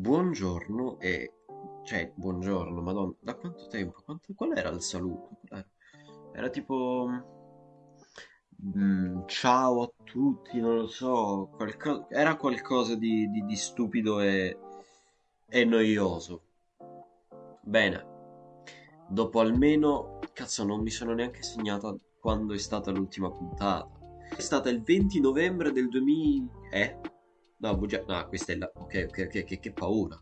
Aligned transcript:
buongiorno 0.00 0.98
e... 0.98 1.32
Cioè, 1.84 2.12
buongiorno, 2.14 2.80
madonna, 2.80 3.14
da 3.20 3.34
quanto 3.34 3.66
tempo? 3.68 4.00
Quanto- 4.04 4.32
Qual 4.34 4.56
era 4.56 4.70
il 4.70 4.80
saluto? 4.82 5.40
Era 6.32 6.48
tipo... 6.48 7.08
mm, 8.76 9.20
ciao 9.26 9.82
a 9.82 9.92
tutti, 10.04 10.58
non 10.60 10.76
lo 10.76 10.86
so, 10.86 11.50
qualco- 11.56 12.08
era 12.10 12.36
qualcosa 12.36 12.94
di, 12.94 13.30
di- 13.30 13.44
di 13.44 13.56
stupido 13.56 14.20
e, 14.20 14.56
e 15.48 15.64
noioso. 15.64 16.42
Bene, 17.62 18.06
dopo 19.08 19.40
almeno... 19.40 20.18
Cazzo, 20.32 20.64
non 20.64 20.80
mi 20.80 20.90
sono 20.90 21.12
neanche 21.12 21.42
segnata 21.42 21.94
quando 22.18 22.54
è 22.54 22.58
stata 22.58 22.90
l'ultima 22.90 23.30
puntata. 23.30 23.88
È 24.34 24.40
stata 24.40 24.70
il 24.70 24.82
20 24.82 25.20
novembre 25.20 25.72
del 25.72 25.88
2000... 25.88 26.48
Eh? 26.70 27.00
No, 27.60 27.76
bugia... 27.76 28.02
No, 28.06 28.26
questa 28.26 28.52
è 28.52 28.56
la... 28.56 28.70
Ok, 28.74 29.06
ok, 29.08 29.24
ok, 29.26 29.44
che, 29.44 29.58
che 29.58 29.72
paura. 29.72 30.18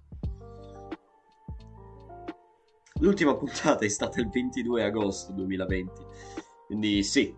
L'ultima 3.01 3.37
puntata 3.37 3.85
è 3.85 3.89
stata 3.89 4.21
il 4.21 4.29
22 4.29 4.83
agosto 4.85 5.33
2020. 5.33 6.03
Quindi 6.67 7.03
sì, 7.05 7.35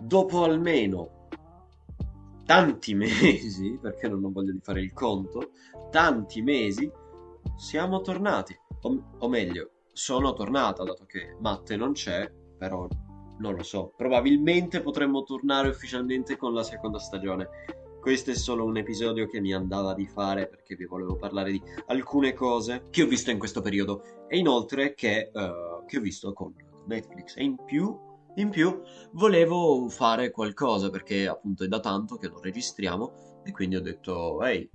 dopo 0.00 0.44
almeno 0.44 1.28
tanti 2.46 2.94
mesi, 2.96 3.78
perché 3.80 4.08
non 4.08 4.24
ho 4.24 4.30
voglia 4.32 4.52
di 4.52 4.60
fare 4.60 4.80
il 4.80 4.92
conto, 4.94 5.50
tanti 5.90 6.40
mesi, 6.40 6.90
siamo 7.56 8.00
tornati. 8.00 8.58
O, 8.82 9.16
o 9.18 9.28
meglio, 9.28 9.70
sono 9.92 10.32
tornata, 10.32 10.82
dato 10.82 11.04
che 11.04 11.36
Matte 11.40 11.76
non 11.76 11.92
c'è, 11.92 12.30
però 12.56 12.88
non 13.38 13.54
lo 13.54 13.62
so. 13.62 13.92
Probabilmente 13.94 14.80
potremmo 14.80 15.24
tornare 15.24 15.68
ufficialmente 15.68 16.36
con 16.36 16.54
la 16.54 16.62
seconda 16.62 16.98
stagione. 16.98 17.48
Questo 18.04 18.32
è 18.32 18.34
solo 18.34 18.66
un 18.66 18.76
episodio 18.76 19.26
che 19.26 19.40
mi 19.40 19.54
andava 19.54 19.94
di 19.94 20.06
fare 20.06 20.46
perché 20.46 20.76
vi 20.76 20.84
volevo 20.84 21.16
parlare 21.16 21.50
di 21.50 21.62
alcune 21.86 22.34
cose 22.34 22.88
che 22.90 23.02
ho 23.02 23.06
visto 23.06 23.30
in 23.30 23.38
questo 23.38 23.62
periodo 23.62 24.26
e 24.28 24.36
inoltre 24.36 24.92
che, 24.92 25.30
eh, 25.32 25.52
che 25.86 25.96
ho 25.96 26.00
visto 26.02 26.34
con 26.34 26.54
Netflix. 26.86 27.34
E 27.34 27.44
in 27.44 27.56
più, 27.64 27.98
in 28.34 28.50
più, 28.50 28.78
volevo 29.12 29.88
fare 29.88 30.30
qualcosa 30.30 30.90
perché 30.90 31.26
appunto 31.26 31.64
è 31.64 31.66
da 31.66 31.80
tanto 31.80 32.18
che 32.18 32.28
non 32.28 32.42
registriamo 32.42 33.40
e 33.42 33.52
quindi 33.52 33.76
ho 33.76 33.80
detto, 33.80 34.42
ehi, 34.42 34.68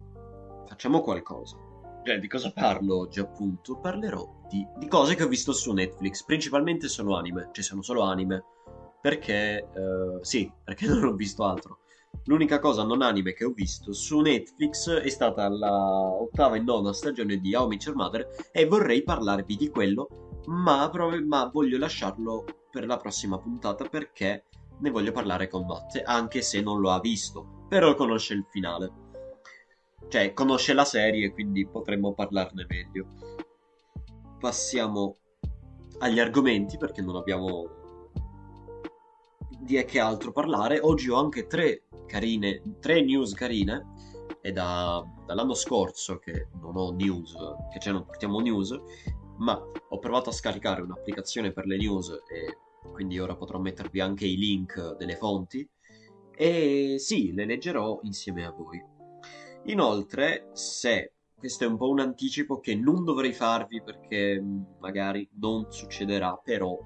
facciamo 0.66 1.02
qualcosa. 1.02 1.56
Cioè, 2.04 2.18
di 2.18 2.28
cosa 2.28 2.52
parlo 2.52 2.98
oggi 2.98 3.20
appunto? 3.20 3.78
Parlerò 3.78 4.48
di, 4.50 4.66
di 4.80 4.88
cose 4.88 5.14
che 5.14 5.22
ho 5.22 5.28
visto 5.28 5.54
su 5.54 5.72
Netflix. 5.72 6.26
Principalmente 6.26 6.88
sono 6.88 7.16
anime, 7.16 7.50
cioè 7.52 7.64
sono 7.64 7.84
solo 7.84 8.02
anime. 8.02 8.44
Perché, 9.00 9.58
eh, 9.60 10.18
sì, 10.22 10.52
perché 10.64 10.88
non 10.90 11.04
ho 11.04 11.14
visto 11.14 11.44
altro. 11.44 11.79
L'unica 12.26 12.60
cosa 12.60 12.84
non 12.84 13.02
anime 13.02 13.34
che 13.34 13.46
ho 13.46 13.52
visto 13.52 13.92
su 13.92 14.20
Netflix 14.20 14.90
è 14.92 15.10
stata 15.10 15.50
la 15.50 15.72
ottava 15.72 16.56
e 16.56 16.60
nona 16.60 16.94
stagione 16.94 17.38
di 17.38 17.56
How 17.56 17.66
I 17.66 17.68
Met 17.70 17.84
Your 17.86 17.98
Mother 17.98 18.28
e 18.52 18.66
vorrei 18.66 19.04
parlarvi 19.04 19.56
di 19.56 19.70
quello, 19.70 20.42
ma, 20.46 20.90
prov- 20.92 21.24
ma 21.24 21.50
voglio 21.52 21.78
lasciarlo 21.78 22.46
per 22.70 22.86
la 22.86 22.98
prossima 22.98 23.40
puntata 23.40 23.86
perché 23.86 24.46
ne 24.80 24.90
voglio 24.92 25.12
parlare 25.12 25.48
con 25.48 25.66
Matte, 25.66 26.04
anche 26.04 26.42
se 26.42 26.62
non 26.62 26.80
lo 26.80 26.92
ha 26.92 27.00
visto, 27.00 27.66
però 27.68 27.96
conosce 27.96 28.34
il 28.34 28.46
finale. 28.50 29.08
Cioè, 30.08 30.34
conosce 30.34 30.74
la 30.74 30.86
serie, 30.86 31.32
quindi 31.32 31.68
potremmo 31.68 32.14
parlarne 32.14 32.66
meglio. 32.68 33.08
Passiamo 34.40 35.18
agli 36.00 36.20
argomenti 36.20 36.78
perché 36.78 37.02
non 37.02 37.16
abbiamo 37.16 37.78
di 39.60 39.84
che 39.84 40.00
altro 40.00 40.32
parlare. 40.32 40.80
Oggi 40.80 41.10
ho 41.10 41.16
anche 41.16 41.46
tre 41.46 41.84
carine, 42.10 42.62
tre 42.80 43.02
news 43.02 43.34
carine. 43.34 44.18
È 44.42 44.52
da, 44.52 45.04
dall'anno 45.26 45.54
scorso 45.54 46.18
che 46.18 46.48
non 46.62 46.76
ho 46.76 46.92
news, 46.92 47.36
che 47.72 47.80
cioè 47.80 47.94
non 47.94 48.06
portiamo 48.06 48.40
news, 48.40 48.78
ma 49.38 49.62
ho 49.90 50.00
provato 50.00 50.30
a 50.30 50.34
scaricare 50.34 50.82
un'applicazione 50.82 51.52
per 51.52 51.66
le 51.66 51.78
news 51.78 52.10
e 52.10 52.58
quindi 52.92 53.20
ora 53.20 53.36
potrò 53.36 53.60
mettervi 53.60 54.00
anche 54.00 54.26
i 54.26 54.38
link 54.38 54.96
delle 54.98 55.16
fonti. 55.16 55.68
E 56.36 56.96
sì, 57.00 57.34
le 57.34 57.46
leggerò 57.46 58.00
insieme 58.04 58.46
a 58.46 58.52
voi. 58.52 58.82
Inoltre, 59.66 60.50
se 60.54 61.14
questo 61.38 61.64
è 61.64 61.68
un 61.68 61.78
po' 61.78 61.90
un 61.90 62.00
anticipo 62.00 62.60
che 62.60 62.76
non 62.76 63.04
dovrei 63.04 63.34
farvi 63.34 63.82
perché 63.82 64.44
magari 64.80 65.28
non 65.40 65.68
succederà, 65.70 66.40
però, 66.42 66.78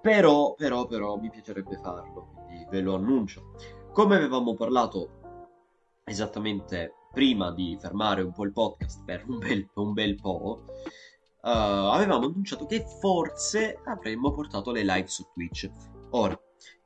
però, 0.00 0.54
però, 0.54 0.86
però 0.86 1.16
mi 1.16 1.30
piacerebbe 1.30 1.78
farlo, 1.82 2.32
quindi 2.32 2.66
ve 2.70 2.80
lo 2.80 2.94
annuncio. 2.94 3.54
Come 3.96 4.16
avevamo 4.16 4.54
parlato 4.54 5.08
esattamente 6.04 6.96
prima 7.14 7.50
di 7.50 7.78
fermare 7.80 8.20
un 8.20 8.30
po' 8.30 8.44
il 8.44 8.52
podcast 8.52 9.02
per 9.06 9.24
un 9.26 9.38
bel, 9.38 9.66
un 9.76 9.94
bel 9.94 10.16
po', 10.16 10.64
eh, 11.42 11.48
avevamo 11.48 12.26
annunciato 12.26 12.66
che 12.66 12.84
forse 13.00 13.80
avremmo 13.86 14.32
portato 14.32 14.70
le 14.70 14.84
live 14.84 15.06
su 15.06 15.26
Twitch. 15.32 15.70
Ora, 16.10 16.38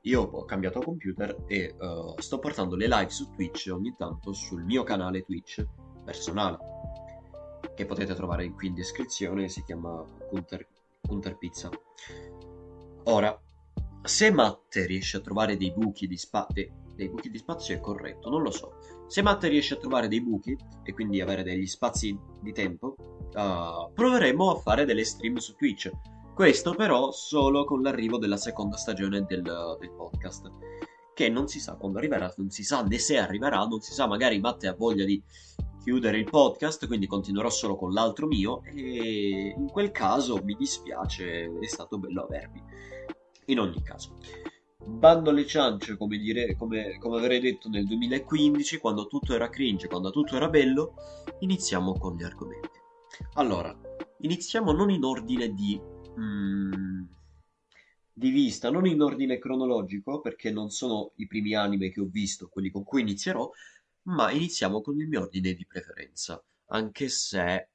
io 0.02 0.22
ho 0.22 0.44
cambiato 0.44 0.78
computer 0.82 1.36
e 1.48 1.74
eh, 1.76 2.14
sto 2.18 2.38
portando 2.38 2.76
le 2.76 2.86
live 2.86 3.10
su 3.10 3.28
Twitch 3.32 3.68
ogni 3.72 3.92
tanto 3.98 4.32
sul 4.32 4.62
mio 4.62 4.84
canale 4.84 5.24
Twitch 5.24 5.66
personale, 6.04 6.58
che 7.74 7.86
potete 7.86 8.14
trovare 8.14 8.48
qui 8.52 8.68
in 8.68 8.74
descrizione, 8.74 9.48
si 9.48 9.64
chiama 9.64 10.04
Kunter, 10.28 10.64
Kunter 11.00 11.36
Pizza. 11.36 11.70
Ora, 13.06 13.36
se 14.02 14.30
Matte 14.30 14.86
riesce 14.86 15.16
a 15.16 15.20
trovare 15.20 15.56
dei 15.56 15.72
buchi 15.72 16.06
di 16.06 16.16
spazio, 16.16 16.80
dei 17.00 17.08
buchi 17.08 17.30
di 17.30 17.38
spazio 17.38 17.74
è 17.74 17.80
corretto, 17.80 18.28
non 18.28 18.42
lo 18.42 18.50
so. 18.50 18.74
Se 19.06 19.22
Matte 19.22 19.48
riesce 19.48 19.74
a 19.74 19.78
trovare 19.78 20.06
dei 20.06 20.22
buchi 20.22 20.56
e 20.84 20.92
quindi 20.92 21.20
avere 21.20 21.42
degli 21.42 21.66
spazi 21.66 22.16
di 22.40 22.52
tempo, 22.52 22.94
uh, 22.98 23.92
proveremo 23.92 24.50
a 24.50 24.56
fare 24.56 24.84
delle 24.84 25.04
stream 25.04 25.36
su 25.36 25.54
Twitch. 25.54 25.90
Questo 26.34 26.74
però 26.74 27.10
solo 27.10 27.64
con 27.64 27.82
l'arrivo 27.82 28.18
della 28.18 28.36
seconda 28.36 28.76
stagione 28.76 29.24
del, 29.26 29.42
del 29.42 29.92
podcast. 29.92 30.50
Che 31.14 31.28
non 31.28 31.48
si 31.48 31.58
sa 31.58 31.74
quando 31.74 31.98
arriverà, 31.98 32.32
non 32.36 32.50
si 32.50 32.62
sa 32.62 32.82
né 32.82 32.98
se 32.98 33.18
arriverà, 33.18 33.64
non 33.64 33.80
si 33.80 33.92
sa, 33.92 34.06
magari 34.06 34.38
Matte 34.38 34.68
ha 34.68 34.74
voglia 34.74 35.04
di 35.04 35.22
chiudere 35.82 36.18
il 36.18 36.28
podcast, 36.28 36.86
quindi 36.86 37.06
continuerò 37.06 37.48
solo 37.48 37.76
con 37.76 37.92
l'altro 37.92 38.26
mio 38.26 38.62
e 38.64 39.54
in 39.56 39.68
quel 39.70 39.90
caso 39.90 40.42
mi 40.44 40.54
dispiace, 40.54 41.50
è 41.58 41.66
stato 41.66 41.98
bello 41.98 42.24
avervi. 42.24 42.62
In 43.46 43.58
ogni 43.58 43.82
caso, 43.82 44.16
bando 44.84 45.30
alle 45.30 45.46
ciance, 45.46 45.96
come, 45.96 46.18
dire, 46.18 46.56
come, 46.56 46.98
come 46.98 47.18
avrei 47.18 47.40
detto 47.40 47.68
nel 47.68 47.86
2015, 47.86 48.78
quando 48.78 49.06
tutto 49.06 49.34
era 49.34 49.48
cringe, 49.48 49.88
quando 49.88 50.10
tutto 50.10 50.36
era 50.36 50.48
bello, 50.48 50.94
iniziamo 51.40 51.92
con 51.98 52.16
gli 52.16 52.22
argomenti. 52.22 52.78
Allora, 53.34 53.76
iniziamo 54.18 54.72
non 54.72 54.90
in 54.90 55.04
ordine 55.04 55.52
di, 55.52 55.80
mm, 56.18 57.02
di 58.12 58.30
vista, 58.30 58.70
non 58.70 58.86
in 58.86 59.00
ordine 59.00 59.38
cronologico, 59.38 60.20
perché 60.20 60.50
non 60.50 60.70
sono 60.70 61.12
i 61.16 61.26
primi 61.26 61.54
anime 61.54 61.90
che 61.90 62.00
ho 62.00 62.06
visto, 62.06 62.48
quelli 62.48 62.70
con 62.70 62.84
cui 62.84 63.02
inizierò, 63.02 63.50
ma 64.02 64.30
iniziamo 64.30 64.80
con 64.80 64.98
il 64.98 65.08
mio 65.08 65.22
ordine 65.22 65.52
di 65.52 65.66
preferenza, 65.66 66.42
anche 66.66 67.08
se... 67.08 67.68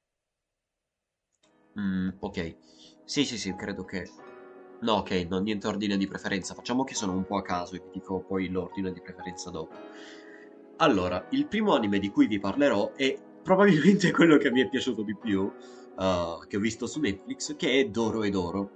Mm, 1.80 2.10
ok, 2.20 2.58
sì 3.06 3.26
sì 3.26 3.38
sì, 3.38 3.56
credo 3.56 3.84
che... 3.84 4.10
No, 4.81 4.94
ok, 4.94 5.28
non 5.30 5.44
niente 5.44 5.68
ordine 5.68 5.97
di 5.97 6.08
preferenza, 6.08 6.53
facciamo 6.53 6.84
che 6.84 6.96
sono 6.96 7.13
un 7.13 7.25
po' 7.25 7.38
a 7.38 7.41
caso 7.41 7.75
e 7.75 7.81
vi 7.84 7.90
dico 7.94 8.19
poi 8.22 8.50
l'ordine 8.50 8.91
di 8.91 9.02
preferenza 9.02 9.50
dopo. 9.50 9.74
Allora, 10.78 11.28
il 11.31 11.47
primo 11.47 11.74
anime 11.74 12.00
di 12.00 12.09
cui 12.09 12.28
vi 12.28 12.40
parlerò 12.40 12.91
è 12.94 13.18
probabilmente 13.41 14.12
quello 14.13 14.38
che 14.38 14.52
mi 14.52 14.62
è 14.62 14.68
piaciuto 14.68 15.03
di 15.03 15.16
più, 15.16 15.41
uh, 15.44 16.46
che 16.47 16.58
ho 16.58 16.59
visto 16.59 16.88
su 16.88 17.00
Netflix, 17.00 17.56
che 17.56 17.80
è 17.80 17.86
Doro 17.86 18.24
e 18.24 18.30
Doro. 18.30 18.72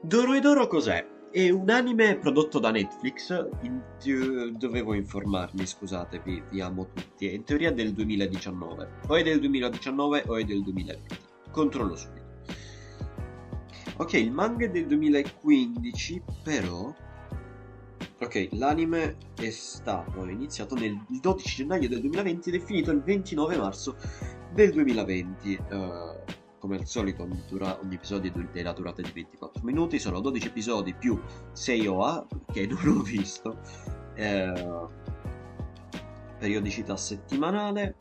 Doro 0.00 0.34
e 0.34 0.40
Doro 0.40 0.66
cos'è? 0.68 1.16
È 1.30 1.50
un 1.50 1.68
anime 1.68 2.16
prodotto 2.16 2.58
da 2.58 2.70
Netflix, 2.70 3.30
in 3.62 3.82
te- 3.98 4.52
dovevo 4.56 4.94
informarmi, 4.94 5.66
scusate, 5.66 6.22
vi, 6.24 6.60
amo 6.60 6.88
tutti, 6.94 7.28
è 7.28 7.32
in 7.32 7.44
teoria 7.44 7.72
del 7.72 7.92
2019, 7.92 8.88
o 9.08 9.16
è 9.16 9.22
del 9.22 9.40
2019 9.40 10.24
o 10.26 10.36
è 10.36 10.44
del 10.44 10.62
2020, 10.62 11.16
controllo 11.50 11.96
subito. 11.96 12.17
Ok, 14.00 14.12
il 14.12 14.30
manga 14.30 14.64
è 14.64 14.70
del 14.70 14.86
2015, 14.86 16.22
però... 16.44 16.94
Ok, 18.20 18.48
l'anime 18.52 19.16
è 19.34 19.50
stato 19.50 20.24
iniziato 20.24 20.76
nel 20.76 21.04
12 21.08 21.56
gennaio 21.56 21.88
del 21.88 22.00
2020 22.02 22.48
ed 22.48 22.54
è 22.54 22.64
finito 22.64 22.92
il 22.92 23.02
29 23.02 23.56
marzo 23.56 23.96
del 24.52 24.70
2020. 24.70 25.58
Uh, 25.70 26.34
come 26.58 26.76
al 26.76 26.86
solito 26.86 27.24
ogni, 27.24 27.42
dura- 27.48 27.76
ogni 27.82 27.96
episodio 27.96 28.32
è 28.32 28.48
della 28.52 28.72
durata 28.72 29.02
di 29.02 29.10
24 29.12 29.64
minuti, 29.64 29.98
sono 29.98 30.20
12 30.20 30.46
episodi 30.46 30.94
più 30.94 31.20
6 31.50 31.86
OA, 31.88 32.26
che 32.52 32.66
non 32.66 32.86
ho 32.86 33.02
visto, 33.02 33.58
eh, 34.14 34.86
periodicità 36.38 36.96
settimanale, 36.96 37.96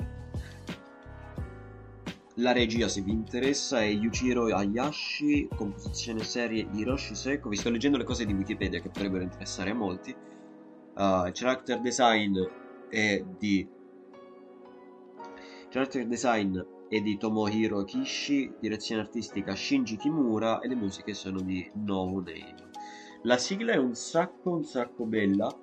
la 2.40 2.52
regia 2.52 2.88
se 2.88 3.02
vi 3.02 3.12
interessa 3.12 3.82
è 3.82 3.86
Yuchiro 3.86 4.46
Hayashi, 4.46 5.48
composizione 5.56 6.24
serie 6.24 6.68
Hiroshi 6.72 7.16
Seko, 7.16 7.50
vi 7.50 7.56
sto 7.56 7.70
leggendo 7.70 7.98
le 7.98 8.04
cose 8.04 8.26
di 8.26 8.34
Wikipedia 8.34 8.80
che 8.80 8.90
potrebbero 8.90 9.24
interessare 9.24 9.72
a 9.72 9.74
molti, 9.74 10.12
uh, 10.12 11.32
character 11.32 11.80
design 11.80 12.36
è 12.90 13.24
di 13.38 13.68
character 15.70 16.06
design 16.06 16.60
è 16.88 17.02
di 17.02 17.18
Tomohiro 17.18 17.84
Kishi, 17.84 18.54
direzione 18.60 19.02
artistica 19.02 19.56
Shinji 19.56 19.98
Kimura 19.98 20.60
e 20.60 20.68
le 20.68 20.76
musiche 20.76 21.14
sono 21.14 21.42
di 21.42 21.70
No 21.74 22.06
Name. 22.06 22.56
La 23.24 23.38
sigla 23.38 23.74
è 23.74 23.78
un 23.78 23.94
sacco, 23.94 24.52
un 24.52 24.64
sacco 24.64 25.04
bella. 25.04 25.54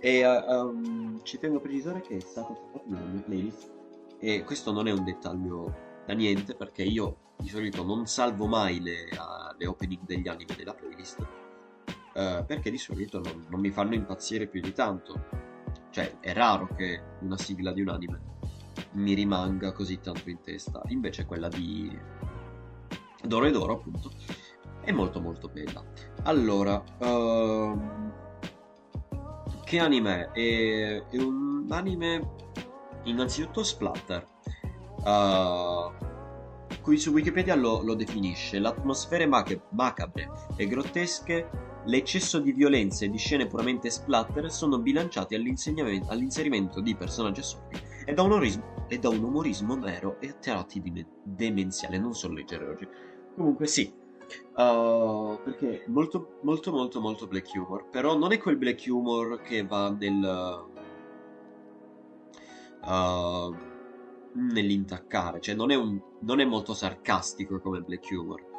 E 0.00 0.26
um, 0.26 1.22
ci 1.22 1.38
tengo 1.38 1.58
a 1.58 1.60
precisare 1.60 2.00
che 2.00 2.16
è 2.16 2.20
stata 2.20 2.52
fatta 2.52 2.82
nella 2.86 3.04
mia 3.04 3.22
playlist. 3.22 3.70
E 4.18 4.42
questo 4.42 4.72
non 4.72 4.88
è 4.88 4.90
un 4.90 5.04
dettaglio 5.04 5.91
da 6.12 6.18
niente 6.18 6.54
perché 6.54 6.82
io 6.82 7.34
di 7.38 7.48
solito 7.48 7.84
non 7.84 8.06
salvo 8.06 8.46
mai 8.46 8.80
le, 8.80 9.08
uh, 9.12 9.56
le 9.56 9.66
opening 9.66 10.04
degli 10.04 10.28
anime 10.28 10.54
della 10.56 10.74
playlist 10.74 11.18
uh, 11.18 12.44
perché 12.46 12.70
di 12.70 12.78
solito 12.78 13.20
non, 13.20 13.46
non 13.48 13.60
mi 13.60 13.70
fanno 13.70 13.94
impazzire 13.94 14.46
più 14.46 14.60
di 14.60 14.72
tanto 14.72 15.50
cioè, 15.90 16.20
è 16.20 16.32
raro 16.32 16.68
che 16.74 17.02
una 17.20 17.36
sigla 17.36 17.72
di 17.72 17.82
un 17.82 17.88
anime 17.88 18.30
mi 18.92 19.14
rimanga 19.14 19.72
così 19.72 20.00
tanto 20.00 20.28
in 20.30 20.40
testa. 20.40 20.82
Invece 20.88 21.26
quella 21.26 21.48
di 21.48 21.96
Doro 23.22 23.46
e 23.46 23.50
Doro, 23.50 23.74
appunto, 23.74 24.10
è 24.80 24.90
molto 24.90 25.20
molto 25.20 25.48
bella. 25.48 25.84
Allora, 26.24 26.82
uh... 26.98 27.80
che 29.64 29.78
anime 29.78 30.30
è? 30.32 31.04
È 31.08 31.16
un 31.16 31.66
anime 31.70 32.30
innanzitutto 33.04 33.62
splatter. 33.62 34.26
Uh... 35.04 36.01
Qui 36.82 36.98
su 36.98 37.12
Wikipedia 37.12 37.54
lo, 37.54 37.80
lo 37.82 37.94
definisce. 37.94 38.58
L'atmosfere 38.58 39.26
macabre 39.26 40.30
e 40.56 40.66
grottesche 40.66 41.48
l'eccesso 41.84 42.38
di 42.38 42.52
violenza 42.52 43.04
e 43.04 43.10
di 43.10 43.18
scene 43.18 43.46
puramente 43.46 43.90
splatter 43.90 44.50
sono 44.50 44.78
bilanciati 44.78 45.34
all'inserimento 45.34 46.80
di 46.80 46.94
personaggi 46.94 47.40
assurdi 47.40 47.80
e 48.04 48.12
da, 48.14 48.22
umorismo, 48.22 48.86
e 48.88 48.98
da 48.98 49.08
un 49.08 49.22
umorismo 49.22 49.74
nero 49.76 50.20
e 50.20 50.28
a 50.28 50.32
tratti 50.34 50.80
di 50.80 51.04
demenziale, 51.22 51.98
non 51.98 52.14
so 52.14 52.28
leggere 52.28 52.66
oggi. 52.66 52.88
Comunque 53.34 53.66
sì, 53.66 53.92
uh, 54.56 55.38
perché 55.42 55.84
molto 55.86 56.38
molto 56.42 56.72
molto 56.72 57.00
molto 57.00 57.26
black 57.26 57.50
humor, 57.54 57.88
però 57.90 58.16
non 58.16 58.32
è 58.32 58.38
quel 58.38 58.56
black 58.56 58.84
humor 58.88 59.40
che 59.40 59.64
va 59.64 59.90
nel... 59.90 60.70
Uh, 62.82 63.70
nell'intaccare, 64.34 65.40
cioè 65.40 65.54
non 65.54 65.70
è, 65.70 65.74
un, 65.74 66.00
non 66.20 66.40
è 66.40 66.44
molto 66.44 66.74
sarcastico 66.74 67.60
come 67.60 67.80
black 67.80 68.10
humor 68.10 68.50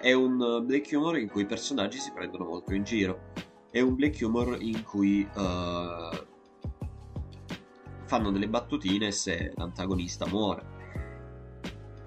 è 0.00 0.12
un 0.12 0.40
uh, 0.40 0.64
black 0.64 0.90
humor 0.92 1.18
in 1.18 1.28
cui 1.28 1.42
i 1.42 1.46
personaggi 1.46 1.98
si 1.98 2.10
prendono 2.12 2.44
molto 2.44 2.74
in 2.74 2.82
giro. 2.82 3.32
È 3.70 3.80
un 3.80 3.94
black 3.94 4.18
humor 4.22 4.56
in 4.60 4.82
cui 4.82 5.22
uh, 5.22 6.26
fanno 8.04 8.30
delle 8.32 8.48
battutine 8.48 9.12
se 9.12 9.52
l'antagonista 9.54 10.26
muore. 10.26 10.78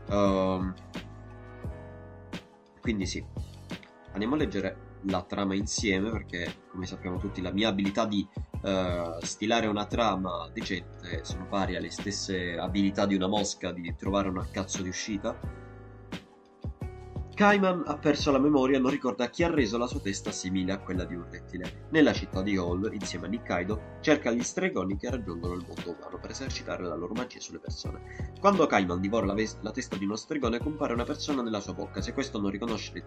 Uh, 0.10 0.74
quindi 2.82 3.06
sì, 3.06 3.24
andiamo 4.12 4.36
a 4.36 4.38
leggere 4.40 4.92
la 5.04 5.22
trama 5.22 5.56
insieme 5.56 6.10
perché 6.12 6.64
come 6.70 6.86
sappiamo 6.86 7.18
tutti 7.18 7.42
la 7.42 7.52
mia 7.52 7.70
abilità 7.70 8.06
di 8.06 8.28
uh, 8.64 9.24
stilare 9.24 9.68
una 9.68 9.86
trama 9.86 10.50
decente 10.52 11.24
sono 11.24 11.48
pari 11.48 11.76
alle 11.76 11.92
stesse 11.92 12.58
abilità 12.58 13.06
di 13.06 13.16
una 13.16 13.28
mosca 13.28 13.72
di 13.72 13.94
trovare 13.96 14.30
una 14.30 14.48
cazzo 14.50 14.82
di 14.82 14.90
uscita 14.90 15.38
Kaiman 17.36 17.82
ha 17.88 17.98
perso 17.98 18.32
la 18.32 18.38
memoria 18.38 18.78
e 18.78 18.80
non 18.80 18.92
ricorda 18.92 19.28
chi 19.28 19.42
ha 19.42 19.50
reso 19.50 19.80
la 19.80 19.88
sua 19.88 20.00
testa 20.00 20.32
simile 20.32 20.72
a 20.72 20.78
quella 20.78 21.04
di 21.04 21.16
un 21.16 21.26
rettile. 21.32 21.88
Nella 21.90 22.14
città 22.14 22.44
di 22.44 22.56
Hall, 22.58 22.94
insieme 22.94 23.26
a 23.26 23.30
Nikkaido, 23.30 23.98
cerca 24.02 24.30
gli 24.30 24.44
stregoni 24.44 24.98
che 24.98 25.10
raggiungono 25.10 25.56
il 25.56 25.66
mondo 25.68 25.98
umano 25.98 26.20
per 26.20 26.30
esercitare 26.30 26.84
la 26.84 26.94
loro 26.94 27.16
magia 27.16 27.40
sulle 27.40 27.58
persone. 27.58 28.30
Quando 28.40 28.68
Kaiman 28.68 29.02
divora 29.02 29.26
la, 29.26 29.34
ves- 29.34 29.58
la 29.62 29.72
testa 29.72 29.98
di 29.98 30.06
uno 30.06 30.16
stregone, 30.16 30.60
compare 30.60 30.94
una 30.94 31.06
persona 31.06 31.42
nella 31.42 31.60
sua 31.60 31.74
bocca. 31.74 32.02
Se 32.02 32.14
questo 32.14 32.40
non 32.40 32.52
riconosce, 32.52 33.04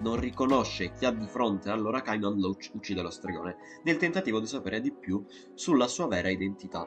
non 0.00 0.18
riconosce 0.18 0.92
chi 0.94 1.04
ha 1.04 1.12
di 1.12 1.28
fronte, 1.28 1.70
allora 1.70 2.02
Kaiman 2.02 2.36
lo 2.36 2.48
uc- 2.48 2.70
uccide 2.72 3.00
lo 3.00 3.10
stregone, 3.10 3.58
nel 3.84 3.96
tentativo 3.96 4.40
di 4.40 4.48
sapere 4.48 4.80
di 4.80 4.90
più 4.90 5.24
sulla 5.54 5.86
sua 5.86 6.08
vera 6.08 6.30
identità 6.30 6.84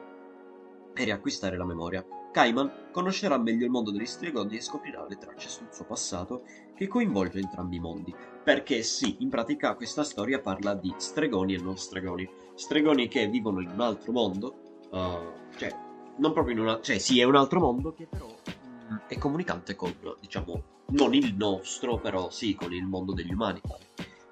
e 0.94 1.04
riacquistare 1.04 1.56
la 1.56 1.64
memoria. 1.64 2.04
Kaiman 2.32 2.88
conoscerà 2.92 3.36
meglio 3.36 3.66
il 3.66 3.70
mondo 3.70 3.90
degli 3.90 4.06
stregoni 4.06 4.56
e 4.56 4.62
scoprirà 4.62 5.06
le 5.06 5.18
tracce 5.18 5.50
sul 5.50 5.68
suo 5.70 5.84
passato 5.84 6.44
che 6.82 6.88
coinvolge 6.88 7.38
entrambi 7.38 7.76
i 7.76 7.80
mondi. 7.80 8.14
Perché 8.42 8.82
sì, 8.82 9.16
in 9.20 9.28
pratica 9.28 9.74
questa 9.74 10.02
storia 10.02 10.40
parla 10.40 10.74
di 10.74 10.92
stregoni 10.96 11.54
e 11.54 11.58
non 11.58 11.76
stregoni. 11.76 12.28
Stregoni 12.54 13.06
che 13.06 13.28
vivono 13.28 13.60
in 13.60 13.68
un 13.68 13.80
altro 13.80 14.10
mondo, 14.12 14.54
uh, 14.90 15.56
cioè, 15.56 15.72
non 16.16 16.32
proprio 16.32 16.54
in 16.54 16.60
una... 16.60 16.80
cioè 16.80 16.98
sì, 16.98 17.20
è 17.20 17.24
un 17.24 17.36
altro 17.36 17.60
mondo 17.60 17.94
che 17.94 18.06
però 18.06 18.26
mm, 18.26 18.96
è 19.06 19.16
comunicante 19.16 19.76
con, 19.76 19.94
diciamo, 20.20 20.62
non 20.88 21.14
il 21.14 21.34
nostro, 21.36 21.98
però 21.98 22.30
sì, 22.30 22.54
con 22.54 22.72
il 22.72 22.84
mondo 22.84 23.12
degli 23.12 23.32
umani. 23.32 23.60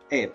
E 0.09 0.33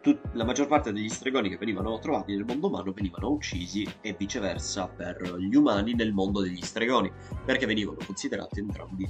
tut- 0.00 0.30
la 0.34 0.44
maggior 0.44 0.68
parte 0.68 0.92
degli 0.92 1.08
stregoni 1.08 1.48
che 1.48 1.58
venivano 1.58 1.98
trovati 1.98 2.32
nel 2.32 2.44
mondo 2.44 2.68
umano 2.68 2.92
venivano 2.92 3.30
uccisi 3.30 3.84
e 4.00 4.14
viceversa 4.16 4.86
per 4.86 5.36
gli 5.36 5.56
umani 5.56 5.94
nel 5.94 6.12
mondo 6.12 6.40
degli 6.40 6.62
stregoni, 6.62 7.10
perché 7.44 7.66
venivano 7.66 7.98
considerati 8.06 8.60
entrambi 8.60 9.08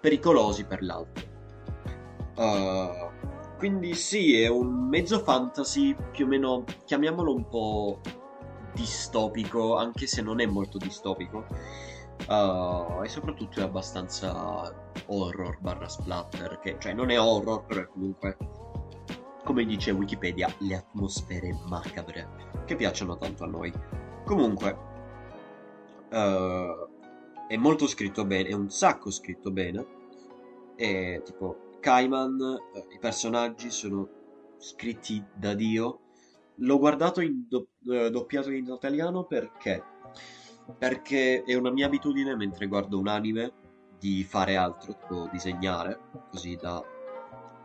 pericolosi 0.00 0.64
per 0.64 0.84
l'altro. 0.84 1.37
Uh, 2.38 3.10
quindi 3.58 3.94
sì, 3.94 4.40
è 4.40 4.46
un 4.46 4.88
mezzo 4.88 5.18
fantasy 5.18 5.94
più 6.12 6.26
o 6.26 6.28
meno, 6.28 6.64
chiamiamolo 6.84 7.34
un 7.34 7.48
po' 7.48 8.00
distopico, 8.74 9.76
anche 9.76 10.06
se 10.06 10.22
non 10.22 10.40
è 10.40 10.46
molto 10.46 10.78
distopico. 10.78 11.46
Uh, 12.28 13.02
e 13.02 13.08
soprattutto 13.08 13.58
è 13.58 13.64
abbastanza 13.64 14.72
horror 15.06 15.58
barra 15.60 15.88
splatter, 15.88 16.60
che 16.60 16.76
cioè 16.78 16.92
non 16.92 17.10
è 17.10 17.18
horror, 17.18 17.64
però 17.64 17.86
comunque 17.88 18.36
come 19.44 19.64
dice 19.64 19.92
Wikipedia, 19.92 20.52
le 20.58 20.76
atmosfere 20.76 21.58
macabre 21.66 22.28
che 22.66 22.76
piacciono 22.76 23.16
tanto 23.16 23.44
a 23.44 23.46
noi. 23.46 23.72
Comunque, 24.24 24.76
uh, 26.10 27.46
è 27.48 27.56
molto 27.56 27.86
scritto 27.86 28.24
bene, 28.26 28.50
è 28.50 28.52
un 28.52 28.70
sacco 28.70 29.10
scritto 29.10 29.50
bene. 29.50 29.86
E 30.76 31.22
tipo, 31.24 31.67
Kaiman, 31.80 32.38
uh, 32.40 32.92
i 32.92 32.98
personaggi 32.98 33.70
sono 33.70 34.08
scritti 34.58 35.24
da 35.34 35.54
Dio. 35.54 36.00
L'ho 36.56 36.78
guardato 36.78 37.20
in 37.20 37.46
do- 37.48 37.68
uh, 37.84 38.08
doppiato 38.08 38.50
in 38.50 38.66
italiano 38.66 39.24
perché? 39.24 39.82
Perché 40.76 41.42
è 41.44 41.54
una 41.54 41.70
mia 41.70 41.86
abitudine 41.86 42.36
mentre 42.36 42.66
guardo 42.66 42.98
un 42.98 43.08
anime 43.08 43.52
di 43.98 44.22
fare 44.24 44.56
altro, 44.56 44.96
tipo 44.96 45.28
disegnare, 45.32 45.98
così 46.30 46.56
da 46.56 46.84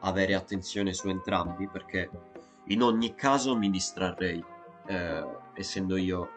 avere 0.04 0.36
attenzione 0.36 0.94
su 0.94 1.08
entrambi 1.10 1.68
perché 1.68 2.10
in 2.68 2.82
ogni 2.82 3.16
caso 3.16 3.58
mi 3.58 3.70
distrarrei 3.70 4.44
eh, 4.88 5.28
essendo 5.54 5.96
io 5.96 6.30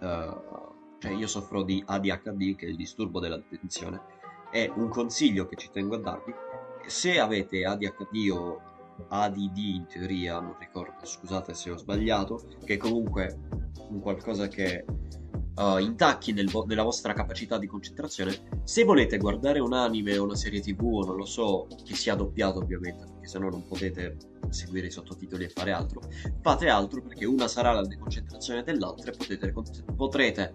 eh, 0.00 0.36
cioè 0.98 1.12
io 1.12 1.26
soffro 1.26 1.62
di 1.62 1.82
ADHD 1.84 2.56
che 2.56 2.66
è 2.66 2.68
il 2.68 2.76
disturbo 2.76 3.20
dell'attenzione 3.20 4.00
e 4.54 4.70
un 4.76 4.88
consiglio 4.88 5.46
che 5.46 5.56
ci 5.56 5.68
tengo 5.72 5.96
a 5.96 5.98
darvi. 5.98 6.32
Se 6.86 7.18
avete 7.18 7.64
ADHD 7.64 8.30
o 8.30 8.60
ADD 9.08 9.56
in 9.56 9.86
teoria 9.88 10.38
non 10.38 10.54
ricordo 10.56 11.04
scusate 11.04 11.52
se 11.52 11.72
ho 11.72 11.76
sbagliato 11.76 12.40
che 12.64 12.74
è 12.74 12.76
comunque 12.76 13.36
un 13.88 13.98
qualcosa 13.98 14.46
che 14.46 14.84
uh, 15.56 15.78
intacchi 15.78 16.32
nel 16.32 16.48
vo- 16.50 16.64
nella 16.64 16.82
vostra 16.82 17.12
capacità 17.12 17.58
di 17.58 17.66
concentrazione, 17.66 18.60
se 18.64 18.84
volete 18.84 19.18
guardare 19.18 19.60
un 19.60 19.72
anime 19.72 20.16
o 20.18 20.24
una 20.24 20.36
serie 20.36 20.60
tv 20.60 20.84
o 20.84 21.04
non 21.04 21.16
lo 21.16 21.24
so, 21.24 21.66
che 21.84 21.94
sia 21.94 22.14
doppiato 22.14 22.58
ovviamente, 22.60 23.04
perché 23.04 23.26
sennò 23.26 23.48
non 23.48 23.66
potete 23.66 24.16
seguire 24.50 24.86
i 24.86 24.90
sottotitoli 24.90 25.44
e 25.44 25.48
fare 25.48 25.72
altro, 25.72 26.00
fate 26.40 26.68
altro 26.68 27.02
perché 27.02 27.24
una 27.24 27.48
sarà 27.48 27.72
la 27.72 27.84
deconcentrazione 27.84 28.62
dell'altra 28.62 29.10
e 29.10 29.16
potete, 29.16 29.52
potrete 29.96 30.52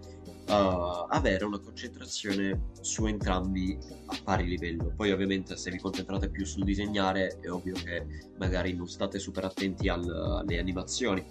uh, 0.50 1.06
avere 1.08 1.44
una 1.44 1.58
concentrazione 1.58 2.70
su 2.80 3.06
entrambi 3.06 3.78
a 4.06 4.16
pari 4.22 4.46
livello. 4.46 4.92
Poi 4.94 5.12
ovviamente 5.12 5.56
se 5.56 5.70
vi 5.70 5.78
concentrate 5.78 6.28
più 6.28 6.44
sul 6.44 6.64
disegnare 6.64 7.38
è 7.40 7.50
ovvio 7.50 7.74
che 7.74 8.06
magari 8.38 8.74
non 8.74 8.88
state 8.88 9.18
super 9.18 9.44
attenti 9.44 9.88
al, 9.88 10.04
alle 10.04 10.58
animazioni. 10.58 11.24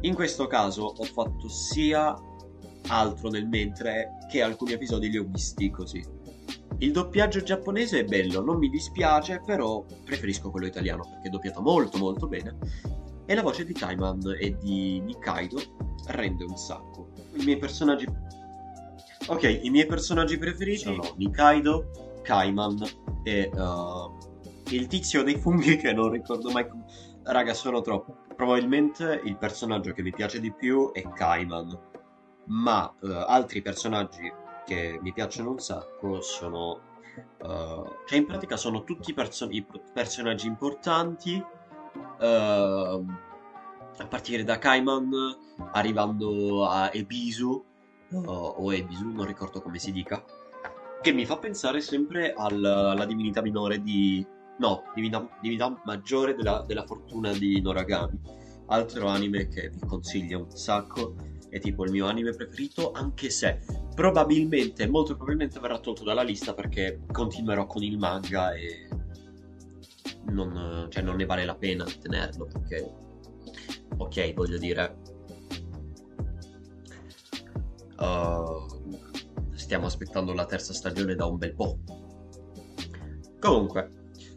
In 0.00 0.14
questo 0.14 0.46
caso 0.46 0.82
ho 0.82 1.04
fatto 1.04 1.48
sia 1.48 2.16
altro 2.88 3.28
nel 3.28 3.46
mentre 3.46 4.18
che 4.28 4.42
alcuni 4.42 4.72
episodi 4.72 5.10
li 5.10 5.18
ho 5.18 5.24
visti 5.24 5.70
così. 5.70 6.04
Il 6.78 6.90
doppiaggio 6.90 7.42
giapponese 7.42 8.00
è 8.00 8.04
bello, 8.04 8.42
non 8.42 8.58
mi 8.58 8.68
dispiace, 8.68 9.40
però 9.44 9.84
preferisco 10.04 10.50
quello 10.50 10.66
italiano 10.66 11.04
perché 11.08 11.28
è 11.28 11.30
doppiato 11.30 11.60
molto 11.60 11.98
molto 11.98 12.26
bene. 12.26 12.58
E 13.24 13.34
la 13.34 13.42
voce 13.42 13.64
di 13.64 13.72
Kaiman 13.72 14.36
e 14.36 14.56
di 14.58 14.98
Nikkaido 14.98 15.60
rende 16.08 16.42
un 16.42 16.56
sacco. 16.56 17.11
I 17.34 17.44
miei 17.44 17.58
personaggi. 17.58 18.06
Ok, 19.26 19.60
i 19.62 19.70
miei 19.70 19.86
personaggi 19.86 20.36
preferiti 20.36 20.78
sono 20.78 21.14
Nikkaido, 21.16 22.20
Kaiman 22.22 22.82
e 23.22 23.50
uh, 23.54 24.18
il 24.70 24.86
tizio 24.86 25.22
dei 25.22 25.38
funghi 25.38 25.76
che 25.76 25.92
non 25.92 26.10
ricordo 26.10 26.50
mai. 26.50 26.66
Raga, 27.24 27.54
sono 27.54 27.80
troppo. 27.80 28.18
Probabilmente 28.34 29.20
il 29.24 29.36
personaggio 29.36 29.92
che 29.92 30.02
mi 30.02 30.12
piace 30.12 30.40
di 30.40 30.52
più 30.52 30.92
è 30.92 31.02
Kaiman 31.02 31.90
ma 32.44 32.92
uh, 33.00 33.08
altri 33.26 33.62
personaggi 33.62 34.32
che 34.64 34.98
mi 35.00 35.12
piacciono 35.12 35.50
un 35.50 35.58
sacco 35.58 36.20
sono... 36.20 36.90
Uh, 37.42 37.96
cioè 38.06 38.18
in 38.18 38.26
pratica 38.26 38.56
sono 38.56 38.84
tutti 38.84 39.12
perso- 39.12 39.50
i 39.50 39.64
personaggi 39.92 40.46
importanti, 40.46 41.34
uh, 41.34 43.04
a 43.98 44.06
partire 44.06 44.44
da 44.44 44.58
Kaiman, 44.58 45.10
arrivando 45.72 46.66
a 46.66 46.90
Ebisu, 46.92 47.64
uh, 48.08 48.18
o 48.26 48.72
Ebisu, 48.72 49.10
non 49.10 49.26
ricordo 49.26 49.60
come 49.60 49.78
si 49.78 49.92
dica, 49.92 50.24
che 51.00 51.12
mi 51.12 51.26
fa 51.26 51.36
pensare 51.36 51.80
sempre 51.80 52.32
al, 52.32 52.64
alla 52.64 53.04
divinità 53.04 53.42
minore 53.42 53.82
di... 53.82 54.24
no, 54.58 54.84
divinità, 54.94 55.28
divinità 55.40 55.80
maggiore 55.84 56.34
della, 56.34 56.64
della 56.66 56.84
fortuna 56.84 57.32
di 57.32 57.60
Noragami. 57.60 58.18
Altro 58.66 59.08
anime 59.08 59.48
che 59.48 59.70
vi 59.70 59.86
consiglio 59.86 60.44
un 60.44 60.50
sacco 60.50 61.16
è 61.50 61.60
tipo 61.60 61.84
il 61.84 61.90
mio 61.90 62.06
anime 62.06 62.32
preferito, 62.32 62.92
anche 62.92 63.28
se 63.28 63.60
probabilmente, 63.94 64.88
molto 64.88 65.14
probabilmente 65.16 65.60
verrà 65.60 65.78
tolto 65.78 66.04
dalla 66.04 66.22
lista 66.22 66.54
perché 66.54 67.00
continuerò 67.12 67.66
con 67.66 67.82
il 67.82 67.98
manga 67.98 68.54
e 68.54 68.88
non, 70.30 70.86
cioè, 70.88 71.02
non 71.02 71.16
ne 71.16 71.26
vale 71.26 71.44
la 71.44 71.54
pena 71.54 71.84
tenerlo 71.84 72.46
perché, 72.46 72.90
ok, 73.96 74.34
voglio 74.34 74.58
dire, 74.58 74.96
uh, 77.98 79.54
stiamo 79.54 79.86
aspettando 79.86 80.32
la 80.32 80.46
terza 80.46 80.72
stagione 80.72 81.14
da 81.14 81.26
un 81.26 81.38
bel 81.38 81.54
po'. 81.54 81.78
Comunque, 83.40 83.90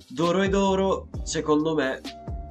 Doro 0.10 0.42
e 0.42 0.50
Doro, 0.50 1.10
secondo 1.24 1.74
me, 1.76 2.02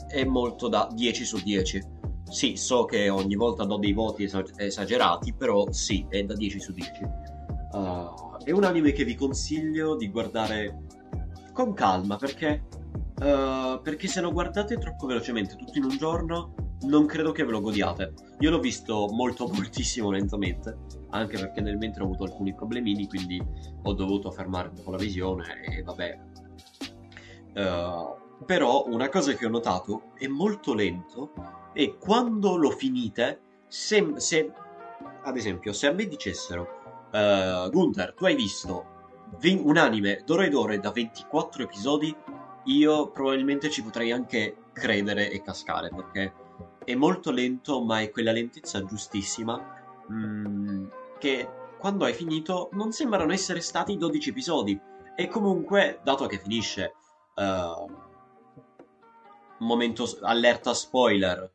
è 0.09 0.25
molto 0.25 0.69
da 0.69 0.89
10 0.93 1.25
su 1.25 1.43
10 1.43 1.93
sì, 2.35 2.57
so 2.57 2.85
che 2.85 3.11
ogni 3.11 3.37
volta 3.37 3.65
do 3.65 3.77
dei 3.77 3.93
voti 3.93 4.29
esagerati, 4.57 5.33
però 5.35 5.71
sì, 5.71 6.05
è 6.09 6.25
da 6.25 6.35
10 6.35 6.59
su 6.59 6.73
10. 6.73 6.91
Uh, 7.71 8.37
è 8.43 8.51
un 8.51 8.65
anime 8.65 8.91
che 8.91 9.05
vi 9.05 9.15
consiglio 9.15 9.95
di 9.95 10.09
guardare 10.09 10.83
con 11.53 11.75
calma 11.75 12.17
perché, 12.17 12.65
uh, 13.21 13.81
perché 13.81 14.09
se 14.09 14.21
lo 14.21 14.33
guardate 14.33 14.79
troppo 14.79 15.07
velocemente 15.07 15.55
tutto 15.55 15.79
in 15.79 15.85
un 15.85 15.97
giorno 15.97 16.55
non 16.87 17.07
credo 17.07 17.33
che 17.33 17.45
ve 17.45 17.53
lo 17.53 17.61
godiate. 17.61 18.13
Io 18.41 18.51
l'ho 18.51 18.61
visto 18.61 19.09
molto 19.11 19.49
moltissimo 19.53 20.11
lentamente, 20.11 20.77
anche 21.11 21.39
perché 21.39 21.61
nel 21.61 21.77
mentre 21.77 22.03
ho 22.03 22.07
avuto 22.07 22.25
alcuni 22.25 22.55
problemini, 22.55 23.07
quindi 23.07 23.43
ho 23.83 23.93
dovuto 23.93 24.31
fermare 24.31 24.71
un 24.75 24.83
po' 24.83 24.91
la 24.91 24.99
visione 24.99 25.63
e 25.63 25.83
vabbè. 25.83 26.21
Uh, 27.55 28.45
però 28.45 28.85
una 28.89 29.09
cosa 29.09 29.33
che 29.35 29.47
ho 29.47 29.49
notato 29.49 30.13
è 30.15 30.27
molto 30.27 30.75
lento 30.75 31.33
e 31.73 31.97
quando 31.99 32.57
lo 32.57 32.71
finite, 32.71 33.41
se, 33.69 34.15
se 34.17 34.53
ad 35.23 35.37
esempio, 35.37 35.73
se 35.73 35.87
a 35.87 35.93
me 35.93 36.07
dicessero 36.07 37.09
uh, 37.13 37.71
Gunther, 37.71 38.15
tu 38.15 38.25
hai 38.25 38.35
visto 38.35 38.93
un 39.43 39.77
anime 39.77 40.23
d'ora 40.25 40.45
ed 40.45 40.55
ore 40.55 40.79
da 40.79 40.91
24 40.91 41.63
episodi, 41.63 42.15
io 42.65 43.11
probabilmente 43.11 43.71
ci 43.71 43.83
potrei 43.83 44.13
anche 44.13 44.57
credere 44.73 45.31
e 45.31 45.43
cascare 45.43 45.91
perché 45.91 46.33
è 46.85 46.95
molto 46.95 47.31
lento, 47.31 47.83
ma 47.83 48.01
è 48.01 48.11
quella 48.11 48.33
lentezza 48.33 48.85
giustissima 48.85 49.61
mm, 50.11 50.87
che 51.19 51.49
quando 51.79 52.05
hai 52.05 52.15
finito 52.15 52.69
non 52.73 52.93
sembrano 52.93 53.33
essere 53.33 53.61
stati 53.61 53.97
12 53.97 54.31
episodi. 54.31 54.81
E 55.17 55.29
comunque, 55.29 56.01
dato 56.03 56.27
che 56.27 56.39
finisce, 56.39 56.95
uh, 57.37 57.91
momento 59.59 60.09
allerta 60.23 60.75
spoiler, 60.75 61.53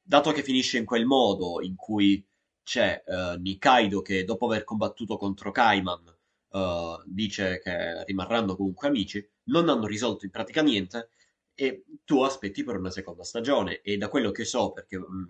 dato 0.00 0.32
che 0.32 0.42
finisce 0.42 0.78
in 0.78 0.84
quel 0.84 1.04
modo 1.04 1.60
in 1.60 1.76
cui 1.76 2.24
c'è 2.62 3.02
uh, 3.06 3.38
Nikaido 3.38 4.00
che 4.00 4.24
dopo 4.24 4.46
aver 4.46 4.64
combattuto 4.64 5.16
contro 5.16 5.50
Kaiman 5.50 6.14
uh, 6.50 7.02
dice 7.04 7.60
che 7.62 8.04
rimarranno 8.04 8.56
comunque 8.56 8.88
amici, 8.88 9.26
non 9.44 9.68
hanno 9.68 9.86
risolto 9.86 10.24
in 10.24 10.30
pratica 10.30 10.62
niente 10.62 11.10
e 11.54 11.84
tu 12.04 12.22
aspetti 12.22 12.64
per 12.64 12.76
una 12.76 12.90
seconda 12.90 13.22
stagione 13.24 13.80
e 13.80 13.96
da 13.96 14.08
quello 14.08 14.30
che 14.30 14.44
so 14.44 14.72
perché 14.72 14.96
um, 14.96 15.26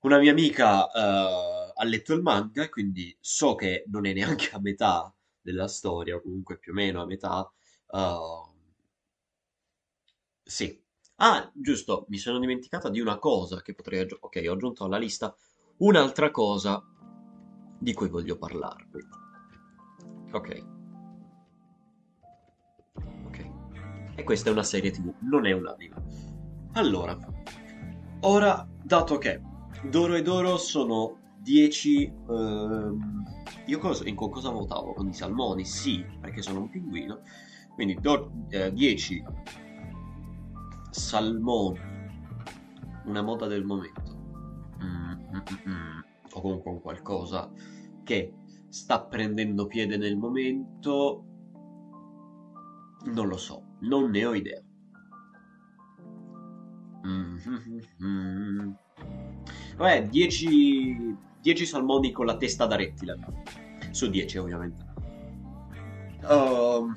una 0.00 0.18
mia 0.18 0.30
amica 0.30 0.84
uh, 0.84 1.72
ha 1.74 1.84
letto 1.84 2.14
il 2.14 2.22
manga 2.22 2.68
quindi 2.68 3.16
so 3.20 3.54
che 3.54 3.84
non 3.88 4.06
è 4.06 4.12
neanche 4.12 4.50
a 4.52 4.60
metà 4.60 5.12
della 5.40 5.68
storia 5.68 6.20
comunque 6.20 6.58
più 6.58 6.72
o 6.72 6.74
meno 6.74 7.02
a 7.02 7.06
metà 7.06 7.50
sì 10.42 10.86
Ah, 11.20 11.50
giusto, 11.52 12.06
mi 12.10 12.18
sono 12.18 12.38
dimenticata 12.38 12.88
di 12.90 13.00
una 13.00 13.18
cosa 13.18 13.60
che 13.60 13.74
potrei 13.74 14.00
aggiungere. 14.00 14.20
Ok, 14.22 14.48
ho 14.48 14.52
aggiunto 14.52 14.84
alla 14.84 14.98
lista 14.98 15.34
un'altra 15.78 16.30
cosa 16.30 16.80
di 17.80 17.92
cui 17.92 18.08
voglio 18.08 18.38
parlarvi. 18.38 19.00
Ok. 20.30 20.77
E 24.18 24.24
questa 24.24 24.48
è 24.48 24.52
una 24.52 24.64
serie 24.64 24.90
TV, 24.90 25.14
non 25.20 25.46
è 25.46 25.52
un 25.52 25.68
anime. 25.68 25.94
Allora, 26.72 27.16
ora, 28.22 28.68
dato 28.82 29.16
che 29.16 29.40
Doro 29.88 30.16
e 30.16 30.22
Doro 30.22 30.56
sono 30.56 31.36
10... 31.38 32.12
Ehm... 32.28 33.24
Io 33.66 33.78
cosa, 33.78 34.08
in 34.08 34.16
cosa 34.16 34.50
votavo? 34.50 34.92
Con 34.94 35.06
i 35.06 35.14
salmoni? 35.14 35.64
Sì, 35.64 36.04
perché 36.20 36.42
sono 36.42 36.62
un 36.62 36.68
pinguino. 36.68 37.20
Quindi 37.76 37.96
10 38.00 39.16
eh, 39.16 39.24
salmone, 40.90 42.10
una 43.04 43.22
moda 43.22 43.46
del 43.46 43.64
momento, 43.64 44.16
mm, 44.82 45.12
mm, 45.12 45.70
mm, 45.70 46.00
o 46.32 46.40
comunque 46.40 46.72
un 46.72 46.80
qualcosa 46.80 47.48
che 48.02 48.32
sta 48.68 49.00
prendendo 49.04 49.68
piede 49.68 49.96
nel 49.96 50.16
momento, 50.16 51.24
non 53.04 53.28
lo 53.28 53.36
so, 53.36 53.67
non 53.80 54.10
ne 54.10 54.24
ho 54.24 54.34
idea. 54.34 54.62
Mm-hmm. 57.06 58.70
Vabbè, 59.76 60.08
10, 60.08 61.16
10 61.40 61.66
salmoni 61.66 62.10
con 62.10 62.26
la 62.26 62.36
testa 62.36 62.66
da 62.66 62.76
rettile. 62.76 63.18
Su 63.90 64.08
10 64.08 64.38
ovviamente. 64.38 64.86
Uh, 66.22 66.92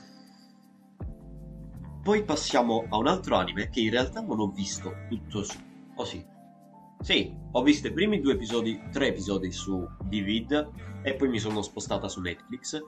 poi 2.03 2.23
passiamo 2.23 2.85
a 2.89 2.97
un 2.97 3.07
altro 3.07 3.35
anime 3.35 3.69
che 3.69 3.81
in 3.81 3.91
realtà 3.91 4.21
non 4.21 4.39
ho 4.39 4.49
visto 4.49 4.93
tutto 5.07 5.43
su... 5.43 5.57
Oh 5.95 6.03
sì. 6.03 6.25
Sì, 6.99 7.35
ho 7.51 7.63
visto 7.63 7.87
i 7.87 7.93
primi 7.93 8.19
due 8.19 8.33
episodi, 8.33 8.79
tre 8.91 9.07
episodi 9.07 9.51
su 9.51 9.87
Vivid 10.05 10.69
e 11.03 11.15
poi 11.15 11.29
mi 11.29 11.39
sono 11.39 11.61
spostata 11.61 12.07
su 12.07 12.21
Netflix 12.21 12.79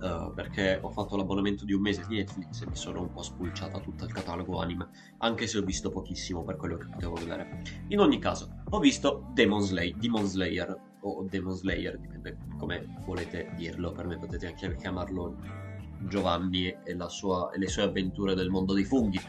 uh, 0.00 0.32
perché 0.32 0.78
ho 0.80 0.90
fatto 0.90 1.16
l'abbonamento 1.16 1.64
di 1.64 1.72
un 1.72 1.80
mese 1.80 2.04
di 2.08 2.16
Netflix 2.16 2.62
e 2.62 2.66
mi 2.66 2.76
sono 2.76 3.00
un 3.02 3.12
po' 3.12 3.22
spulciata 3.22 3.80
tutto 3.80 4.04
il 4.04 4.12
catalogo 4.12 4.60
anime, 4.60 4.88
anche 5.18 5.46
se 5.46 5.58
ho 5.58 5.62
visto 5.62 5.90
pochissimo 5.90 6.44
per 6.44 6.56
quello 6.56 6.76
che 6.76 6.86
potevo 6.86 7.14
vedere. 7.14 7.62
In 7.88 8.00
ogni 8.00 8.18
caso, 8.18 8.62
ho 8.68 8.78
visto 8.78 9.28
Demon, 9.32 9.62
Slay, 9.62 9.94
Demon 9.96 10.24
Slayer 10.24 10.80
o 11.00 11.26
Demon 11.28 11.54
Slayer, 11.54 11.98
dipende 11.98 12.36
come 12.58 12.86
volete 13.04 13.52
dirlo, 13.56 13.92
per 13.92 14.06
me 14.06 14.18
potete 14.18 14.46
anche 14.46 14.74
chiamarlo 14.76 15.36
Giovanni 16.08 16.68
e, 16.68 16.96
sua, 17.08 17.50
e 17.50 17.58
le 17.58 17.68
sue 17.68 17.82
avventure 17.82 18.34
del 18.34 18.50
mondo 18.50 18.72
dei 18.72 18.84
funghi, 18.84 19.20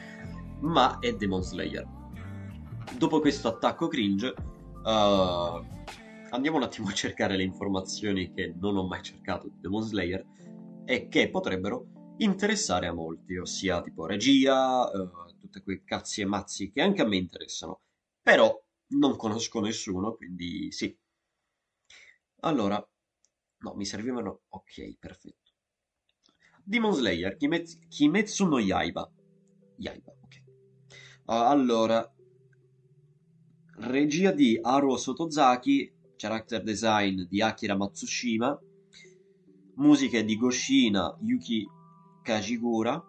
ma 0.62 1.00
è 1.00 1.14
Demon 1.16 1.42
Slayer. 1.42 1.88
Dopo 2.98 3.20
questo 3.20 3.48
attacco 3.48 3.88
cringe, 3.88 4.34
uh, 4.84 5.64
andiamo 6.32 6.58
un 6.58 6.64
attimo 6.64 6.88
a 6.88 6.94
cercare 6.94 7.36
le 7.38 7.44
informazioni 7.44 8.32
che 8.32 8.54
non 8.60 8.78
ho 8.78 8.86
mai 8.86 9.02
cercato 9.02 9.48
di 9.48 9.60
Demon 9.60 9.82
Slayer 9.82 10.26
e 10.89 11.08
che 11.08 11.29
potrebbero 11.29 12.15
interessare 12.17 12.88
a 12.88 12.91
molti, 12.91 13.38
ossia 13.38 13.79
tipo 13.84 14.08
regia, 14.08 14.89
uh, 14.89 15.38
tutte 15.38 15.62
quei 15.62 15.84
cazzi 15.84 16.22
e 16.22 16.25
mazzi 16.25 16.72
che 16.72 16.81
anche 16.81 17.03
a 17.03 17.05
me 17.05 17.15
interessano, 17.15 17.81
però 18.24 18.60
non 18.98 19.15
conosco 19.15 19.60
nessuno, 19.60 20.15
quindi 20.15 20.72
sì. 20.72 20.98
Allora, 22.39 22.84
no, 23.60 23.74
mi 23.75 23.86
servivano... 23.86 24.41
Ok, 24.48 24.98
perfetto. 24.98 25.51
Demon 26.63 26.93
Slayer, 26.93 27.38
Kimetsu, 27.38 27.77
Kimetsu 27.88 28.48
no 28.48 28.58
Yaiba. 28.58 29.08
Yaiba, 29.75 30.12
ok. 30.12 30.43
Allora, 31.25 32.12
regia 33.75 34.31
di 34.31 34.58
Haruo 34.60 34.98
Sotozaki, 34.98 35.93
character 36.15 36.63
design 36.63 37.27
di 37.27 37.43
Akira 37.43 37.75
Matsushima, 37.75 38.60
musiche 39.79 40.24
di 40.24 40.38
Goshina 40.38 41.17
Yuki 41.21 41.67
Kajigura, 42.21 43.01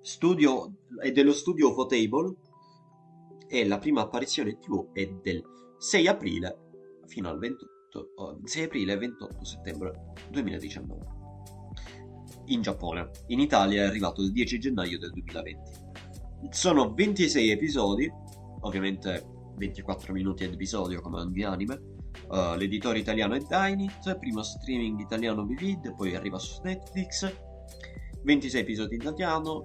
studio, 0.00 0.72
è 1.00 1.10
dello 1.10 1.32
studio 1.32 1.70
Ufotable 1.70 2.34
e 3.48 3.66
la 3.66 3.78
prima 3.78 4.02
apparizione 4.02 4.50
in 4.50 4.58
tv 4.60 4.92
è 4.92 5.06
del 5.22 5.42
6 5.78 6.06
aprile 6.06 6.58
fino 7.06 7.28
al 7.28 7.38
28, 7.38 8.40
6 8.44 8.62
aprile 8.64 8.92
e 8.92 8.96
28 8.98 9.44
settembre 9.44 10.12
2019 10.30 11.16
in 12.46 12.62
Giappone. 12.62 13.10
In 13.28 13.40
Italia 13.40 13.82
è 13.82 13.86
arrivato 13.86 14.22
il 14.22 14.32
10 14.32 14.58
gennaio 14.58 14.98
del 14.98 15.12
2020. 15.12 15.70
Sono 16.50 16.92
26 16.92 17.50
episodi, 17.50 18.10
ovviamente 18.60 19.26
24 19.56 20.12
minuti 20.12 20.44
ad 20.44 20.52
episodio 20.52 21.00
come 21.00 21.20
ogni 21.20 21.42
anime, 21.42 21.96
Uh, 22.28 22.56
l'editore 22.56 22.98
italiano 22.98 23.34
è 23.34 23.40
Dynit, 23.40 24.16
primo 24.18 24.42
streaming 24.42 25.00
italiano 25.00 25.44
Vivid, 25.44 25.94
poi 25.94 26.14
arriva 26.14 26.38
su 26.38 26.60
Netflix, 26.62 27.32
26 28.22 28.60
episodi 28.60 28.94
in 28.96 29.00
italiano, 29.00 29.62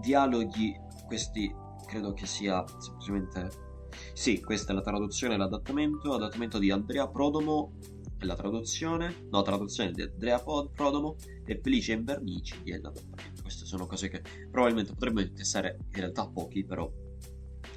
dialoghi, 0.00 0.74
questi 1.06 1.54
credo 1.86 2.12
che 2.12 2.26
sia 2.26 2.64
semplicemente... 2.78 3.66
Sì, 4.12 4.40
questa 4.40 4.72
è 4.72 4.74
la 4.74 4.82
traduzione 4.82 5.34
e 5.34 5.36
l'adattamento, 5.36 6.14
adattamento 6.14 6.58
di 6.58 6.70
Andrea 6.70 7.08
Prodomo, 7.08 7.72
la 8.20 8.34
traduzione, 8.34 9.26
no, 9.30 9.42
traduzione 9.42 9.92
di 9.92 10.02
Andrea 10.02 10.38
Prodomo 10.40 11.16
e 11.44 11.60
Felice 11.62 11.92
Invernici 11.92 12.54
è 12.64 12.78
l'adattamento. 12.78 13.42
Queste 13.42 13.64
sono 13.64 13.86
cose 13.86 14.08
che 14.08 14.22
probabilmente 14.50 14.92
potrebbero 14.92 15.26
interessare 15.26 15.78
in 15.80 16.00
realtà 16.00 16.22
a 16.22 16.28
pochi, 16.28 16.64
però 16.64 16.90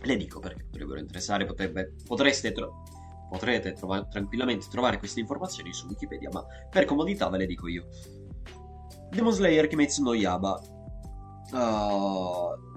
le 0.04 0.18
dico 0.18 0.40
perché 0.40 0.64
potrebbero 0.64 1.00
interessare, 1.00 1.46
potrebbe, 1.46 1.94
potreste 2.06 2.52
tro- 2.52 2.84
potrete 3.32 3.72
trova- 3.72 4.04
tranquillamente 4.04 4.68
trovare 4.70 4.98
queste 4.98 5.22
informazioni 5.22 5.72
su 5.72 5.88
Wikipedia, 5.88 6.30
ma 6.34 6.46
per 6.70 6.84
comodità 6.84 7.30
ve 7.30 7.38
le 7.38 7.46
dico 7.46 7.70
io. 7.70 7.88
Demon 9.10 9.32
Slayer 9.32 9.68
Kimetsu 9.68 10.04
no 10.04 10.14
Yaba. 10.14 10.60
Uh, 11.52 12.70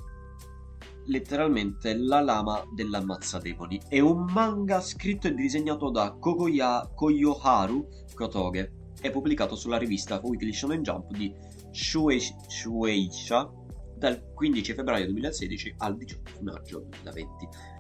letteralmente 1.07 1.97
la 1.97 2.21
lama 2.21 2.63
dell'ammazzademoni. 2.73 3.81
È 3.89 3.99
un 3.99 4.27
manga 4.33 4.81
scritto 4.81 5.27
e 5.27 5.35
disegnato 5.35 5.91
da 5.91 6.13
Kogoya 6.13 6.89
Koyoharu 6.95 7.89
Kotoge 8.15 8.93
e 9.01 9.11
pubblicato 9.11 9.57
sulla 9.57 9.77
rivista 9.77 10.21
Weekly 10.23 10.53
Shonen 10.53 10.83
Jump 10.83 11.11
di 11.11 11.35
Shueisha 11.73 13.51
dal 13.97 14.33
15 14.33 14.75
febbraio 14.75 15.07
2016 15.07 15.75
al 15.79 15.97
18 15.97 16.43
maggio 16.43 16.87
2020. 17.03 17.74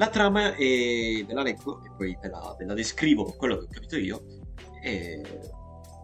La 0.00 0.08
trama 0.08 0.54
è... 0.54 1.24
ve 1.26 1.34
la 1.34 1.42
leggo 1.42 1.84
e 1.84 1.90
poi 1.94 2.16
ve 2.18 2.30
la, 2.30 2.54
ve 2.58 2.64
la 2.64 2.72
descrivo 2.72 3.22
con 3.24 3.36
quello 3.36 3.58
che 3.58 3.64
ho 3.64 3.68
capito 3.68 3.98
io 3.98 4.24
e, 4.82 5.20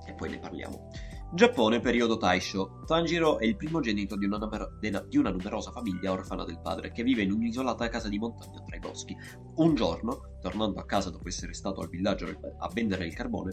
e 0.07 0.13
poi 0.13 0.29
ne 0.29 0.39
parliamo. 0.39 0.91
Giappone, 1.33 1.81
periodo 1.81 2.19
Taisho. 2.19 2.83
Tanjiro 2.85 3.39
è 3.39 3.47
il 3.47 3.57
primogenito 3.57 4.19
di 4.19 4.27
di 4.29 5.17
una, 5.17 5.31
numerosa 5.31 5.71
famiglia 5.71 6.13
orfana 6.13 6.45
del 6.45 6.61
padre 6.61 6.93
che 6.93 7.03
vive 7.03 7.23
in 7.23 7.33
un'isolata 7.33 7.89
casa 7.89 8.11
di 8.11 8.19
montagna 8.19 8.61
tra 8.61 8.77
i 8.77 8.81
boschi. 8.81 9.17
Un 9.55 9.75
giorno, 9.75 10.37
tornando 10.43 10.79
a 10.79 10.85
casa 10.85 11.09
dopo 11.09 11.29
essere 11.29 11.55
stato 11.55 11.81
al 11.81 11.89
villaggio 11.89 12.27
a 12.59 12.71
vendere 12.75 13.07
il 13.07 13.15
carbone, 13.15 13.53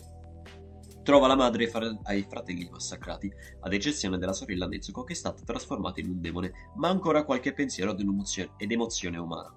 trova 1.04 1.28
la 1.28 1.36
madre 1.36 1.64
e 1.64 2.18
i 2.18 2.26
fratelli 2.30 2.68
massacrati, 2.70 3.32
ad 3.62 3.74
eccezione 3.74 4.18
della 4.18 4.34
sorella 4.34 4.68
Nezuko 4.68 5.04
che 5.04 5.14
è 5.14 5.16
stata 5.16 5.42
trasformata 5.44 6.02
in 6.02 6.10
un 6.10 6.20
demone, 6.20 6.52
ma 6.76 6.90
ancora 6.90 7.24
qualche 7.24 7.54
pensiero 7.54 7.92
ed 7.92 8.72
emozione 8.72 9.18
umana. 9.18 9.54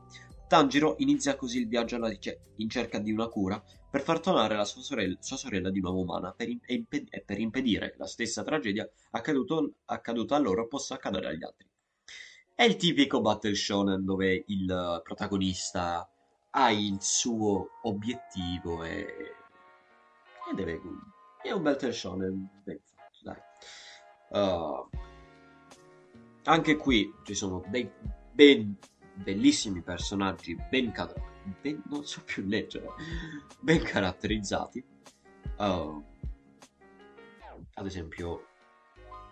Tanjiro 0.49 0.95
inizia 0.99 1.35
così 1.35 1.59
il 1.59 1.67
viaggio 1.67 1.99
in 2.57 2.71
cerca 2.71 2.99
di 2.99 3.11
una 3.11 3.26
cura 3.26 3.62
per 3.91 4.00
far 4.00 4.21
tornare 4.21 4.55
la 4.55 4.65
sua 4.65 4.81
sorella, 4.81 5.17
sua 5.19 5.37
sorella 5.37 5.71
di 5.71 5.81
nuovo 5.81 6.00
umana 6.00 6.33
per 6.33 6.49
impe- 6.49 7.07
e 7.11 7.23
per 7.23 7.41
impedire 7.41 7.91
che 7.91 7.99
la 7.99 8.07
stessa 8.07 8.45
tragedia 8.45 8.88
accaduto, 9.11 9.73
accaduta 9.87 10.37
a 10.37 10.38
loro 10.38 10.69
possa 10.69 10.95
accadere 10.95 11.29
agli 11.29 11.43
altri. 11.43 11.67
È 12.55 12.62
il 12.62 12.76
tipico 12.76 13.21
battle 13.21 13.55
shonen 13.55 14.05
dove 14.05 14.45
il 14.47 15.00
protagonista 15.03 16.09
ha 16.50 16.71
il 16.71 16.99
suo 17.00 17.71
obiettivo 17.83 18.85
e, 18.85 19.07
e 20.50 20.55
deve... 20.55 20.81
È 21.43 21.50
un 21.50 21.62
battle 21.62 21.93
shonen 21.93 22.62
ben 22.62 22.81
fatto, 22.85 23.19
dai. 23.23 23.37
Uh, 24.29 24.88
anche 26.45 26.76
qui 26.76 27.12
ci 27.25 27.35
sono 27.35 27.65
dei 27.69 27.91
ben 28.33 28.76
bellissimi 29.16 29.82
personaggi 29.82 30.56
ben, 30.70 30.92
car- 30.92 31.14
ben 31.61 31.82
so 32.02 32.23
ben 33.61 33.82
caratterizzati. 33.82 34.85
Uh, 35.58 36.04
ad 37.75 37.86
esempio, 37.86 38.47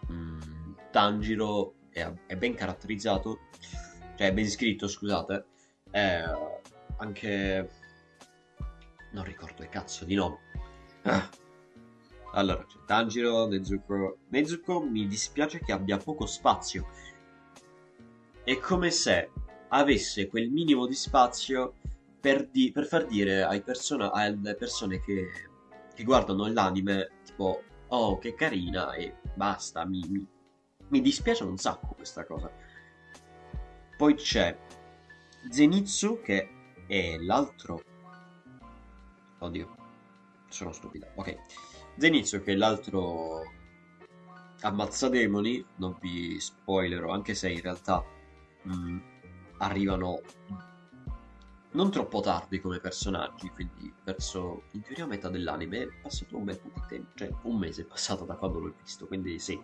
um, 0.08 0.76
Tanjiro 0.90 1.74
è, 1.90 2.10
è, 2.26 2.36
ben 2.36 2.54
caratterizzato, 2.54 3.40
cioè 4.16 4.28
è 4.28 4.32
ben 4.32 4.48
scritto, 4.48 4.88
scusate. 4.88 5.46
È 5.90 6.22
anche... 6.96 7.70
non 9.12 9.24
ricordo 9.24 9.62
il 9.62 9.68
cazzo 9.68 10.04
di 10.04 10.14
nome. 10.14 10.38
Allora, 12.34 12.64
c'è 12.64 12.78
Tanjiro, 12.84 13.46
Nezuko. 13.46 14.18
Nezuko 14.28 14.82
mi 14.82 15.06
dispiace 15.06 15.60
che 15.60 15.72
abbia 15.72 15.98
poco 15.98 16.26
spazio. 16.26 16.88
È 18.42 18.58
come 18.58 18.90
se 18.90 19.30
avesse 19.68 20.28
quel 20.28 20.50
minimo 20.50 20.86
di 20.86 20.94
spazio 20.94 21.74
per, 22.20 22.48
di- 22.48 22.72
per 22.72 22.86
far 22.86 23.06
dire 23.06 23.42
ai 23.42 23.62
person- 23.62 24.10
alle 24.12 24.54
persone 24.54 24.98
che, 25.00 25.28
che, 25.94 26.04
guardano 26.04 26.46
l'anime, 26.46 27.10
tipo, 27.24 27.62
oh, 27.88 28.18
che 28.18 28.34
carina, 28.34 28.94
e 28.94 29.16
basta, 29.34 29.84
mi, 29.84 30.02
mi, 30.08 30.26
mi 30.88 31.00
dispiace 31.00 31.44
un 31.44 31.58
sacco 31.58 31.88
questa 31.94 32.24
cosa. 32.24 32.50
Poi 33.96 34.14
c'è 34.14 34.56
Zenitsu, 35.50 36.20
che 36.22 36.48
è 36.86 37.16
l'altro... 37.18 37.82
Oddio, 39.38 39.76
sono 40.48 40.72
stupido. 40.72 41.06
Ok. 41.16 41.36
Zenitsu, 41.98 42.42
che 42.42 42.52
è 42.52 42.56
l'altro 42.56 43.42
ammazzademoni, 44.62 45.64
non 45.76 45.96
vi 46.00 46.40
spoilerò, 46.40 47.12
anche 47.12 47.34
se 47.34 47.50
in 47.50 47.60
realtà... 47.60 48.02
Mh, 48.62 48.72
mm, 48.72 48.98
arrivano 49.58 50.20
non 51.74 51.90
troppo 51.90 52.20
tardi 52.20 52.60
come 52.60 52.78
personaggi, 52.78 53.50
quindi 53.50 53.92
verso 54.04 54.64
in 54.72 54.82
teoria 54.82 55.06
metà 55.06 55.28
dell'anime 55.28 55.82
è 55.82 55.88
passato 56.02 56.36
un 56.36 56.44
bel 56.44 56.58
po' 56.58 56.70
di 56.72 56.82
tempo, 56.88 57.10
cioè 57.14 57.30
un 57.42 57.58
mese 57.58 57.82
è 57.82 57.84
passato 57.84 58.24
da 58.24 58.34
quando 58.34 58.60
l'ho 58.60 58.74
visto, 58.80 59.06
quindi 59.06 59.38
sì. 59.38 59.60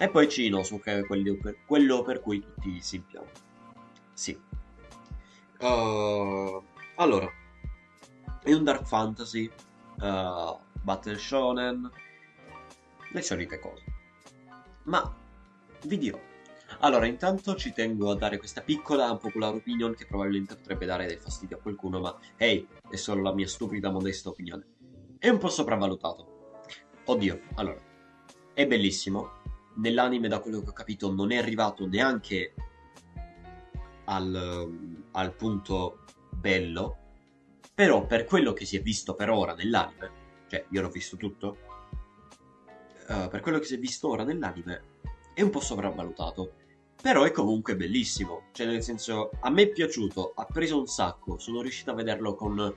E 0.00 0.08
poi 0.08 0.28
Cinosu, 0.28 0.78
che 0.78 1.00
è 1.00 1.06
quello 1.06 1.36
per, 1.36 1.56
quello 1.66 2.02
per 2.02 2.20
cui 2.20 2.40
tutti 2.40 2.80
si 2.80 2.96
impiano. 2.96 3.26
Sì. 4.12 4.40
Uh, 5.58 6.62
allora, 6.96 7.28
è 8.42 8.52
un 8.52 8.62
dark 8.62 8.84
fantasy, 8.86 9.50
uh, 9.98 10.56
battle 10.80 11.18
shonen, 11.18 11.90
le 13.10 13.22
solite 13.22 13.58
cose. 13.58 13.84
Ma 14.84 15.12
vi 15.82 15.98
dirò, 15.98 16.20
allora, 16.80 17.06
intanto 17.06 17.54
ci 17.56 17.72
tengo 17.72 18.10
a 18.10 18.16
dare 18.16 18.38
questa 18.38 18.60
piccola 18.60 19.10
unpopular 19.10 19.54
opinion 19.54 19.94
che 19.94 20.06
probabilmente 20.06 20.56
potrebbe 20.56 20.86
dare 20.86 21.06
del 21.06 21.18
fastidio 21.18 21.56
a 21.56 21.60
qualcuno, 21.60 22.00
ma 22.00 22.16
hey, 22.36 22.66
è 22.88 22.96
solo 22.96 23.22
la 23.22 23.34
mia 23.34 23.48
stupida, 23.48 23.90
modesta 23.90 24.28
opinione. 24.28 24.66
È 25.18 25.28
un 25.28 25.38
po' 25.38 25.48
sopravvalutato. 25.48 26.60
Oddio, 27.04 27.40
allora, 27.54 27.80
è 28.54 28.66
bellissimo. 28.66 29.36
Nell'anime, 29.76 30.28
da 30.28 30.40
quello 30.40 30.60
che 30.62 30.70
ho 30.70 30.72
capito, 30.72 31.12
non 31.12 31.32
è 31.32 31.36
arrivato 31.36 31.86
neanche 31.86 32.54
al, 34.04 35.00
al 35.12 35.34
punto 35.34 36.04
bello. 36.30 36.96
Però, 37.74 38.06
per 38.06 38.24
quello 38.24 38.52
che 38.52 38.64
si 38.64 38.76
è 38.76 38.82
visto 38.82 39.14
per 39.14 39.30
ora 39.30 39.54
nell'anime, 39.54 40.10
cioè 40.48 40.64
io 40.70 40.80
l'ho 40.80 40.90
visto 40.90 41.16
tutto, 41.16 41.58
uh, 43.08 43.28
per 43.28 43.40
quello 43.40 43.58
che 43.58 43.66
si 43.66 43.74
è 43.74 43.78
visto 43.78 44.08
ora 44.08 44.24
nell'anime, 44.24 44.82
è 45.34 45.42
un 45.42 45.50
po' 45.50 45.60
sopravvalutato. 45.60 46.54
Però 47.00 47.22
è 47.22 47.30
comunque 47.30 47.76
bellissimo. 47.76 48.46
Cioè, 48.52 48.66
nel 48.66 48.82
senso, 48.82 49.30
a 49.40 49.50
me 49.50 49.62
è 49.62 49.68
piaciuto, 49.68 50.32
ha 50.34 50.44
preso 50.44 50.78
un 50.78 50.86
sacco. 50.86 51.38
Sono 51.38 51.62
riuscito 51.62 51.92
a 51.92 51.94
vederlo 51.94 52.34
con, 52.34 52.74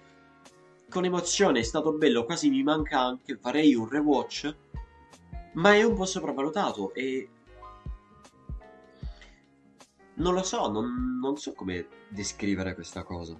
con 0.89 1.05
emozione. 1.05 1.60
È 1.60 1.63
stato 1.63 1.93
bello. 1.93 2.25
Quasi 2.25 2.49
mi 2.49 2.62
manca 2.62 2.99
anche. 3.01 3.38
Farei 3.38 3.73
un 3.73 3.89
rewatch. 3.89 4.55
Ma 5.53 5.73
è 5.73 5.84
un 5.84 5.95
po' 5.95 6.05
sopravvalutato. 6.05 6.93
E. 6.93 7.29
Non 10.13 10.34
lo 10.36 10.43
so, 10.43 10.69
non, 10.69 11.19
non 11.19 11.38
so 11.38 11.53
come 11.53 11.88
descrivere 12.10 12.75
questa 12.75 13.03
cosa. 13.03 13.36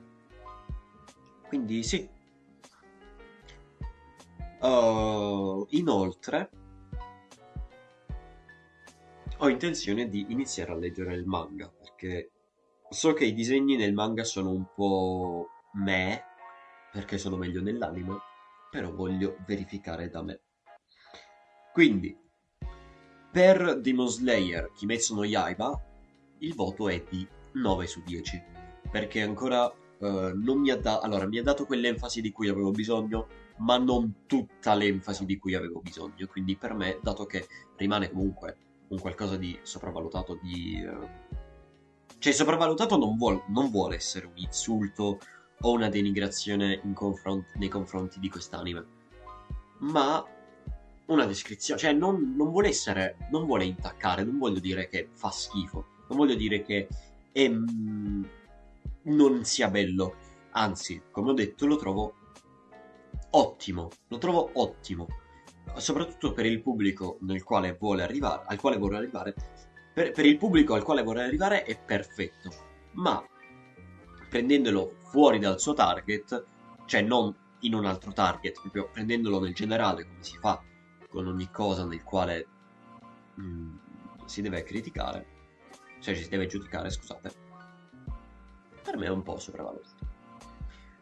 Quindi 1.48 1.84
sì. 1.84 2.10
Uh, 4.62 5.66
inoltre, 5.72 6.50
ho 9.44 9.50
intenzione 9.50 10.08
di 10.08 10.28
iniziare 10.30 10.72
a 10.72 10.76
leggere 10.76 11.16
il 11.16 11.26
manga 11.26 11.68
perché 11.68 12.32
so 12.90 13.14
che 13.14 13.26
i 13.26 13.34
disegni 13.34 13.76
nel 13.76 13.94
manga 13.94 14.24
sono 14.24 14.52
un 14.52 14.68
po' 14.76 15.48
me 15.74 16.24
perché 16.92 17.18
sono 17.18 17.38
meglio 17.38 17.62
nell'anime, 17.62 18.20
però 18.70 18.92
voglio 18.92 19.38
verificare 19.48 20.10
da 20.10 20.22
me. 20.22 20.42
Quindi, 21.72 22.16
per 23.32 23.80
Demon 23.80 24.10
Slayer 24.10 24.72
Kimetsu 24.74 25.16
no 25.16 25.24
Yaiba, 25.24 25.82
il 26.40 26.54
voto 26.54 26.90
è 26.90 27.04
di 27.10 27.28
9 27.54 27.88
su 27.88 28.04
10 28.04 28.44
perché 28.92 29.22
ancora 29.22 29.66
uh, 29.66 30.08
non 30.36 30.60
mi 30.60 30.70
ha 30.70 30.78
dato 30.78 31.04
allora 31.06 31.26
mi 31.28 31.40
ha 31.40 31.44
dato 31.44 31.66
quell'enfasi 31.66 32.22
di 32.22 32.32
cui 32.32 32.48
avevo 32.48 32.72
bisogno 32.72 33.28
ma 33.58 33.78
non 33.78 34.26
tutta 34.26 34.74
l'enfasi 34.74 35.26
di 35.26 35.38
cui 35.38 35.54
avevo 35.54 35.80
bisogno 35.82 36.28
quindi 36.28 36.58
per 36.58 36.74
me 36.74 37.00
dato 37.02 37.26
che 37.26 37.48
rimane 37.78 38.10
comunque 38.10 38.71
un 38.92 39.00
qualcosa 39.00 39.38
di 39.38 39.58
sopravvalutato, 39.64 40.38
di... 40.42 40.84
Uh... 40.86 41.08
Cioè, 42.18 42.34
sopravvalutato 42.34 42.98
non 42.98 43.18
vuole, 43.18 43.44
non 43.48 43.72
vuole 43.72 43.96
essere 43.96 44.28
un 44.28 44.38
insulto 44.38 45.20
o 45.62 45.72
una 45.72 45.90
denigrazione 45.90 46.82
confront- 46.94 47.56
nei 47.56 47.70
confronti 47.70 48.20
di 48.20 48.30
quest'anime, 48.30 48.86
ma 49.80 50.24
una 51.08 51.26
descrizione, 51.26 51.80
cioè 51.80 51.94
non, 51.94 52.36
non, 52.36 52.52
vuole 52.52 52.70
essere, 52.70 53.18
non 53.32 53.46
vuole 53.46 53.66
intaccare, 53.66 54.24
non 54.24 54.38
voglio 54.38 54.60
dire 54.60 54.88
che 54.88 55.10
fa 55.12 55.32
schifo, 55.32 55.86
non 56.10 56.18
voglio 56.18 56.36
dire 56.36 56.62
che 56.62 56.88
è, 57.32 57.50
mm, 57.50 58.24
non 59.04 59.44
sia 59.44 59.70
bello, 59.70 60.16
anzi, 60.52 61.02
come 61.12 61.32
ho 61.32 61.34
detto, 61.34 61.66
lo 61.66 61.78
trovo 61.78 62.14
ottimo, 63.32 63.90
lo 64.08 64.18
trovo 64.18 64.52
ottimo, 64.54 65.08
soprattutto 65.76 66.34
per 66.34 66.46
il 66.46 66.62
pubblico 66.62 67.18
nel 67.22 67.44
quale 67.44 67.76
vuole 67.80 68.04
arrivare, 68.04 68.44
al 68.48 68.60
quale 68.60 68.78
vuole 68.78 68.98
arrivare, 68.98 69.34
per, 69.94 70.12
per 70.12 70.26
il 70.26 70.38
pubblico 70.38 70.74
al 70.74 70.84
quale 70.84 71.04
vuole 71.04 71.24
arrivare 71.24 71.64
è 71.64 71.78
perfetto, 71.78 72.50
ma 72.94 73.24
prendendolo 74.30 74.96
fuori 75.10 75.40
dal 75.40 75.60
suo 75.60 75.74
target, 75.74 76.46
cioè 76.86 77.02
non 77.02 77.36
in 77.60 77.74
un 77.74 77.86
altro 77.86 78.12
target, 78.14 78.60
proprio 78.62 78.90
prendendolo 78.92 79.40
nel 79.40 79.54
generale 79.54 80.06
come 80.06 80.24
si 80.24 80.38
fa 80.38 80.62
con 81.10 81.28
ogni 81.28 81.50
cosa 81.52 81.86
nel 81.86 82.04
quale 82.04 82.48
mh, 83.36 83.44
mm, 83.44 83.76
si 84.26 84.42
deve 84.42 84.64
criticare, 84.64 85.26
cioè 86.00 86.16
si 86.16 86.30
deve 86.30 86.48
giudicare, 86.48 86.90
scusate, 86.90 87.32
per 88.82 88.98
me 88.98 89.06
è 89.06 89.10
un 89.10 89.22
po' 89.22 89.38
sopravvalutato. 89.38 90.10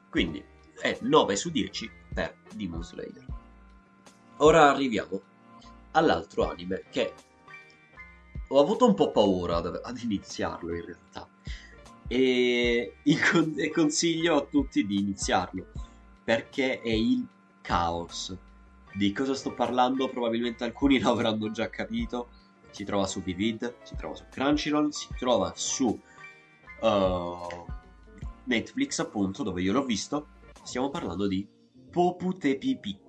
Quindi 0.10 0.44
è 0.82 0.98
9 1.02 1.36
su 1.36 1.52
10 1.52 1.90
per 2.14 2.36
Demon 2.56 2.84
Slayer. 2.84 3.29
Ora 4.42 4.72
arriviamo 4.72 5.22
all'altro 5.92 6.50
anime 6.50 6.86
che 6.90 7.14
ho 8.48 8.60
avuto 8.62 8.88
un 8.88 8.94
po' 8.94 9.12
paura 9.12 9.58
ad, 9.58 9.82
ad 9.84 9.98
iniziarlo 10.02 10.74
in 10.74 10.86
realtà. 10.86 11.28
E, 12.08 12.96
e 13.04 13.70
consiglio 13.72 14.38
a 14.38 14.46
tutti 14.46 14.86
di 14.86 14.98
iniziarlo 14.98 15.68
perché 16.24 16.82
è 16.82 16.90
il 16.90 17.28
caos. 17.62 18.36
Di 18.94 19.12
cosa 19.12 19.34
sto 19.34 19.54
parlando? 19.54 20.08
Probabilmente 20.10 20.64
alcuni 20.64 21.00
lo 21.02 21.12
avranno 21.12 21.52
già 21.52 21.70
capito. 21.70 22.30
Si 22.72 22.86
trova 22.86 23.08
su 23.08 23.22
Vivid 23.22 23.76
si 23.82 23.96
trova 23.96 24.16
su 24.16 24.26
Crunchyroll 24.30 24.90
si 24.90 25.08
trova 25.18 25.52
su 25.56 25.88
uh, 26.82 27.66
Netflix 28.44 29.00
appunto 29.00 29.44
dove 29.44 29.62
io 29.62 29.74
l'ho 29.74 29.84
visto. 29.84 30.28
Stiamo 30.64 30.90
parlando 30.90 31.28
di 31.28 31.46
Poputepi 31.92 32.78
Pikku 32.78 33.09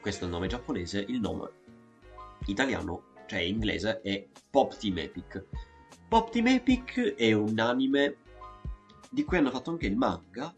questo 0.00 0.24
è 0.24 0.26
il 0.26 0.32
nome 0.32 0.46
giapponese 0.46 1.04
il 1.08 1.20
nome 1.20 1.50
italiano 2.46 3.02
cioè 3.26 3.40
inglese 3.40 4.00
è 4.00 4.26
Pop 4.50 4.76
Team 4.76 4.98
Epic 4.98 5.44
Pop 6.08 6.30
Team 6.30 6.48
Epic 6.48 7.14
è 7.14 7.32
un 7.32 7.58
anime 7.58 8.16
di 9.10 9.24
cui 9.24 9.36
hanno 9.36 9.50
fatto 9.50 9.70
anche 9.70 9.86
il 9.86 9.96
manga, 9.96 10.54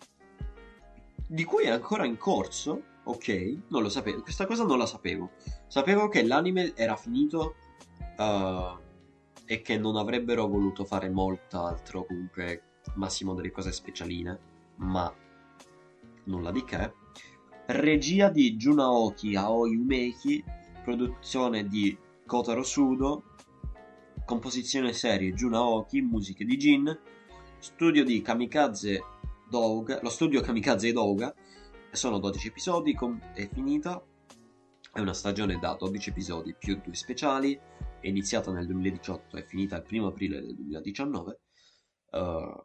di 1.27 1.45
cui 1.45 1.65
è 1.65 1.71
ancora 1.71 2.05
in 2.05 2.19
corso. 2.19 2.91
Ok, 3.05 3.59
non 3.69 3.83
lo 3.83 3.89
sapevo. 3.89 4.23
Questa 4.23 4.47
cosa 4.47 4.65
non 4.65 4.79
la 4.79 4.87
sapevo. 4.87 5.33
Sapevo 5.67 6.09
che 6.09 6.23
l'anime 6.23 6.73
era 6.77 6.95
finito 6.97 7.57
uh, 8.17 8.79
e 9.45 9.63
che 9.63 9.77
non 9.79 9.97
avrebbero 9.97 10.47
voluto 10.47 10.85
fare 10.85 11.09
molt'altro, 11.09 12.05
comunque 12.05 12.63
massimo 12.95 13.35
delle 13.35 13.51
cose 13.51 13.73
specialine, 13.73 14.39
ma 14.77 15.13
nulla 16.25 16.53
di 16.53 16.65
che. 16.65 16.93
Regia 17.73 18.29
di 18.29 18.55
Junaoki 18.57 19.35
Aoi 19.35 19.77
Umeki, 19.77 20.45
produzione 20.85 21.67
di 21.67 21.97
Kotaro 22.27 22.63
Sudo, 22.63 23.23
composizione 24.27 24.93
serie 24.93 25.33
Jun 25.33 25.55
Aoki, 25.55 26.03
musiche 26.03 26.45
di 26.45 26.59
Jin, 26.59 27.01
studio 27.59 28.05
di 28.05 28.21
Kamikaze 28.21 29.03
Douga, 29.49 30.01
lo 30.03 30.11
studio 30.11 30.43
Kamikaze 30.43 30.93
Douga, 30.93 31.35
sono 31.91 32.19
12 32.19 32.49
episodi, 32.49 32.93
com- 32.93 33.33
è 33.33 33.49
finita, 33.51 34.05
è 34.93 35.01
una 35.01 35.15
stagione 35.15 35.59
da 35.59 35.75
12 35.75 36.11
episodi 36.11 36.55
più 36.55 36.79
due 36.85 36.95
speciali, 36.95 37.59
è 38.01 38.07
iniziata 38.07 38.53
nel 38.53 38.67
2018 38.67 39.39
e 39.39 39.47
finita 39.47 39.77
il 39.77 39.85
1 39.89 40.07
aprile 40.09 40.43
del 40.43 40.55
2019. 40.57 41.41
Uh, 42.11 42.65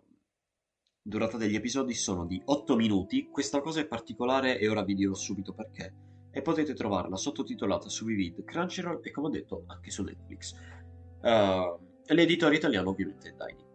durata 1.08 1.38
degli 1.38 1.56
episodi 1.56 1.94
sono 1.94 2.26
di 2.26 2.42
8 2.44 2.76
minuti, 2.76 3.30
questa 3.32 3.62
cosa 3.62 3.80
è 3.80 3.88
particolare 3.88 4.60
e 4.60 4.68
ora 4.68 4.84
vi 4.84 4.94
dirò 4.94 5.14
subito 5.14 5.54
perché. 5.54 5.94
E 6.32 6.42
potete 6.42 6.74
trovarla 6.74 7.16
sottotitolata 7.16 7.88
su 7.88 8.06
Vivid, 8.06 8.44
Crunchyroll 8.44 9.00
e 9.02 9.12
come 9.12 9.28
ho 9.28 9.32
detto 9.32 9.64
anche 9.68 9.90
su 9.90 10.04
Netflix. 10.04 10.54
Uh, 11.22 11.80
l'editore 12.14 12.58
italiano 12.58 12.90
ovviamente 12.90 13.30
è 13.30 13.32
Dini. 13.32 13.66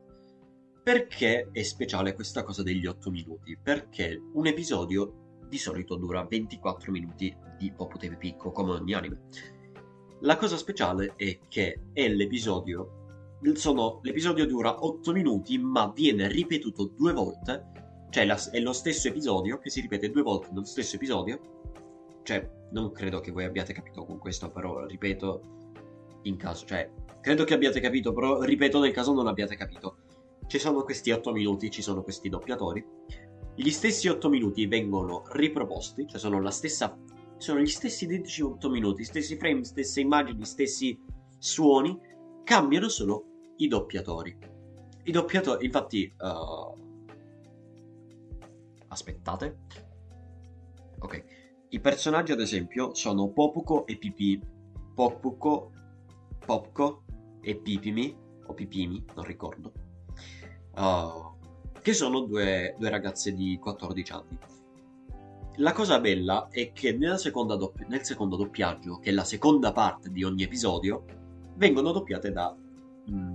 Perché 0.83 1.49
è 1.51 1.63
speciale 1.63 2.13
questa 2.13 2.43
cosa 2.43 2.63
degli 2.63 2.87
8 2.87 3.11
minuti? 3.11 3.57
Perché 3.57 4.21
un 4.35 4.47
episodio 4.47 5.39
di 5.49 5.57
solito 5.59 5.97
dura 5.97 6.25
24 6.25 6.93
minuti 6.93 7.35
di 7.57 7.73
Popo 7.73 7.97
TV 7.97 8.17
Picco, 8.17 8.53
come 8.53 8.73
ogni 8.73 8.93
anime. 8.93 9.23
La 10.21 10.37
cosa 10.37 10.57
speciale 10.57 11.15
è 11.17 11.39
che 11.49 11.81
è 11.93 12.09
l'episodio. 12.09 13.02
Sono, 13.55 13.99
l'episodio 14.03 14.47
dura 14.47 14.85
8 14.85 15.13
minuti, 15.13 15.59
ma 15.59 15.91
viene 15.95 16.29
ripetuto 16.29 16.93
due 16.97 17.13
volte. 17.13 17.71
Cioè, 18.11 18.25
la, 18.25 18.41
è 18.51 18.61
lo 18.61 18.73
stesso 18.73 19.09
episodio 19.09 19.59
che 19.59 19.69
si 19.69 19.81
ripete 19.81 20.11
due 20.11 20.23
volte 20.23 20.49
nello 20.51 20.65
stesso 20.65 20.95
episodio. 20.95 21.41
Cioè, 22.23 22.49
non 22.71 22.93
credo 22.93 23.21
che 23.21 23.33
voi 23.33 23.45
abbiate 23.45 23.73
capito 23.73 24.05
con 24.05 24.19
questo, 24.19 24.51
però 24.51 24.87
ripeto 24.87 25.43
in 26.23 26.37
caso, 26.37 26.65
cioè, 26.67 26.89
credo 27.21 27.43
che 27.43 27.55
abbiate 27.55 27.81
capito, 27.81 28.13
però 28.13 28.43
ripeto 28.43 28.79
nel 28.79 28.93
caso 28.93 29.13
non 29.13 29.27
abbiate 29.27 29.57
capito. 29.57 29.97
Ci 30.47 30.59
sono 30.59 30.85
questi 30.85 31.11
8 31.11 31.33
minuti, 31.33 31.71
ci 31.71 31.83
sono 31.83 32.03
questi 32.03 32.29
doppiatori. 32.29 32.85
Gli 33.57 33.71
stessi 33.71 34.07
8 34.07 34.29
minuti 34.29 34.67
vengono 34.67 35.25
riproposti, 35.33 36.07
cioè 36.07 36.21
sono 36.21 36.41
la 36.41 36.51
stessa 36.51 36.97
sono 37.39 37.59
gli 37.59 37.67
stessi 37.67 38.05
identici 38.05 38.41
8 38.41 38.71
minuti, 38.71 39.03
stessi 39.03 39.37
frame, 39.37 39.65
stesse 39.65 40.01
immagini, 40.01 40.45
stessi 40.45 40.97
suoni, 41.39 41.99
cambiano 42.45 42.89
solo 42.89 43.32
i 43.63 43.69
doppiatori. 43.69 44.37
I 45.05 45.11
doppiatori, 45.11 45.65
infatti, 45.65 46.13
uh... 46.19 46.77
aspettate. 48.89 49.59
Ok. 50.99 51.25
I 51.71 51.81
personaggi, 51.81 52.33
ad 52.33 52.41
esempio, 52.41 52.95
sono 52.95 53.29
Popuko 53.29 53.87
e 53.87 53.97
Pipi. 53.97 54.41
Popuko 54.95 55.73
Popco 56.45 57.05
e 57.41 57.57
Pipimi, 57.57 58.17
o 58.47 58.53
Pipimi, 58.53 59.05
non 59.15 59.25
ricordo, 59.25 59.73
uh, 60.75 61.81
che 61.81 61.93
sono 61.93 62.21
due, 62.21 62.75
due, 62.79 62.91
ragazze 62.91 63.33
di 63.33 63.59
14 63.61 64.13
anni. 64.13 64.39
La 65.57 65.73
cosa 65.73 66.01
bella 66.01 66.49
è 66.51 66.73
che 66.73 66.97
dopp- 66.97 67.87
nel 67.87 68.05
secondo 68.05 68.37
doppiaggio, 68.37 68.99
che 68.99 69.11
è 69.11 69.13
la 69.13 69.25
seconda 69.25 69.73
parte 69.73 70.11
di 70.11 70.25
ogni 70.25 70.43
episodio, 70.43 71.05
vengono 71.57 71.93
doppiate 71.93 72.33
da, 72.33 72.55
mm, 73.11 73.32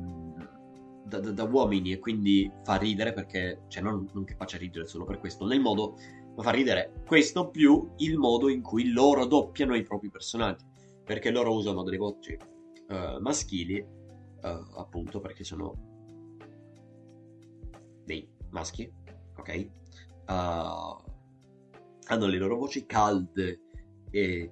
da, 1.07 1.19
da, 1.19 1.31
da 1.31 1.43
uomini 1.43 1.93
e 1.93 1.99
quindi 1.99 2.51
fa 2.63 2.75
ridere 2.75 3.13
perché, 3.13 3.63
cioè 3.67 3.81
non, 3.81 4.07
non 4.13 4.25
che 4.25 4.35
faccia 4.35 4.57
ridere 4.57 4.85
solo 4.85 5.05
per 5.05 5.19
questo, 5.19 5.45
nel 5.45 5.59
modo, 5.59 5.95
ma 6.35 6.43
fa 6.43 6.51
ridere 6.51 7.01
questo 7.05 7.49
più 7.49 7.93
il 7.97 8.17
modo 8.17 8.49
in 8.49 8.61
cui 8.61 8.91
loro 8.91 9.25
doppiano 9.25 9.75
i 9.75 9.83
propri 9.83 10.09
personaggi, 10.09 10.65
perché 11.03 11.31
loro 11.31 11.53
usano 11.53 11.83
delle 11.83 11.97
voci 11.97 12.37
uh, 12.89 13.19
maschili, 13.19 13.79
uh, 13.79 14.47
appunto 14.77 15.19
perché 15.19 15.43
sono 15.43 15.95
dei 18.03 18.27
maschi, 18.49 18.91
ok? 19.37 19.69
Uh, 20.27 21.05
hanno 22.09 22.25
le 22.25 22.37
loro 22.37 22.57
voci 22.57 22.85
calde 22.85 23.61
e 24.09 24.51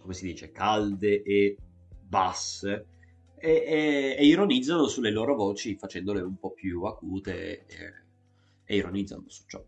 come 0.00 0.12
si 0.12 0.26
dice 0.26 0.50
calde 0.52 1.22
e 1.22 1.56
basse 2.02 2.97
e, 3.40 3.50
e, 3.50 4.16
e, 4.18 4.26
ironizzano 4.26 4.86
sulle 4.86 5.10
loro 5.10 5.34
voci 5.34 5.76
facendole 5.76 6.20
un 6.20 6.38
po' 6.38 6.52
più 6.52 6.82
acute 6.82 7.66
e, 7.66 7.92
e 8.64 8.76
ironizzando 8.76 9.28
su 9.28 9.44
ciò. 9.46 9.64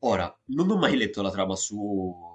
Ora, 0.00 0.40
non 0.46 0.70
ho 0.70 0.76
mai 0.76 0.96
letto 0.96 1.22
la 1.22 1.30
trama 1.30 1.56
su 1.56 2.30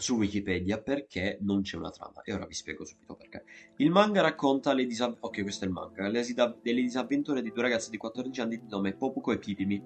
su 0.00 0.16
Wikipedia 0.16 0.80
perché 0.80 1.38
non 1.42 1.62
c'è 1.62 1.76
una 1.76 1.90
trama 1.90 2.22
e 2.22 2.32
ora 2.32 2.46
vi 2.46 2.54
spiego 2.54 2.84
subito 2.84 3.14
perché. 3.14 3.44
Il 3.76 3.90
manga 3.90 4.22
racconta 4.22 4.72
le 4.72 4.86
disavventure, 4.86 5.26
ok 5.26 5.42
questo 5.42 5.64
è 5.64 5.68
il 5.68 5.74
manga, 5.74 6.08
le, 6.08 6.24
delle 6.62 6.80
disavventure 6.80 7.42
di 7.42 7.52
due 7.52 7.62
ragazze 7.62 7.90
di 7.90 7.98
14 7.98 8.40
anni 8.40 8.58
di 8.58 8.66
nome 8.68 8.94
Popuko 8.94 9.32
e 9.32 9.38
Pipimi 9.38 9.82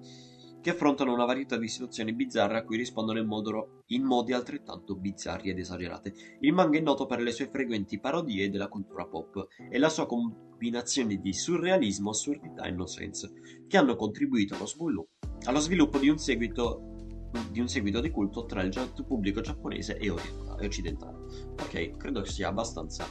che 0.65 0.71
affrontano 0.71 1.13
una 1.13 1.25
varietà 1.25 1.57
di 1.57 1.67
situazioni 1.67 2.11
bizzarre 2.11 2.57
a 2.57 2.63
cui 2.63 2.77
rispondono 2.77 3.19
in, 3.19 3.27
modo, 3.27 3.83
in 3.89 4.03
modi 4.03 4.33
altrettanto 4.33 4.95
bizzarri 4.95 5.51
ed 5.51 5.59
esagerate. 5.59 6.11
Il 6.39 6.53
manga 6.53 6.79
è 6.79 6.81
noto 6.81 7.05
per 7.05 7.21
le 7.21 7.31
sue 7.31 7.49
frequenti 7.51 7.99
parodie 7.99 8.49
della 8.49 8.67
cultura 8.67 9.05
pop 9.05 9.45
e 9.69 9.77
la 9.77 9.89
sua 9.89 10.07
combinazione 10.07 11.17
di 11.17 11.33
surrealismo, 11.33 12.09
assurdità 12.09 12.63
e 12.63 12.71
no 12.71 12.87
sense, 12.87 13.31
che 13.67 13.77
hanno 13.77 13.95
contribuito 13.95 14.55
allo 14.55 14.65
sviluppo, 14.65 15.11
allo 15.43 15.59
sviluppo 15.59 15.99
di 15.99 16.09
un 16.09 16.17
seguito 16.17 17.29
di 17.51 17.59
un 17.59 17.67
seguito 17.67 18.01
di 18.01 18.09
culto 18.09 18.45
tra 18.45 18.63
il 18.63 18.73
pubblico 19.05 19.41
giapponese 19.41 19.99
e 19.99 20.09
occidentale. 20.09 21.17
Ok, 21.61 21.95
credo 21.95 22.25
sia 22.25 22.47
abbastanza 22.47 23.05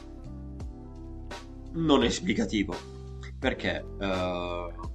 non 1.71 2.03
esplicativo. 2.03 2.75
Perché... 3.39 3.81
Uh... 3.97 4.94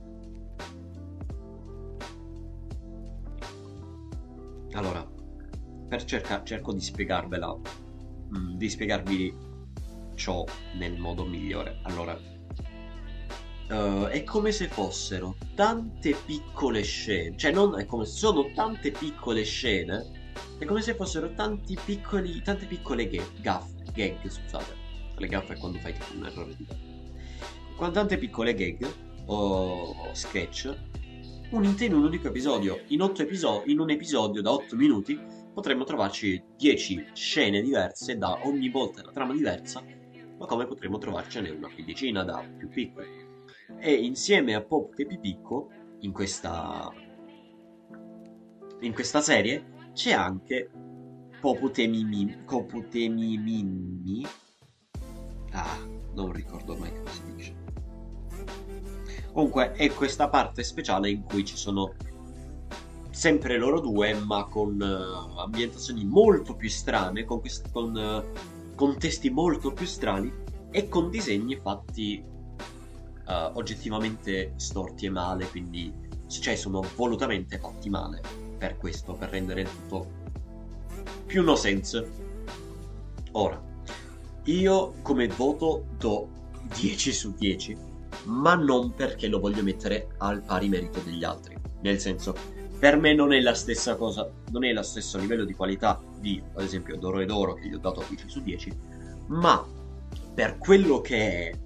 Allora, 4.72 5.06
per 5.88 6.04
cerca- 6.04 6.42
cerco 6.44 6.72
di 6.72 6.80
spiegarvela, 6.80 7.56
mm, 8.37 8.56
di 8.56 8.68
spiegarvi 8.68 9.37
ciò 10.14 10.44
nel 10.76 10.98
modo 10.98 11.24
migliore. 11.24 11.80
Allora, 11.83 12.18
uh, 13.70 14.04
è 14.04 14.22
come 14.22 14.52
se 14.52 14.68
fossero 14.68 15.37
tante 15.54 16.14
piccole 16.24 16.83
scene, 16.83 17.37
cioè 17.37 17.52
non 17.52 17.78
è 17.78 17.87
come 17.87 18.04
se 18.04 18.12
sono 18.12 18.52
tante 18.54 18.90
piccole 18.90 19.42
scene, 19.42 20.33
è 20.59 20.64
come 20.64 20.83
se 20.83 20.94
fossero 20.94 21.33
tanti 21.35 21.76
piccoli, 21.83 22.42
tante 22.42 22.66
piccole 22.66 23.09
gag, 23.09 23.40
gaff, 23.40 23.70
gag, 23.92 24.28
scusate. 24.28 24.78
Le 25.16 25.26
gaffe 25.26 25.54
è 25.54 25.59
quando 25.59 25.78
fai 25.78 25.92
tipo 25.92 26.06
un 26.16 26.26
errore 26.26 26.56
di 26.56 26.66
Con 27.76 27.92
tante 27.92 28.16
piccole 28.16 28.54
gag 28.54 28.87
o 29.26 29.94
sketch 30.12 30.74
unite 31.50 31.84
in 31.84 31.94
un 31.94 32.04
unico 32.04 32.28
episodio. 32.28 32.82
In, 32.88 33.00
episodi, 33.02 33.72
in 33.72 33.80
un 33.80 33.90
episodio 33.90 34.40
da 34.40 34.52
8 34.52 34.76
minuti 34.76 35.18
potremmo 35.52 35.82
trovarci 35.84 36.40
10 36.56 37.10
scene 37.12 37.60
diverse 37.60 38.16
da 38.16 38.46
ogni 38.46 38.68
volta 38.68 39.02
la 39.04 39.10
trama 39.10 39.32
diversa, 39.32 39.82
ma 40.38 40.46
come 40.46 40.66
potremmo 40.66 40.98
trovarcene 40.98 41.50
una 41.50 41.68
quindicina 41.68 42.22
da 42.22 42.44
più 42.56 42.68
piccole. 42.68 43.28
E 43.78 43.92
insieme 43.92 44.54
a 44.54 44.62
Pop 44.62 44.96
e 44.96 45.06
Pipicco, 45.06 45.70
in 46.00 46.12
questa, 46.12 46.88
in 48.80 48.92
questa 48.94 49.20
serie, 49.20 49.90
c'è 49.92 50.12
anche 50.12 50.70
Popotemimimi. 51.40 52.44
Copotemimimi. 52.44 54.24
Ah, 55.52 55.78
non 56.14 56.32
ricordo 56.32 56.76
mai 56.76 56.90
come 56.90 57.10
si 57.10 57.34
dice. 57.34 57.60
Comunque 59.32 59.72
è 59.72 59.92
questa 59.92 60.28
parte 60.28 60.62
speciale 60.64 61.10
in 61.10 61.22
cui 61.22 61.44
ci 61.44 61.56
sono 61.56 61.94
sempre 63.10 63.58
loro 63.58 63.80
due, 63.80 64.14
ma 64.14 64.44
con 64.44 64.80
uh, 64.80 65.38
ambientazioni 65.38 66.04
molto 66.04 66.54
più 66.54 66.68
strane, 66.68 67.24
con, 67.24 67.40
quest- 67.40 67.70
con 67.70 67.94
uh, 67.94 68.74
contesti 68.74 69.30
molto 69.30 69.72
più 69.72 69.86
strani 69.86 70.32
e 70.70 70.88
con 70.88 71.10
disegni 71.10 71.56
fatti 71.56 72.22
uh, 73.26 73.56
oggettivamente 73.56 74.54
storti 74.56 75.06
e 75.06 75.10
male, 75.10 75.48
quindi 75.48 75.92
cioè 76.28 76.54
sono 76.54 76.82
volutamente 76.96 77.58
fatti 77.58 77.90
male 77.90 78.20
per 78.56 78.76
questo, 78.76 79.14
per 79.14 79.30
rendere 79.30 79.64
tutto 79.64 80.18
più 81.26 81.42
no 81.42 81.54
sense. 81.54 82.28
Ora, 83.32 83.60
io 84.44 84.94
come 85.02 85.28
voto 85.28 85.84
do 85.98 86.28
10 86.74 87.12
su 87.12 87.34
10 87.34 87.89
ma 88.24 88.54
non 88.54 88.94
perché 88.94 89.28
lo 89.28 89.40
voglio 89.40 89.62
mettere 89.62 90.09
al 90.18 90.42
pari 90.42 90.68
merito 90.68 91.00
degli 91.00 91.24
altri. 91.24 91.56
Nel 91.83 91.98
senso, 91.98 92.35
per 92.78 92.96
me 92.96 93.14
non 93.14 93.33
è 93.33 93.40
la 93.40 93.54
stessa 93.54 93.96
cosa, 93.96 94.30
non 94.50 94.64
è 94.64 94.72
lo 94.72 94.83
stesso 94.83 95.18
livello 95.18 95.44
di 95.44 95.54
qualità 95.54 96.00
di, 96.18 96.42
ad 96.54 96.62
esempio, 96.62 96.96
Doro 96.96 97.20
ed 97.20 97.30
Oro, 97.30 97.54
che 97.54 97.68
gli 97.68 97.74
ho 97.74 97.78
dato 97.78 98.04
10 98.06 98.28
su 98.28 98.42
10, 98.42 98.72
ma 99.28 99.64
per 100.35 100.59
quello 100.59 101.00
che 101.00 101.16
è, 101.16 101.59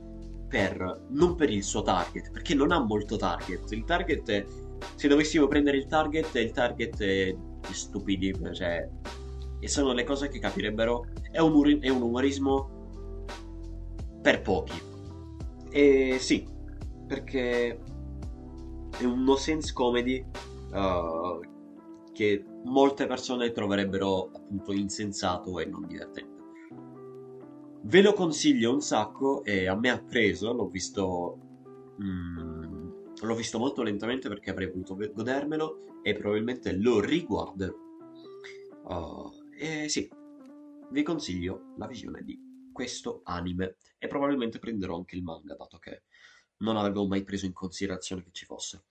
per, 0.49 1.07
non 1.11 1.35
per 1.35 1.51
il 1.51 1.65
suo 1.65 1.83
target, 1.83 2.31
perché 2.31 2.55
non 2.55 2.71
ha 2.71 2.79
molto 2.79 3.17
target. 3.17 3.71
Il 3.73 3.85
target 3.85 4.31
è, 4.31 4.47
se 4.95 5.09
dovessimo 5.09 5.47
prendere 5.47 5.77
il 5.77 5.87
target, 5.87 6.35
il 6.35 6.53
target 6.53 7.01
è 7.01 7.35
di 7.67 7.75
stupidi, 7.75 8.35
cioè, 8.53 8.89
e 9.59 9.69
sono 9.69 9.93
le 9.93 10.05
cose 10.05 10.29
che 10.29 10.39
capirebbero, 10.39 11.07
è 11.31 11.39
un, 11.39 11.79
è 11.81 11.89
un 11.89 12.03
umorismo 12.03 12.71
per 14.21 14.41
pochi 14.41 14.93
e 15.77 16.19
sì, 16.21 16.47
perché 17.05 17.81
è 18.97 19.03
un 19.03 19.25
no 19.25 19.35
sense 19.35 19.73
comedy 19.73 20.25
uh, 20.71 21.41
che 22.13 22.45
molte 22.63 23.09
persone 23.09 23.51
troverebbero 23.51 24.31
appunto 24.33 24.71
insensato 24.71 25.59
e 25.59 25.65
non 25.65 25.85
divertente. 25.85 26.43
Ve 27.83 28.03
lo 28.03 28.13
consiglio 28.13 28.73
un 28.73 28.83
sacco 28.83 29.43
e 29.43 29.67
a 29.67 29.75
me 29.75 29.91
ha 29.91 30.01
preso, 30.01 30.53
l'ho 30.53 30.69
visto... 30.69 31.39
Mm, 32.01 32.91
l'ho 33.21 33.35
visto 33.35 33.59
molto 33.59 33.83
lentamente 33.83 34.29
perché 34.29 34.51
avrei 34.51 34.71
voluto 34.71 34.95
godermelo 34.95 36.03
e 36.03 36.15
probabilmente 36.15 36.73
lo 36.77 37.01
riguarderò. 37.01 37.75
Uh, 38.85 39.33
e 39.59 39.89
sì, 39.89 40.09
vi 40.91 41.03
consiglio 41.03 41.73
la 41.79 41.89
visione 41.89 42.23
di 42.23 42.39
questo 42.75 43.23
anime 43.25 43.77
e 43.97 44.09
probabilmente 44.09 44.59
prenderò 44.59 44.97
anche 44.97 45.17
il 45.17 45.23
manga, 45.23 45.55
dato 45.55 45.79
che 45.79 46.03
non 46.59 46.77
avevo 46.77 47.07
mai 47.07 47.23
preso 47.23 47.47
in 47.47 47.53
considerazione 47.55 48.23
che 48.23 48.33
ci 48.33 48.45
fosse. 48.45 48.85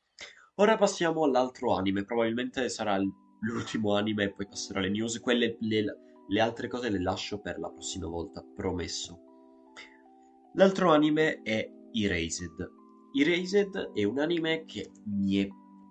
Ora 0.56 0.78
passiamo 0.78 1.24
all'altro 1.24 1.74
anime, 1.74 2.06
probabilmente 2.06 2.70
sarà 2.70 2.98
l'ultimo 2.98 3.96
anime 3.96 4.24
e 4.24 4.32
poi 4.32 4.48
passerò 4.48 4.80
alle 4.80 4.90
news, 4.90 5.20
quelle 5.20 5.58
le, 5.60 5.98
le 6.28 6.40
altre 6.40 6.68
cose 6.68 6.90
le 6.90 7.02
lascio 7.02 7.40
per 7.42 7.60
la 7.60 7.70
prossima 7.70 8.08
volta, 8.08 8.42
promesso. 8.42 9.20
L'altro 10.54 10.92
anime 10.92 11.42
è 11.42 11.70
Erased. 11.92 12.72
Erased 13.16 13.92
è 13.94 14.04
un 14.04 14.20
anime 14.20 14.64
che 14.66 14.92
mi 15.06 15.38
è 15.38 15.48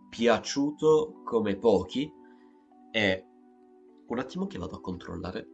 piaciuto 0.08 1.22
come 1.24 1.56
pochi 1.56 2.10
e 2.90 3.26
un 4.06 4.18
attimo 4.18 4.46
che 4.46 4.58
vado 4.58 4.76
a 4.76 4.80
controllare 4.80 5.46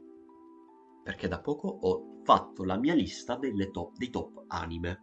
perché 1.08 1.26
da 1.26 1.40
poco 1.40 1.68
ho 1.68 2.17
fatto 2.28 2.62
la 2.62 2.76
mia 2.76 2.92
lista 2.92 3.38
top, 3.72 3.96
dei 3.96 4.10
top 4.10 4.44
anime. 4.48 5.00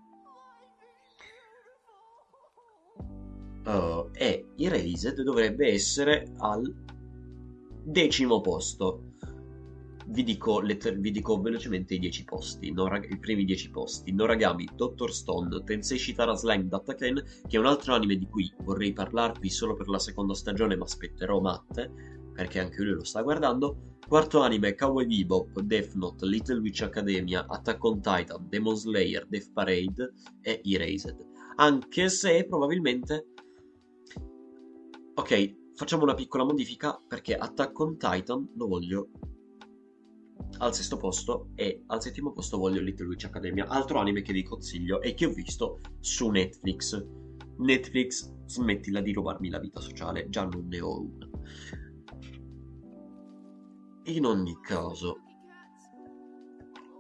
Uh, 3.66 4.12
e 4.14 4.50
Erased 4.56 5.24
dovrebbe 5.24 5.70
essere 5.70 6.32
al 6.38 6.72
decimo 7.84 8.42
posto. 8.42 9.14
Vi 10.06 10.24
dico, 10.24 10.60
letter- 10.60 11.00
vi 11.00 11.10
dico 11.10 11.42
velocemente 11.42 11.96
i 11.96 12.00
10 12.00 12.26
posti, 12.26 12.72
Norag- 12.72 13.12
i 13.12 13.18
primi 13.18 13.44
10 13.44 13.72
posti. 13.72 14.12
Noragami, 14.12 14.70
Dr. 14.76 15.12
Stone, 15.12 15.64
Tensei 15.64 15.98
Shitara 15.98 16.36
Slime 16.36 16.68
Dattaken, 16.68 17.24
che 17.48 17.58
è 17.58 17.60
un 17.60 17.66
altro 17.66 17.96
anime 17.96 18.18
di 18.18 18.28
cui 18.28 18.54
vorrei 18.60 18.94
parlarvi 18.94 19.50
solo 19.50 19.74
per 19.74 19.88
la 19.88 19.98
seconda 19.98 20.36
stagione, 20.36 20.76
ma 20.76 20.84
aspetterò 20.84 21.40
Matte, 21.40 22.15
perché 22.36 22.60
anche 22.60 22.84
lui 22.84 22.94
lo 22.94 23.04
sta 23.04 23.22
guardando. 23.22 23.94
Quarto 24.08 24.42
anime 24.42 24.76
Cowboy 24.76 25.08
Bebop, 25.08 25.60
Death 25.62 25.94
Note, 25.94 26.28
Little 26.28 26.60
Witch 26.60 26.84
Academia, 26.84 27.46
Attack 27.48 27.84
on 27.84 28.02
Titan, 28.02 28.48
Demon 28.48 28.76
Slayer, 28.76 29.26
Death 29.28 29.52
Parade 29.52 30.14
e 30.42 30.62
Erased. 30.64 31.26
Anche 31.56 32.10
se 32.10 32.46
probabilmente... 32.46 33.30
Ok, 35.16 35.74
facciamo 35.74 36.04
una 36.04 36.14
piccola 36.14 36.44
modifica 36.44 37.02
perché 37.08 37.36
Attack 37.36 37.80
on 37.80 37.98
Titan 37.98 38.52
lo 38.56 38.68
voglio 38.68 39.10
al 40.60 40.74
sesto 40.74 40.98
posto 40.98 41.50
e 41.56 41.84
al 41.88 42.02
settimo 42.02 42.32
posto 42.32 42.58
voglio 42.58 42.82
Little 42.82 43.08
Witch 43.08 43.26
Academia, 43.26 43.68
altro 43.68 43.98
anime 44.00 44.22
che 44.22 44.34
vi 44.34 44.44
consiglio 44.44 45.02
e 45.02 45.14
che 45.14 45.26
ho 45.26 45.32
visto 45.32 45.80
su 46.00 46.30
Netflix. 46.30 47.04
Netflix, 47.58 48.32
smettila 48.46 49.02
di 49.02 49.14
rubarmi 49.14 49.50
la 49.50 49.60
vita 49.60 49.80
sociale, 49.80 50.30
già 50.30 50.46
non 50.46 50.68
ne 50.68 50.80
ho 50.82 51.02
una. 51.02 51.30
In 54.08 54.26
ogni 54.26 54.60
caso, 54.62 55.20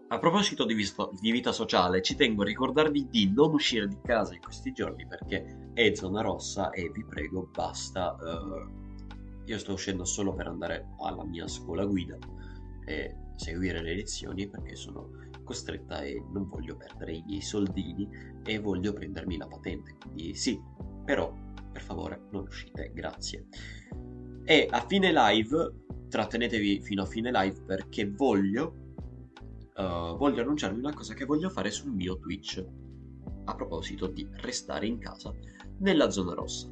a 0.07 0.17
proposito 0.17 0.65
di, 0.65 0.73
visto, 0.73 1.11
di, 1.19 1.31
vita 1.31 1.51
sociale, 1.51 2.01
ci 2.01 2.15
tengo 2.15 2.41
a 2.41 2.45
ricordarvi 2.45 3.07
di 3.09 3.31
non 3.31 3.53
uscire 3.53 3.87
di 3.87 3.99
casa 4.01 4.33
in 4.33 4.41
questi 4.41 4.71
giorni 4.71 5.05
perché 5.05 5.69
è 5.73 5.93
zona 5.93 6.21
rossa 6.21 6.71
e 6.71 6.89
vi 6.89 7.05
prego, 7.05 7.47
basta. 7.53 8.15
Uh, 8.19 9.43
io 9.45 9.57
sto 9.59 9.73
uscendo 9.73 10.03
solo 10.03 10.33
per 10.33 10.47
andare 10.47 10.93
alla 10.97 11.23
mia 11.23 11.47
scuola 11.47 11.85
guida 11.85 12.17
e 12.85 13.15
seguire 13.35 13.83
le 13.83 13.93
lezioni 13.93 14.47
perché 14.49 14.75
sono 14.75 15.11
costretta 15.43 16.01
e 16.01 16.19
non 16.31 16.47
voglio 16.47 16.75
perdere 16.75 17.13
i 17.13 17.23
miei 17.27 17.41
soldini 17.41 18.09
e 18.43 18.57
voglio 18.57 18.93
prendermi 18.93 19.37
la 19.37 19.45
patente. 19.45 19.95
Quindi 19.99 20.33
sì, 20.33 20.59
però 21.03 21.31
per 21.71 21.83
favore 21.83 22.27
non 22.31 22.45
uscite, 22.47 22.91
grazie. 22.95 23.45
E 24.43 24.67
a 24.67 24.79
fine 24.87 25.11
live 25.11 25.84
trattenetevi 26.09 26.81
fino 26.81 27.03
a 27.03 27.05
fine 27.05 27.31
live 27.31 27.61
perché 27.61 28.09
voglio, 28.09 28.75
uh, 29.75 30.15
voglio 30.17 30.41
annunciarvi 30.41 30.79
una 30.79 30.93
cosa 30.93 31.13
che 31.13 31.25
voglio 31.25 31.49
fare 31.49 31.71
sul 31.71 31.91
mio 31.91 32.17
Twitch. 32.17 32.65
A 33.47 33.55
proposito 33.55 34.07
di 34.07 34.27
restare 34.37 34.87
in 34.87 34.97
casa 34.97 35.33
nella 35.79 36.09
zona 36.09 36.33
rossa. 36.33 36.67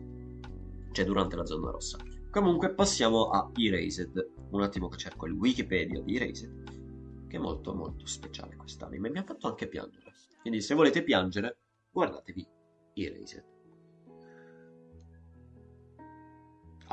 Cioè 0.92 1.06
durante 1.06 1.36
la 1.36 1.46
zona 1.46 1.72
rossa. 1.72 1.98
Comunque 2.32 2.74
passiamo 2.74 3.30
a 3.30 3.52
Erased. 3.56 4.32
Un 4.50 4.62
attimo 4.62 4.88
che 4.88 4.98
cerco 4.98 5.28
il 5.28 5.34
Wikipedia 5.34 6.02
di 6.02 6.16
Erased. 6.16 7.28
Che 7.28 7.38
è 7.38 7.40
molto 7.40 7.76
molto 7.76 8.06
speciale 8.06 8.56
quest'anime. 8.56 9.10
Mi 9.10 9.20
ha 9.20 9.24
fatto 9.24 9.48
anche 9.48 9.68
piangere. 9.68 10.14
Quindi 10.42 10.62
se 10.62 10.74
volete 10.74 11.04
piangere, 11.04 11.58
guardatevi 11.92 12.48
Erased. 12.94 13.53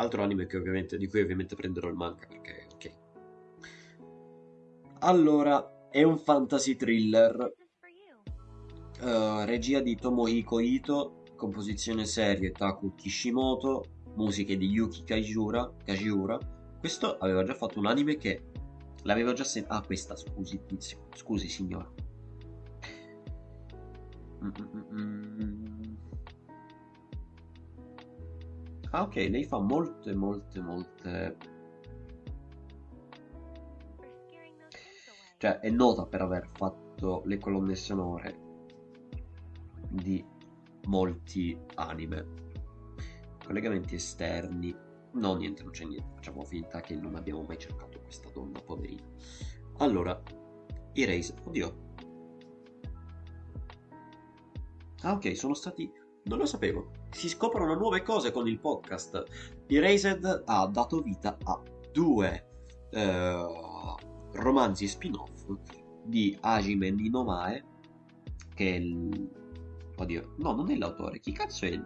Altro 0.01 0.23
anime 0.23 0.47
di 0.47 1.09
cui 1.09 1.21
ovviamente 1.21 1.55
prenderò 1.55 1.87
il 1.89 1.95
manga 1.95 2.27
perché 2.27 2.67
ok. 2.73 2.91
Allora, 5.01 5.89
è 5.91 6.03
un 6.03 6.17
fantasy 6.17 6.75
thriller. 6.75 7.55
Uh, 9.03 9.45
regia 9.45 9.81
di 9.81 9.97
Tomohiko 9.97 10.59
Ito, 10.59 11.23
composizione 11.37 12.07
serie 12.07 12.51
Taku 12.51 12.95
Kishimoto, 12.95 13.85
musiche 14.15 14.57
di 14.57 14.69
Yuki 14.69 15.05
Kajiura, 15.05 15.71
Kajiura. 15.85 16.39
Questo 16.79 17.19
aveva 17.19 17.43
già 17.43 17.55
fatto 17.55 17.79
un 17.79 17.87
anime 17.87 18.17
che 18.17 18.43
l'avevo 19.03 19.35
già 19.35 19.45
sentito. 19.45 19.75
Ah, 19.75 19.83
questa, 19.83 20.17
scusi, 20.17 20.63
tizio. 20.65 21.09
Scusi, 21.15 21.49
signora. 21.49 21.93
Mm-mm-mm. 24.43 25.60
Ah, 28.93 29.03
ok, 29.03 29.15
lei 29.15 29.45
fa 29.45 29.59
molte, 29.61 30.15
molte, 30.15 30.61
molte. 30.61 31.37
Cioè, 35.37 35.61
è 35.61 35.71
nota 35.71 36.07
per 36.07 36.23
aver 36.23 36.49
fatto 36.49 37.23
le 37.25 37.39
colonne 37.39 37.77
sonore 37.77 38.39
di 39.89 40.25
molti 40.87 41.57
anime. 41.77 42.27
Collegamenti 43.45 43.95
esterni. 43.95 44.75
No, 45.13 45.37
niente, 45.37 45.63
non 45.63 45.73
c'è 45.73 45.85
niente. 45.85 46.11
Facciamo 46.17 46.45
finta 46.45 46.81
che 46.81 46.97
non 46.97 47.15
abbiamo 47.15 47.43
mai 47.43 47.59
cercato 47.59 48.01
questa 48.01 48.29
donna, 48.31 48.61
poverina. 48.61 49.07
Allora, 49.79 50.21
Erase. 50.93 51.35
Oddio. 51.45 51.89
Ah, 55.03 55.13
ok, 55.13 55.37
sono 55.37 55.55
stati. 55.55 55.91
Non 56.25 56.39
lo 56.39 56.45
sapevo. 56.45 57.00
Si 57.11 57.29
scoprono 57.29 57.75
nuove 57.75 58.03
cose 58.03 58.33
con 58.33 58.47
il 58.47 58.59
podcast. 58.59 59.25
Erased 59.67 60.43
ha 60.47 60.67
dato 60.67 61.01
vita 61.01 61.37
a 61.45 61.61
due 61.93 62.47
eh, 62.91 63.47
romanzi 64.33 64.87
spin-off 64.87 65.45
di 66.05 66.37
Hajime 66.41 66.91
Ninomae, 66.91 67.65
che 68.55 68.75
è 68.75 68.79
il 68.79 69.39
Oddio, 70.01 70.33
no, 70.39 70.55
non 70.55 70.71
è 70.71 70.77
l'autore. 70.77 71.21
Chi 71.21 71.33
cazzo 71.33 71.67
è? 71.67 71.79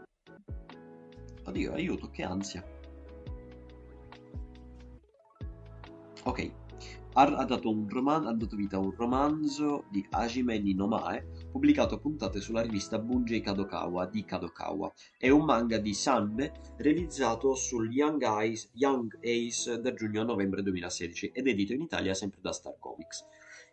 Oddio, 1.46 1.72
aiuto, 1.72 2.08
che 2.10 2.22
ansia. 2.22 2.64
Ok, 6.22 6.52
ha, 7.14 7.44
dato, 7.44 7.84
roman- 7.88 8.28
ha 8.28 8.32
dato 8.32 8.54
vita 8.54 8.76
a 8.76 8.78
un 8.80 8.94
romanzo 8.96 9.84
di 9.90 10.06
Hajime 10.10 10.60
Ninomae, 10.60 11.26
pubblicato 11.55 12.01
puntate 12.01 12.40
sulla 12.40 12.62
rivista 12.62 12.99
Bunjei 12.99 13.40
Kadokawa 13.40 14.07
di 14.07 14.25
Kadokawa. 14.25 14.93
È 15.17 15.29
un 15.29 15.45
manga 15.45 15.79
di 15.79 15.95
Sanbe 15.95 16.53
realizzato 16.79 17.55
sul 17.55 17.93
Young, 17.93 18.21
Eyes, 18.25 18.71
Young 18.73 19.21
Ace 19.23 19.81
da 19.81 19.95
giugno 19.95 20.23
a 20.23 20.25
novembre 20.25 20.62
2016 20.64 21.31
ed 21.33 21.47
edito 21.47 21.73
in 21.73 21.83
Italia 21.83 22.12
sempre 22.12 22.40
da 22.40 22.53
Star 22.53 22.77
Comics. 22.81 23.25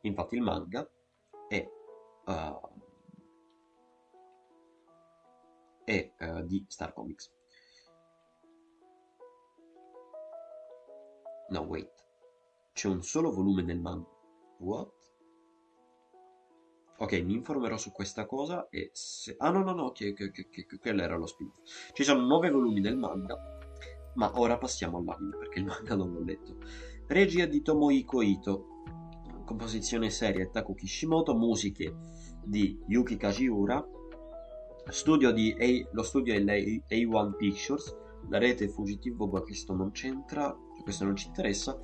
Infatti 0.02 0.36
il 0.36 0.42
manga 0.44 0.88
è 1.50 1.68
uh, 2.28 2.70
e 5.84 6.14
uh, 6.20 6.46
di 6.46 6.64
Star 6.68 6.94
Comics. 6.94 7.32
No, 11.50 11.62
wait. 11.62 11.92
C'è 12.74 12.88
un 12.88 13.02
solo 13.02 13.32
volume 13.32 13.64
del 13.66 13.80
manga. 13.80 14.08
What? 14.60 15.01
Ok, 17.02 17.14
mi 17.24 17.34
informerò 17.34 17.78
su 17.78 17.92
questa 17.92 18.28
cosa 18.28 18.70
e 18.70 18.92
se... 18.94 19.36
Ah 19.40 19.50
no, 19.50 19.64
no, 19.64 19.74
no, 19.74 19.92
che, 19.92 20.14
che, 20.14 20.30
che, 20.30 20.48
che 20.50 20.78
quello 20.78 21.02
era 21.02 21.18
lo 21.18 21.26
spin 21.26 21.52
Ci 21.94 22.04
sono 22.04 22.24
nove 22.28 22.52
volumi 22.52 22.80
del 22.80 22.96
manga, 22.96 23.36
ma 24.14 24.32
ora 24.40 24.60
passiamo 24.60 25.00
all'anime 25.00 25.36
perché 25.36 25.58
il 25.58 25.66
manga 25.66 25.96
non 25.96 26.14
l'ho 26.14 26.24
letto. 26.24 26.58
Regia 27.08 27.48
di 27.48 27.64
Tomohiko 27.64 28.22
Ito, 28.22 28.66
composizione 29.46 30.12
seria 30.12 30.48
Taku 30.48 30.76
Kishimoto, 30.76 31.34
musiche 31.34 31.92
di 32.44 32.80
Yuki 32.86 33.18
Kajiura, 33.18 33.84
Studio 34.90 35.32
di 35.32 35.56
A, 35.60 35.90
lo 35.94 36.04
studio 36.04 36.36
è 36.36 36.40
A1 36.40 37.36
Pictures, 37.36 37.98
la 38.30 38.38
rete 38.38 38.70
Fugitivo, 38.70 39.26
ma 39.26 39.42
questo 39.42 39.74
non 39.74 39.90
c'entra, 39.90 40.56
questo 40.84 41.06
non 41.06 41.16
ci 41.16 41.30
interessa. 41.30 41.80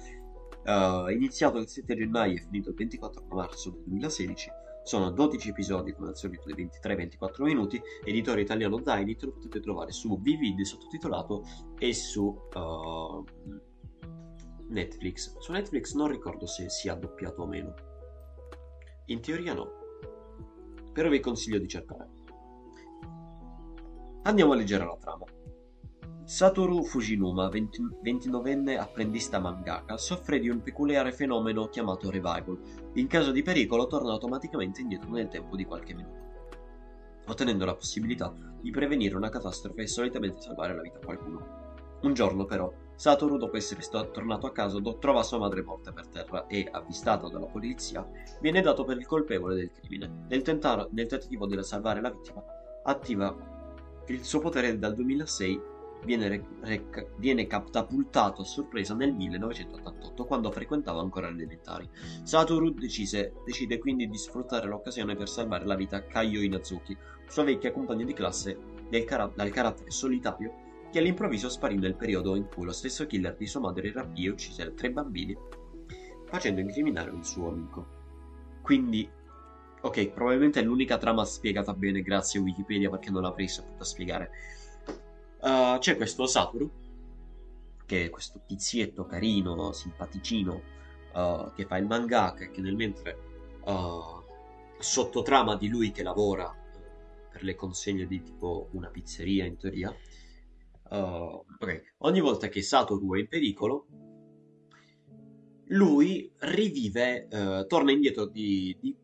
Uh, 0.63 1.09
iniziato 1.09 1.57
il 1.57 1.67
7 1.67 1.95
gennaio 1.95 2.35
e 2.35 2.41
finito 2.41 2.69
il 2.69 2.75
24 2.75 3.25
marzo 3.29 3.71
del 3.71 3.81
2016. 3.85 4.56
Sono 4.87 5.11
12 5.11 5.49
episodi, 5.49 5.91
come 5.91 6.07
al 6.07 6.15
solito, 6.15 6.49
di 6.49 6.65
23-24 6.65 7.43
minuti. 7.43 7.81
Editore 8.05 8.39
italiano 8.39 8.79
Dynit 8.79 9.21
lo 9.23 9.33
potete 9.33 9.59
trovare 9.59 9.91
su 9.91 10.17
Vivid 10.21 10.61
sottotitolato 10.61 11.43
e 11.77 11.93
su 11.93 12.23
uh, 12.23 13.25
Netflix. 14.69 15.37
Su 15.39 15.51
Netflix 15.51 15.93
non 15.93 16.07
ricordo 16.07 16.45
se 16.47 16.69
sia 16.69 16.93
doppiato 16.93 17.41
o 17.41 17.47
meno. 17.47 17.73
In 19.07 19.19
teoria 19.19 19.53
no. 19.53 19.71
Però 20.93 21.09
vi 21.09 21.19
consiglio 21.19 21.59
di 21.59 21.67
cercare. 21.67 22.07
Andiamo 24.23 24.53
a 24.53 24.55
leggere 24.55 24.85
la 24.85 24.95
trama. 24.97 25.25
Satoru 26.27 26.83
Fujinuma, 26.83 27.47
20, 27.47 27.99
29enne 28.03 28.77
apprendista 28.77 29.39
mangaka, 29.39 29.95
soffre 29.95 30.39
di 30.39 30.49
un 30.49 30.61
peculiare 30.61 31.13
fenomeno 31.13 31.69
chiamato 31.69 32.09
revival. 32.09 32.59
In 32.95 33.07
caso 33.07 33.31
di 33.31 33.41
pericolo 33.41 33.87
torna 33.87 34.11
automaticamente 34.11 34.81
indietro 34.81 35.09
nel 35.09 35.29
tempo 35.29 35.55
di 35.55 35.63
qualche 35.63 35.93
minuto, 35.93 36.19
ottenendo 37.27 37.63
la 37.63 37.75
possibilità 37.75 38.33
di 38.59 38.69
prevenire 38.71 39.15
una 39.15 39.29
catastrofe 39.29 39.83
e 39.83 39.87
solitamente 39.87 40.41
salvare 40.41 40.75
la 40.75 40.81
vita 40.81 40.97
a 40.97 41.05
qualcuno. 41.05 41.47
Un 42.01 42.13
giorno 42.13 42.43
però, 42.43 42.69
Satoru, 42.95 43.37
dopo 43.37 43.55
essere 43.55 43.81
tornato 44.11 44.47
a 44.47 44.51
casa, 44.51 44.81
trova 44.99 45.23
sua 45.23 45.37
madre 45.37 45.63
morta 45.63 45.93
per 45.93 46.07
terra 46.07 46.45
e, 46.47 46.67
avvistato 46.69 47.29
dalla 47.29 47.45
polizia, 47.45 48.05
viene 48.41 48.59
dato 48.59 48.83
per 48.83 48.97
il 48.97 49.05
colpevole 49.05 49.55
del 49.55 49.71
crimine. 49.71 50.25
Nel, 50.27 50.41
tentare, 50.41 50.89
nel 50.91 51.07
tentativo 51.07 51.47
di 51.47 51.63
salvare 51.63 52.01
la 52.01 52.09
vittima, 52.09 52.43
attiva 52.83 53.33
il 54.07 54.25
suo 54.25 54.39
potere 54.41 54.77
dal 54.77 54.93
2006 54.93 55.75
viene, 56.03 56.27
rec- 56.27 56.45
rec- 56.61 57.07
viene 57.17 57.47
catapultato 57.47 58.41
a 58.41 58.45
sorpresa 58.45 58.93
nel 58.93 59.13
1988 59.13 60.25
quando 60.25 60.51
frequentava 60.51 61.01
ancora 61.01 61.29
le 61.29 61.35
elementari. 61.35 61.89
Satoru 62.23 62.71
decise, 62.71 63.33
decide 63.45 63.79
quindi 63.79 64.07
di 64.07 64.17
sfruttare 64.17 64.67
l'occasione 64.67 65.15
per 65.15 65.29
salvare 65.29 65.65
la 65.65 65.75
vita 65.75 65.97
a 65.97 66.03
Kaio 66.03 66.41
Inazuki, 66.41 66.95
sua 67.27 67.43
vecchia 67.43 67.71
compagna 67.71 68.05
di 68.05 68.13
classe 68.13 68.57
cara- 69.05 69.31
dal 69.33 69.49
carattere 69.49 69.91
solitario 69.91 70.65
che 70.91 70.99
all'improvviso 70.99 71.49
sparì 71.49 71.75
nel 71.75 71.95
periodo 71.95 72.35
in 72.35 72.47
cui 72.47 72.63
lo 72.63 72.71
stesso 72.71 73.05
killer 73.05 73.35
di 73.35 73.45
sua 73.45 73.59
madre 73.59 73.91
rapì 73.91 74.25
e 74.25 74.29
uccise 74.29 74.73
tre 74.73 74.89
bambini 74.89 75.37
facendo 76.25 76.61
incriminare 76.61 77.09
un 77.09 77.23
suo 77.23 77.49
amico. 77.49 77.85
Quindi 78.61 79.09
Ok, 79.79 80.09
probabilmente 80.09 80.59
è 80.59 80.63
l'unica 80.63 80.97
trama 80.97 81.23
spiegata 81.23 81.73
bene 81.73 82.01
grazie 82.01 82.39
a 82.39 82.43
Wikipedia 82.43 82.89
perché 82.89 83.11
non 83.11 83.21
l'avrei 83.21 83.47
saputa 83.47 83.83
spiegare. 83.83 84.31
Uh, 85.41 85.77
c'è 85.77 85.95
questo 85.95 86.25
Satoru, 86.25 86.71
che 87.85 88.05
è 88.05 88.09
questo 88.09 88.41
tizietto 88.45 89.05
carino, 89.05 89.71
simpaticino, 89.71 90.61
uh, 91.13 91.51
che 91.53 91.65
fa 91.65 91.77
il 91.77 91.85
mangaka 91.85 92.45
e 92.45 92.51
che 92.51 92.61
nel 92.61 92.75
mentre 92.75 93.17
uh, 93.65 94.23
sottotrama 94.79 95.55
di 95.55 95.67
lui 95.67 95.91
che 95.91 96.03
lavora 96.03 96.53
per 97.31 97.43
le 97.43 97.55
consegne 97.55 98.07
di 98.07 98.21
tipo 98.21 98.69
una 98.71 98.89
pizzeria 98.89 99.45
in 99.45 99.57
teoria. 99.57 99.95
Okay. 100.89 101.83
Ogni 101.99 102.21
volta 102.21 102.47
che 102.47 102.61
Satoru 102.61 103.15
è 103.15 103.19
in 103.19 103.27
pericolo, 103.27 103.87
lui 105.65 106.31
rivive, 106.37 107.27
torna 107.67 107.91
indietro 107.91 108.25
di, 108.25 108.77
di 108.79 108.95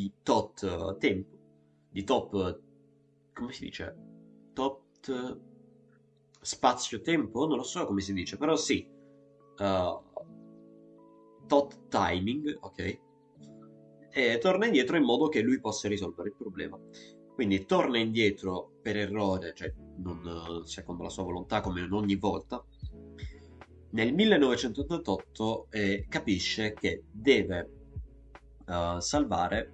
di 0.00 0.12
tot 0.22 0.96
tempo, 0.98 1.36
di 1.90 2.04
top, 2.04 2.60
come 3.34 3.52
si 3.52 3.64
dice? 3.64 3.96
Tot 4.54 5.49
spazio-tempo? 6.40 7.46
Non 7.46 7.58
lo 7.58 7.62
so 7.62 7.86
come 7.86 8.00
si 8.00 8.12
dice, 8.12 8.36
però 8.36 8.56
sì. 8.56 8.88
Uh, 9.58 10.02
tot 11.46 11.88
timing, 11.88 12.56
ok? 12.60 13.00
E 14.12 14.38
torna 14.38 14.66
indietro 14.66 14.96
in 14.96 15.04
modo 15.04 15.28
che 15.28 15.40
lui 15.40 15.60
possa 15.60 15.88
risolvere 15.88 16.30
il 16.30 16.34
problema. 16.36 16.78
Quindi 17.34 17.64
torna 17.64 17.98
indietro 17.98 18.72
per 18.82 18.96
errore, 18.96 19.54
cioè 19.54 19.72
non 19.98 20.62
secondo 20.64 21.02
la 21.02 21.08
sua 21.08 21.24
volontà 21.24 21.60
come 21.60 21.86
ogni 21.90 22.16
volta. 22.16 22.64
Nel 23.92 24.14
1988 24.14 25.66
eh, 25.70 26.06
capisce 26.08 26.74
che 26.74 27.02
deve 27.10 27.70
uh, 28.66 29.00
salvare 29.00 29.72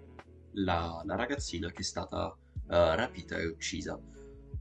la, 0.53 1.03
la 1.05 1.17
ragazzina 1.17 1.71
che 1.71 1.81
è 1.81 1.85
stata 1.85 2.29
uh, 2.29 2.37
rapita 2.67 3.37
e 3.37 3.47
uccisa 3.47 4.01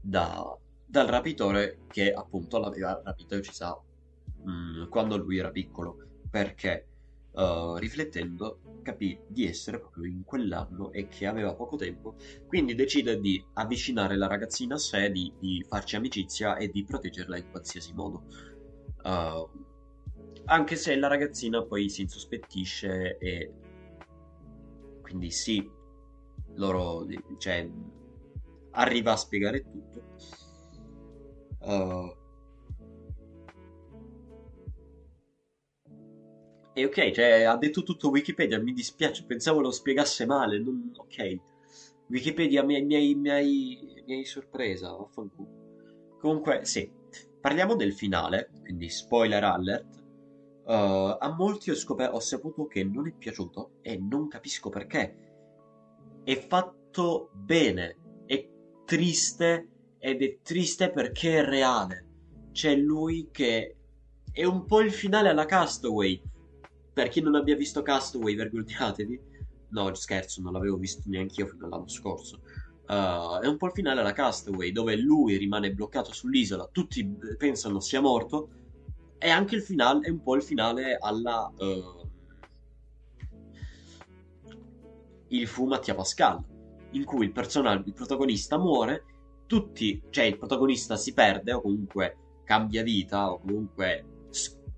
da, 0.00 0.58
dal 0.86 1.06
rapitore 1.06 1.80
che 1.88 2.12
appunto 2.12 2.58
l'aveva 2.58 3.00
rapita 3.04 3.34
e 3.34 3.38
uccisa 3.38 3.78
mh, 4.44 4.50
mm, 4.50 4.88
quando 4.88 5.16
lui 5.16 5.38
era 5.38 5.50
piccolo 5.50 5.96
perché 6.30 6.86
uh, 7.32 7.76
riflettendo 7.76 8.60
capì 8.82 9.18
di 9.26 9.46
essere 9.46 9.80
proprio 9.80 10.04
in 10.04 10.22
quell'anno 10.24 10.92
e 10.92 11.08
che 11.08 11.26
aveva 11.26 11.54
poco 11.54 11.76
tempo 11.76 12.14
quindi 12.46 12.74
decide 12.74 13.18
di 13.18 13.44
avvicinare 13.54 14.16
la 14.16 14.26
ragazzina 14.26 14.76
a 14.76 14.78
sé 14.78 15.10
di, 15.10 15.32
di 15.38 15.64
farci 15.68 15.96
amicizia 15.96 16.56
e 16.56 16.68
di 16.68 16.84
proteggerla 16.84 17.36
in 17.36 17.50
qualsiasi 17.50 17.92
modo 17.92 18.24
uh, 19.02 19.48
anche 20.44 20.76
se 20.76 20.94
la 20.96 21.08
ragazzina 21.08 21.62
poi 21.64 21.88
si 21.88 22.02
insospettisce 22.02 23.18
e 23.18 23.52
quindi 25.02 25.30
sì 25.30 25.76
loro, 26.56 27.06
cioè, 27.38 27.68
arriva 28.72 29.12
a 29.12 29.16
spiegare 29.16 29.62
tutto. 29.62 30.02
Uh, 31.66 32.14
e 36.72 36.84
ok, 36.84 37.10
cioè, 37.10 37.42
ha 37.42 37.56
detto 37.56 37.82
tutto 37.82 38.10
Wikipedia, 38.10 38.60
mi 38.60 38.72
dispiace, 38.72 39.24
pensavo 39.24 39.60
lo 39.60 39.72
spiegasse 39.72 40.26
male, 40.26 40.60
non, 40.60 40.92
ok. 40.96 41.40
Wikipedia 42.08 42.62
mi, 42.62 42.76
hai, 42.76 44.24
sorpresa, 44.24 44.90
vaffanculo. 44.92 46.18
Comunque, 46.20 46.64
sì, 46.64 46.88
parliamo 47.40 47.74
del 47.74 47.94
finale, 47.94 48.50
quindi 48.60 48.88
spoiler 48.88 49.42
alert. 49.42 50.04
Uh, 50.66 51.16
a 51.18 51.34
molti 51.36 51.70
ho, 51.70 51.74
scop- 51.74 52.10
ho 52.12 52.20
saputo 52.20 52.66
che 52.66 52.84
non 52.84 53.08
è 53.08 53.12
piaciuto 53.12 53.78
e 53.82 53.96
non 53.98 54.28
capisco 54.28 54.68
perché. 54.68 55.16
È 56.22 56.36
fatto 56.36 57.30
bene, 57.32 57.96
è 58.26 58.48
triste 58.84 59.75
ed 60.06 60.22
è 60.22 60.38
triste 60.40 60.92
perché 60.92 61.38
è 61.38 61.44
reale. 61.44 62.04
C'è 62.52 62.76
lui 62.76 63.30
che 63.32 63.76
è 64.30 64.44
un 64.44 64.64
po' 64.64 64.80
il 64.80 64.92
finale 64.92 65.30
alla 65.30 65.46
Castaway. 65.46 66.22
Per 66.92 67.08
chi 67.08 67.20
non 67.20 67.34
abbia 67.34 67.56
visto 67.56 67.82
Castaway, 67.82 68.36
vergognatevi. 68.36 69.20
No, 69.70 69.92
scherzo, 69.94 70.40
non 70.42 70.52
l'avevo 70.52 70.76
visto 70.76 71.02
neanche 71.06 71.40
io 71.40 71.48
fino 71.48 71.66
all'anno 71.66 71.88
scorso. 71.88 72.40
Uh, 72.86 73.40
è 73.40 73.48
un 73.48 73.56
po' 73.56 73.66
il 73.66 73.72
finale 73.72 73.98
alla 73.98 74.12
Castaway, 74.12 74.70
dove 74.70 74.94
lui 74.94 75.36
rimane 75.38 75.74
bloccato 75.74 76.12
sull'isola, 76.12 76.68
tutti 76.70 77.04
pensano 77.36 77.80
sia 77.80 78.00
morto. 78.00 78.50
E 79.18 79.28
anche 79.28 79.56
il 79.56 79.62
finale 79.62 80.06
è 80.06 80.10
un 80.10 80.22
po' 80.22 80.36
il 80.36 80.42
finale 80.44 80.98
alla. 81.00 81.52
Uh, 81.58 82.08
il 85.30 85.48
fu 85.48 85.66
Mattia 85.66 85.96
Pascal, 85.96 86.44
in 86.92 87.04
cui 87.04 87.24
il 87.24 87.32
personaggio, 87.32 87.88
il 87.88 87.92
protagonista 87.92 88.56
muore, 88.56 89.15
tutti, 89.46 90.02
cioè 90.10 90.24
il 90.24 90.38
protagonista 90.38 90.96
si 90.96 91.12
perde 91.12 91.52
o 91.52 91.60
comunque 91.60 92.40
cambia 92.44 92.82
vita 92.82 93.30
o 93.30 93.40
comunque 93.40 94.28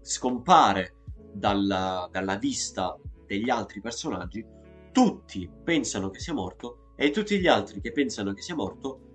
scompare 0.00 0.94
dalla, 1.32 2.08
dalla 2.10 2.36
vista 2.36 2.98
degli 3.26 3.50
altri 3.50 3.80
personaggi, 3.80 4.44
tutti 4.92 5.50
pensano 5.62 6.10
che 6.10 6.18
sia 6.18 6.32
morto 6.32 6.92
e 6.96 7.10
tutti 7.10 7.38
gli 7.38 7.46
altri 7.46 7.80
che 7.80 7.92
pensano 7.92 8.32
che 8.32 8.42
sia 8.42 8.54
morto 8.54 9.08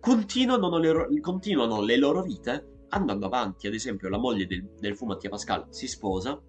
continuano 0.00 0.76
le, 0.78 1.20
continuano 1.20 1.80
le 1.82 1.96
loro 1.96 2.22
vite 2.22 2.86
andando 2.88 3.26
avanti. 3.26 3.66
Ad 3.66 3.74
esempio, 3.74 4.08
la 4.08 4.18
moglie 4.18 4.46
del, 4.46 4.74
del 4.78 4.96
fu 4.96 5.06
Mattia 5.06 5.30
Pascal 5.30 5.66
si 5.70 5.86
sposa, 5.86 6.40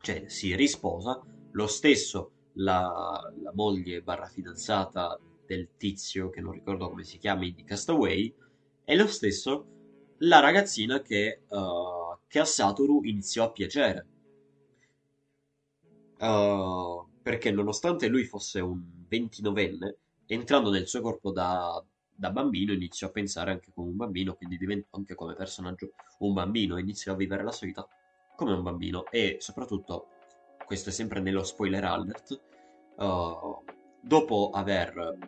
cioè 0.00 0.24
si 0.28 0.54
risposa, 0.54 1.20
lo 1.52 1.66
stesso 1.66 2.30
la, 2.54 3.20
la 3.42 3.52
moglie 3.54 4.02
barra 4.02 4.26
fidanzata 4.26 5.18
del 5.46 5.70
tizio 5.76 6.30
che 6.30 6.40
non 6.40 6.52
ricordo 6.52 6.88
come 6.88 7.04
si 7.04 7.18
chiami 7.18 7.52
di 7.52 7.64
Castaway 7.64 8.34
e 8.84 8.96
lo 8.96 9.06
stesso 9.06 9.66
la 10.18 10.40
ragazzina 10.40 11.02
che, 11.02 11.42
uh, 11.48 12.18
che 12.26 12.38
a 12.38 12.44
Satoru 12.44 13.04
iniziò 13.04 13.44
a 13.44 13.52
piacere. 13.52 14.06
Uh, 16.18 17.06
perché 17.22 17.50
nonostante 17.50 18.06
lui 18.06 18.24
fosse 18.24 18.60
un 18.60 18.80
29enne 19.10 19.94
entrando 20.26 20.70
nel 20.70 20.86
suo 20.86 21.00
corpo 21.00 21.32
da, 21.32 21.84
da 22.14 22.30
bambino 22.30 22.72
iniziò 22.72 23.08
a 23.08 23.10
pensare 23.10 23.50
anche 23.50 23.72
come 23.74 23.90
un 23.90 23.96
bambino 23.96 24.34
quindi 24.34 24.56
diventò 24.56 24.96
anche 24.96 25.14
come 25.14 25.34
personaggio 25.34 25.90
un 26.20 26.32
bambino 26.32 26.78
iniziò 26.78 27.12
a 27.12 27.16
vivere 27.16 27.42
la 27.42 27.50
sua 27.50 27.66
vita 27.66 27.86
come 28.36 28.52
un 28.52 28.62
bambino. 28.62 29.06
E 29.10 29.36
soprattutto 29.40 30.08
questo 30.64 30.90
è 30.90 30.92
sempre 30.92 31.20
nello 31.20 31.44
spoiler 31.44 31.84
alert, 31.84 32.40
uh, 32.96 33.62
dopo 34.04 34.50
aver... 34.52 35.18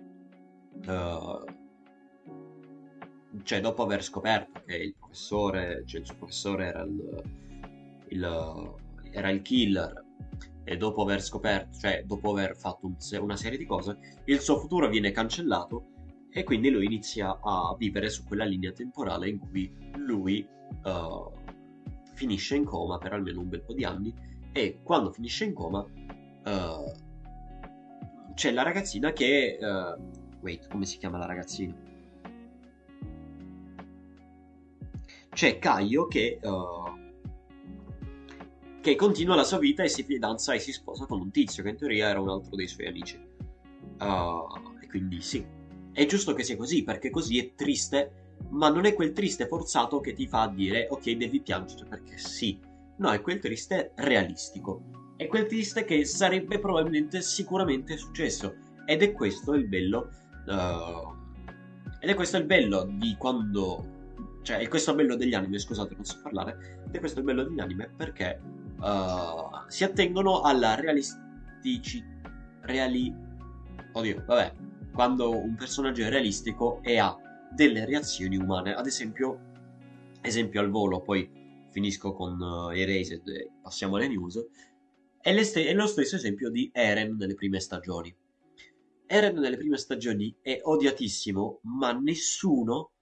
Uh, 0.86 1.44
cioè 3.42 3.60
dopo 3.60 3.82
aver 3.82 4.02
scoperto 4.02 4.62
che 4.64 4.76
il 4.76 4.94
professore, 4.98 5.82
cioè 5.86 6.00
il 6.00 6.06
suo 6.06 6.16
professore 6.16 6.66
era 6.66 6.82
il, 6.82 7.22
il, 8.08 8.74
era 9.10 9.30
il 9.30 9.42
killer 9.42 10.04
e 10.64 10.76
dopo 10.76 11.02
aver 11.02 11.22
scoperto, 11.22 11.78
cioè 11.78 12.02
dopo 12.04 12.30
aver 12.30 12.56
fatto 12.56 12.86
un, 12.86 12.96
una 13.20 13.36
serie 13.36 13.58
di 13.58 13.66
cose, 13.66 13.98
il 14.24 14.40
suo 14.40 14.58
futuro 14.58 14.88
viene 14.88 15.10
cancellato 15.10 15.86
e 16.30 16.44
quindi 16.44 16.70
lui 16.70 16.86
inizia 16.86 17.38
a 17.40 17.74
vivere 17.78 18.10
su 18.10 18.24
quella 18.24 18.44
linea 18.44 18.72
temporale 18.72 19.28
in 19.28 19.38
cui 19.38 19.72
lui 19.96 20.46
uh, 20.84 21.30
finisce 22.14 22.56
in 22.56 22.64
coma 22.64 22.98
per 22.98 23.12
almeno 23.12 23.40
un 23.40 23.48
bel 23.48 23.62
po' 23.62 23.74
di 23.74 23.84
anni 23.84 24.12
e 24.52 24.80
quando 24.82 25.12
finisce 25.12 25.44
in 25.44 25.54
coma 25.54 25.80
uh, 25.80 27.04
c'è 28.36 28.52
la 28.52 28.62
ragazzina 28.62 29.12
che... 29.12 29.58
Uh, 29.58 29.98
wait, 30.40 30.68
come 30.68 30.84
si 30.84 30.98
chiama 30.98 31.16
la 31.16 31.24
ragazzina? 31.24 31.74
C'è 35.30 35.58
Caio 35.58 36.06
che... 36.06 36.38
Uh, 36.42 37.04
che 38.82 38.94
continua 38.94 39.34
la 39.34 39.42
sua 39.42 39.58
vita 39.58 39.82
e 39.82 39.88
si 39.88 40.04
fidanza 40.04 40.52
e 40.52 40.60
si 40.60 40.70
sposa 40.70 41.06
con 41.06 41.18
un 41.18 41.30
tizio 41.30 41.62
che 41.62 41.70
in 41.70 41.76
teoria 41.76 42.10
era 42.10 42.20
un 42.20 42.28
altro 42.28 42.54
dei 42.54 42.68
suoi 42.68 42.86
amici. 42.86 43.18
Uh, 43.98 44.76
e 44.80 44.86
quindi 44.86 45.22
sì, 45.22 45.44
è 45.92 46.04
giusto 46.04 46.34
che 46.34 46.44
sia 46.44 46.56
così 46.56 46.84
perché 46.84 47.08
così 47.08 47.38
è 47.38 47.54
triste, 47.54 48.34
ma 48.50 48.68
non 48.68 48.84
è 48.84 48.92
quel 48.92 49.12
triste 49.12 49.48
forzato 49.48 49.98
che 50.00 50.12
ti 50.12 50.28
fa 50.28 50.46
dire 50.54 50.88
ok 50.90 51.10
devi 51.12 51.40
piangere 51.40 51.86
perché 51.86 52.18
sì. 52.18 52.60
No, 52.98 53.10
è 53.10 53.20
quel 53.22 53.40
triste 53.40 53.92
realistico. 53.96 55.05
È 55.16 55.26
quel 55.28 55.46
triste 55.46 55.84
che 55.84 56.04
sarebbe 56.04 56.58
probabilmente 56.58 57.22
sicuramente 57.22 57.96
successo. 57.96 58.54
Ed 58.84 59.02
è 59.02 59.12
questo 59.12 59.54
il 59.54 59.66
bello. 59.66 60.10
Uh, 60.46 61.14
ed 62.00 62.10
è 62.10 62.14
questo 62.14 62.36
il 62.36 62.44
bello 62.44 62.84
di 62.84 63.16
quando. 63.16 63.94
Cioè, 64.42 64.58
è 64.58 64.68
questo 64.68 64.90
il 64.90 64.96
bello 64.96 65.16
degli 65.16 65.34
anime, 65.34 65.58
scusate, 65.58 65.94
non 65.94 66.04
so 66.04 66.20
parlare. 66.22 66.82
Ed 66.86 66.94
è 66.94 66.98
questo 66.98 67.20
il 67.20 67.24
bello 67.24 67.44
degli 67.44 67.58
anime 67.60 67.90
perché 67.96 68.38
uh, 68.78 69.68
si 69.68 69.84
attengono 69.84 70.42
alla 70.42 70.74
realisticità. 70.74 72.14
Reali. 72.60 73.14
Oddio, 73.92 74.24
vabbè. 74.26 74.52
Quando 74.92 75.30
un 75.30 75.54
personaggio 75.54 76.02
è 76.02 76.08
realistico 76.08 76.80
e 76.82 76.98
ha 76.98 77.16
delle 77.54 77.84
reazioni 77.84 78.36
umane. 78.36 78.74
Ad 78.74 78.86
esempio, 78.86 79.38
esempio 80.20 80.60
al 80.60 80.70
volo, 80.70 81.00
poi 81.00 81.30
finisco 81.70 82.12
con 82.12 82.40
uh, 82.40 82.70
Erased 82.70 83.26
e 83.28 83.50
passiamo 83.62 83.96
alle 83.96 84.08
news, 84.08 84.44
è, 85.34 85.42
st- 85.42 85.58
è, 85.58 85.72
lo 85.74 85.88
stesso 85.88 86.14
esempio 86.14 86.50
di 86.50 86.70
Eren 86.72 87.16
nelle 87.16 87.34
prime 87.34 87.58
stagioni. 87.58 88.14
Eren 89.06 89.36
nelle 89.36 89.56
prime 89.56 89.76
stagioni 89.76 90.36
è 90.40 90.60
odiatissimo, 90.62 91.60
ma 91.62 91.92
nessuno... 91.92 92.92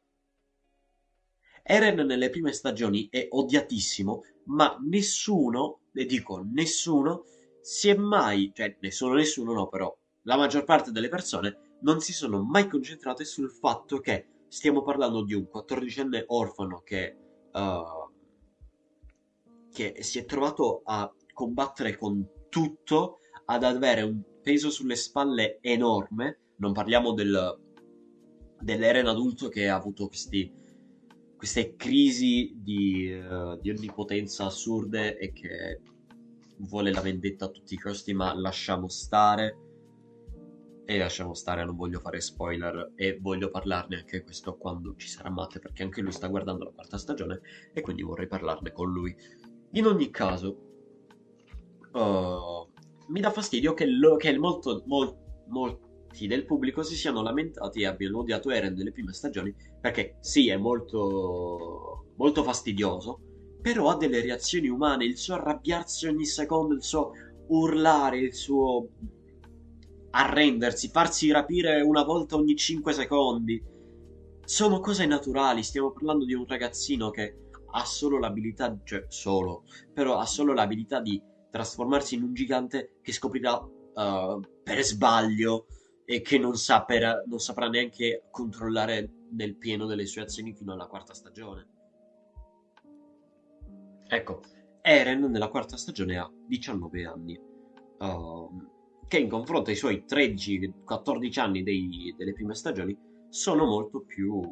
Eren 1.62 2.06
nelle 2.06 2.30
prime 2.30 2.52
stagioni 2.52 3.08
è 3.10 3.26
odiatissimo, 3.28 4.24
ma 4.44 4.78
nessuno, 4.82 5.80
e 5.92 6.06
dico 6.06 6.42
nessuno, 6.50 7.24
si 7.60 7.88
è 7.88 7.94
mai, 7.96 8.52
cioè 8.54 8.76
nessuno 8.80 9.14
nessuno 9.14 9.52
no 9.54 9.68
però, 9.68 9.94
la 10.22 10.36
maggior 10.36 10.64
parte 10.64 10.92
delle 10.92 11.08
persone 11.08 11.78
non 11.80 12.00
si 12.00 12.12
sono 12.12 12.42
mai 12.42 12.68
concentrate 12.68 13.24
sul 13.24 13.50
fatto 13.50 14.00
che 14.00 14.26
stiamo 14.48 14.82
parlando 14.82 15.22
di 15.24 15.32
un 15.32 15.48
14enne 15.50 16.24
orfano 16.26 16.82
che 16.82 17.16
uh, 17.52 18.12
che 19.72 20.02
si 20.02 20.18
è 20.18 20.24
trovato 20.24 20.82
a 20.84 21.10
combattere 21.34 21.96
con 21.98 22.26
tutto, 22.48 23.18
ad 23.46 23.62
avere 23.64 24.00
un 24.02 24.22
peso 24.42 24.70
sulle 24.70 24.96
spalle 24.96 25.58
enorme. 25.60 26.38
Non 26.56 26.72
parliamo 26.72 27.12
del, 27.12 27.58
dell'Eren 28.60 29.06
adulto 29.06 29.48
che 29.48 29.68
ha 29.68 29.74
avuto 29.74 30.06
questi, 30.06 30.50
queste 31.36 31.74
crisi 31.76 32.54
di, 32.56 33.12
uh, 33.12 33.60
di 33.60 33.70
onnipotenza 33.70 34.46
assurde 34.46 35.18
e 35.18 35.32
che 35.32 35.80
vuole 36.58 36.92
la 36.92 37.00
vendetta 37.00 37.46
a 37.46 37.50
tutti 37.50 37.74
i 37.74 37.78
costi, 37.78 38.14
ma 38.14 38.32
lasciamo 38.34 38.88
stare. 38.88 39.58
E 40.86 40.98
lasciamo 40.98 41.32
stare, 41.32 41.64
non 41.64 41.76
voglio 41.76 41.98
fare 41.98 42.20
spoiler 42.20 42.92
e 42.94 43.18
voglio 43.18 43.48
parlarne 43.48 43.96
anche 43.96 44.22
questo 44.22 44.56
quando 44.56 44.94
ci 44.96 45.08
sarà 45.08 45.30
Matte, 45.30 45.58
perché 45.58 45.82
anche 45.82 46.02
lui 46.02 46.12
sta 46.12 46.28
guardando 46.28 46.64
la 46.64 46.72
quarta 46.72 46.98
stagione 46.98 47.40
e 47.72 47.80
quindi 47.80 48.02
vorrei 48.02 48.26
parlarne 48.26 48.70
con 48.70 48.92
lui. 48.92 49.14
In 49.72 49.86
ogni 49.86 50.10
caso, 50.10 50.73
uh, 51.94 52.68
mi 53.08 53.20
dà 53.20 53.30
fastidio 53.30 53.74
che, 53.74 53.86
lo, 53.86 54.16
che 54.16 54.36
molto, 54.38 54.82
mol, 54.86 55.16
molti 55.48 56.26
del 56.26 56.44
pubblico 56.44 56.82
si 56.82 56.94
siano 56.94 57.22
lamentati 57.22 57.82
e 57.82 57.86
abbiano 57.86 58.18
odiato 58.18 58.50
Eren 58.50 58.74
delle 58.74 58.92
prime 58.92 59.12
stagioni, 59.12 59.54
perché 59.80 60.16
sì, 60.20 60.48
è 60.48 60.56
molto, 60.56 62.06
molto 62.16 62.42
fastidioso, 62.42 63.20
però 63.60 63.88
ha 63.88 63.96
delle 63.96 64.20
reazioni 64.20 64.68
umane, 64.68 65.04
il 65.04 65.16
suo 65.16 65.34
arrabbiarsi 65.34 66.06
ogni 66.06 66.26
secondo, 66.26 66.74
il 66.74 66.82
suo 66.82 67.12
urlare, 67.48 68.18
il 68.18 68.34
suo 68.34 68.88
arrendersi, 70.10 70.88
farsi 70.88 71.30
rapire 71.30 71.80
una 71.80 72.04
volta 72.04 72.36
ogni 72.36 72.54
5 72.54 72.92
secondi. 72.92 73.62
Sono 74.44 74.80
cose 74.80 75.06
naturali, 75.06 75.62
stiamo 75.62 75.90
parlando 75.90 76.24
di 76.24 76.34
un 76.34 76.44
ragazzino 76.46 77.10
che 77.10 77.38
ha 77.72 77.84
solo 77.84 78.18
l'abilità, 78.18 78.78
cioè 78.84 79.06
solo, 79.08 79.64
però 79.92 80.18
ha 80.18 80.26
solo 80.26 80.52
l'abilità 80.52 81.00
di 81.00 81.20
trasformarsi 81.54 82.16
in 82.16 82.24
un 82.24 82.34
gigante 82.34 82.96
che 83.00 83.12
scoprirà 83.12 83.56
uh, 83.56 84.40
per 84.64 84.82
sbaglio 84.82 85.66
e 86.04 86.20
che 86.20 86.36
non, 86.36 86.56
saprà, 86.56 87.22
non 87.26 87.38
saprà 87.38 87.68
neanche 87.68 88.24
controllare 88.32 89.08
nel 89.30 89.54
pieno 89.54 89.86
delle 89.86 90.04
sue 90.04 90.22
azioni 90.22 90.52
fino 90.52 90.72
alla 90.72 90.88
quarta 90.88 91.14
stagione. 91.14 91.68
Ecco, 94.08 94.40
Eren 94.82 95.30
nella 95.30 95.46
quarta 95.46 95.76
stagione 95.76 96.18
ha 96.18 96.28
19 96.44 97.04
anni, 97.04 97.38
uh, 98.00 99.06
che 99.06 99.18
in 99.20 99.28
confronto 99.28 99.70
ai 99.70 99.76
suoi 99.76 100.04
13-14 100.08 101.38
anni 101.38 101.62
dei, 101.62 102.12
delle 102.18 102.32
prime 102.32 102.56
stagioni 102.56 102.98
sono 103.28 103.64
molto 103.64 104.00
più, 104.00 104.42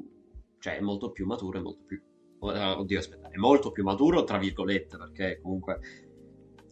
cioè 0.61 0.80
molto 0.80 1.11
più 1.11 1.26
maturo 1.26 1.59
e 1.59 1.62
molto 1.62 1.82
più... 1.84 2.00
Uh, 2.38 2.78
oddio, 2.78 2.98
aspetta, 3.00 3.28
è 3.28 3.38
molto 3.38 3.72
più 3.72 3.82
maturo, 3.82 4.22
tra 4.22 4.38
virgolette, 4.38 4.96
perché 4.96 5.40
comunque 5.42 5.80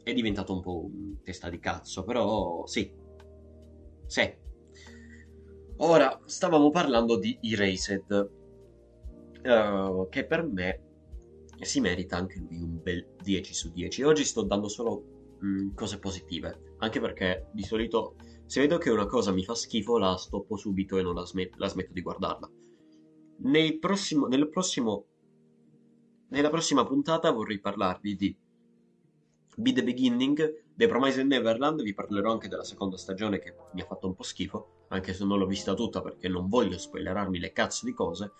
è 0.02 0.12
diventato 0.12 0.52
un 0.52 0.60
po' 0.60 0.84
un 0.84 1.22
testa 1.22 1.48
di 1.48 1.58
cazzo, 1.58 2.04
però 2.04 2.66
sì. 2.66 2.92
Sì. 4.06 4.34
Ora, 5.78 6.20
stavamo 6.24 6.70
parlando 6.70 7.18
di 7.18 7.38
Erased, 7.40 8.30
uh, 9.44 10.08
che 10.08 10.26
per 10.26 10.44
me 10.44 10.82
si 11.60 11.80
merita 11.80 12.16
anche 12.16 12.38
lui 12.38 12.60
un 12.60 12.80
bel 12.82 13.14
10 13.22 13.54
su 13.54 13.70
10. 13.72 14.02
Oggi 14.02 14.24
sto 14.24 14.42
dando 14.42 14.68
solo 14.68 15.36
mh, 15.40 15.46
mm, 15.46 15.74
cose 15.74 15.98
positive, 15.98 16.74
anche 16.78 17.00
perché 17.00 17.48
di 17.52 17.62
solito 17.62 18.16
se 18.46 18.60
vedo 18.60 18.78
che 18.78 18.90
una 18.90 19.06
cosa 19.06 19.30
mi 19.30 19.44
fa 19.44 19.54
schifo 19.54 19.96
la 19.96 20.16
stoppo 20.16 20.56
subito 20.56 20.98
e 20.98 21.02
non 21.02 21.14
la, 21.14 21.24
smet- 21.24 21.56
la 21.56 21.68
smetto 21.68 21.92
di 21.92 22.02
guardarla. 22.02 22.50
Prossimo, 23.78 24.26
nel 24.26 24.48
prossimo, 24.48 25.06
nella 26.28 26.50
prossima 26.50 26.84
puntata 26.84 27.30
vorrei 27.30 27.60
parlarvi 27.60 28.16
di 28.16 28.36
Be 29.56 29.72
the 29.72 29.82
Beginning, 29.82 30.62
The 30.74 30.86
Promised 30.88 31.26
Neverland, 31.26 31.82
vi 31.82 31.92
parlerò 31.92 32.32
anche 32.32 32.48
della 32.48 32.64
seconda 32.64 32.96
stagione 32.96 33.38
che 33.38 33.54
mi 33.72 33.82
ha 33.82 33.84
fatto 33.84 34.06
un 34.06 34.14
po' 34.14 34.22
schifo, 34.22 34.86
anche 34.88 35.12
se 35.12 35.24
non 35.24 35.38
l'ho 35.38 35.46
vista 35.46 35.74
tutta 35.74 36.00
perché 36.00 36.28
non 36.28 36.48
voglio 36.48 36.78
spoilerarmi 36.78 37.38
le 37.38 37.52
cazzo 37.52 37.84
di 37.84 37.92
cose. 37.92 38.32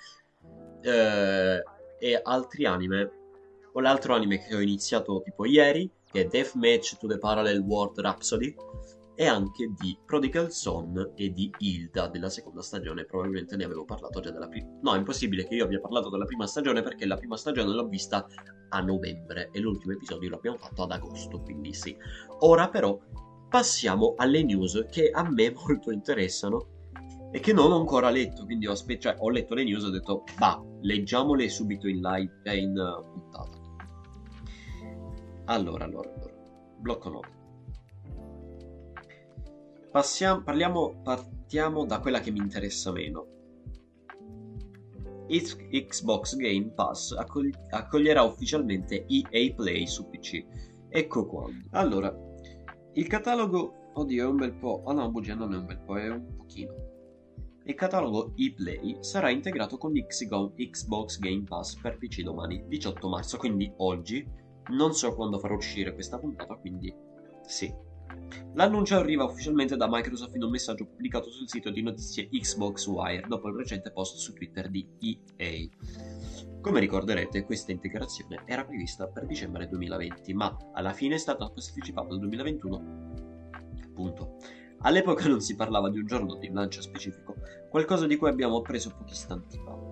Eh, 0.83 1.63
e 1.99 2.21
altri 2.23 2.65
anime. 2.65 3.13
O 3.73 3.81
l'altro 3.81 4.15
anime 4.15 4.45
che 4.45 4.55
ho 4.55 4.61
iniziato 4.61 5.21
tipo 5.23 5.45
ieri, 5.45 5.89
che 6.11 6.23
è 6.23 6.25
Deathmatch 6.27 6.97
to 6.99 7.07
the 7.07 7.19
Parallel 7.19 7.61
World 7.61 8.01
Rhapsody, 8.01 8.55
e 9.21 9.27
anche 9.27 9.71
di 9.79 9.99
Prodigal 10.03 10.51
Son 10.51 11.13
e 11.15 11.31
di 11.31 11.53
Hilda 11.59 12.09
della 12.09 12.31
seconda 12.31 12.63
stagione. 12.63 13.05
Probabilmente 13.05 13.55
ne 13.55 13.65
avevo 13.65 13.85
parlato 13.85 14.19
già 14.21 14.31
della 14.31 14.49
prima. 14.49 14.67
No, 14.81 14.95
è 14.95 14.97
impossibile 14.97 15.47
che 15.47 15.57
io 15.57 15.65
abbia 15.65 15.79
parlato 15.79 16.09
della 16.09 16.25
prima 16.25 16.47
stagione 16.47 16.81
perché 16.81 17.05
la 17.05 17.19
prima 17.19 17.37
stagione 17.37 17.71
l'ho 17.71 17.87
vista 17.87 18.27
a 18.71 18.81
novembre 18.81 19.51
e 19.53 19.61
l'ultimo 19.61 19.93
episodio 19.93 20.31
l'abbiamo 20.31 20.57
fatto 20.57 20.85
ad 20.85 20.93
agosto, 20.93 21.39
quindi 21.43 21.75
sì. 21.75 21.95
Ora 22.39 22.71
però 22.71 22.99
passiamo 23.51 24.15
alle 24.17 24.43
news 24.43 24.87
che 24.91 25.11
a 25.11 25.31
me 25.31 25.53
molto 25.69 25.91
interessano 25.91 26.69
e 27.31 27.41
che 27.41 27.53
non 27.53 27.73
ho 27.73 27.79
ancora 27.79 28.09
letto, 28.09 28.47
quindi 28.47 28.69
ho, 28.69 28.73
aspe- 28.73 28.99
cioè, 28.99 29.17
ho 29.19 29.29
letto 29.29 29.53
le 29.53 29.65
news 29.65 29.85
e 29.85 29.89
ho 29.89 29.91
detto, 29.91 30.25
bah, 30.39 30.65
leggiamole 30.81 31.47
subito 31.51 31.89
in 31.89 32.01
live, 32.01 32.41
eh, 32.45 32.57
in 32.57 32.71
uh, 32.71 33.05
puntata. 33.13 33.59
Allora, 35.45 35.85
allora, 35.85 36.11
allora, 36.11 36.33
blocco 36.79 37.11
note. 37.11 37.40
Passiamo, 39.91 40.43
parliamo, 40.43 41.01
partiamo 41.03 41.85
da 41.85 42.01
quella 42.01 42.21
che 42.21 42.31
mi 42.31 42.39
interessa 42.39 42.93
meno. 42.93 43.27
Xbox 45.29 46.37
Game 46.37 46.73
Pass 46.75 47.13
accogli- 47.13 47.55
accoglierà 47.71 48.23
ufficialmente 48.23 49.07
EA 49.07 49.55
Play 49.55 49.87
su 49.87 50.09
PC. 50.09 50.45
Ecco 50.89 51.27
quando. 51.27 51.67
Allora, 51.71 52.13
il 52.95 53.07
catalogo, 53.07 53.91
oddio, 53.95 54.25
è 54.25 54.27
un 54.27 54.37
bel 54.37 54.55
po'. 54.55 54.83
Oh 54.85 54.93
no, 54.93 55.11
bugia, 55.11 55.35
non 55.35 55.55
è 55.55 55.57
un 55.57 55.67
bel 55.67 55.79
po', 55.79 55.97
è 55.97 56.09
un 56.09 56.37
pochino 56.37 56.91
il 57.71 57.77
catalogo 57.77 58.33
ePlay 58.37 58.97
sarà 59.01 59.31
integrato 59.31 59.79
con 59.79 59.93
Xbox 59.93 61.19
Game 61.19 61.45
Pass 61.45 61.79
per 61.81 61.99
PC 61.99 62.23
domani, 62.23 62.65
18 62.67 63.09
marzo, 63.09 63.37
quindi 63.37 63.73
oggi. 63.77 64.27
Non 64.71 64.93
so 64.93 65.15
quando 65.15 65.39
farò 65.39 65.55
uscire 65.55 65.95
questa 65.95 66.19
puntata, 66.19 66.55
quindi 66.57 66.93
sì. 67.47 67.73
L'annuncio 68.55 68.97
arriva 68.97 69.25
ufficialmente 69.25 69.77
da 69.77 69.89
Microsoft 69.89 70.35
in 70.35 70.43
un 70.43 70.51
messaggio 70.51 70.87
pubblicato 70.87 71.31
sul 71.31 71.49
sito 71.49 71.71
di 71.71 71.83
notizie 71.83 72.29
Xbox 72.29 72.87
Wire 72.87 73.27
dopo 73.29 73.49
il 73.49 73.57
recente 73.57 73.93
post 73.93 74.17
su 74.17 74.33
Twitter 74.33 74.69
di 74.69 74.87
EA. 74.99 75.69
Come 76.61 76.81
ricorderete, 76.81 77.45
questa 77.45 77.73
integrazione 77.73 78.43
era 78.45 78.65
prevista 78.65 79.07
per 79.07 79.27
dicembre 79.27 79.67
2020, 79.69 80.35
ma 80.35 80.55
alla 80.73 80.93
fine 80.93 81.15
è 81.15 81.19
stata 81.19 81.49
posticipata 81.49 82.13
al 82.13 82.19
2021. 82.19 83.13
Punto. 83.95 84.37
All'epoca 84.83 85.29
non 85.29 85.41
si 85.41 85.55
parlava 85.55 85.91
di 85.91 85.99
un 85.99 86.07
giorno 86.07 86.37
di 86.37 86.51
lancio 86.51 86.81
specifico, 86.81 87.37
qualcosa 87.69 88.07
di 88.07 88.17
cui 88.17 88.29
abbiamo 88.29 88.59
appreso 88.59 88.95
pochi 88.97 89.13
istanti 89.13 89.59
fa. 89.59 89.90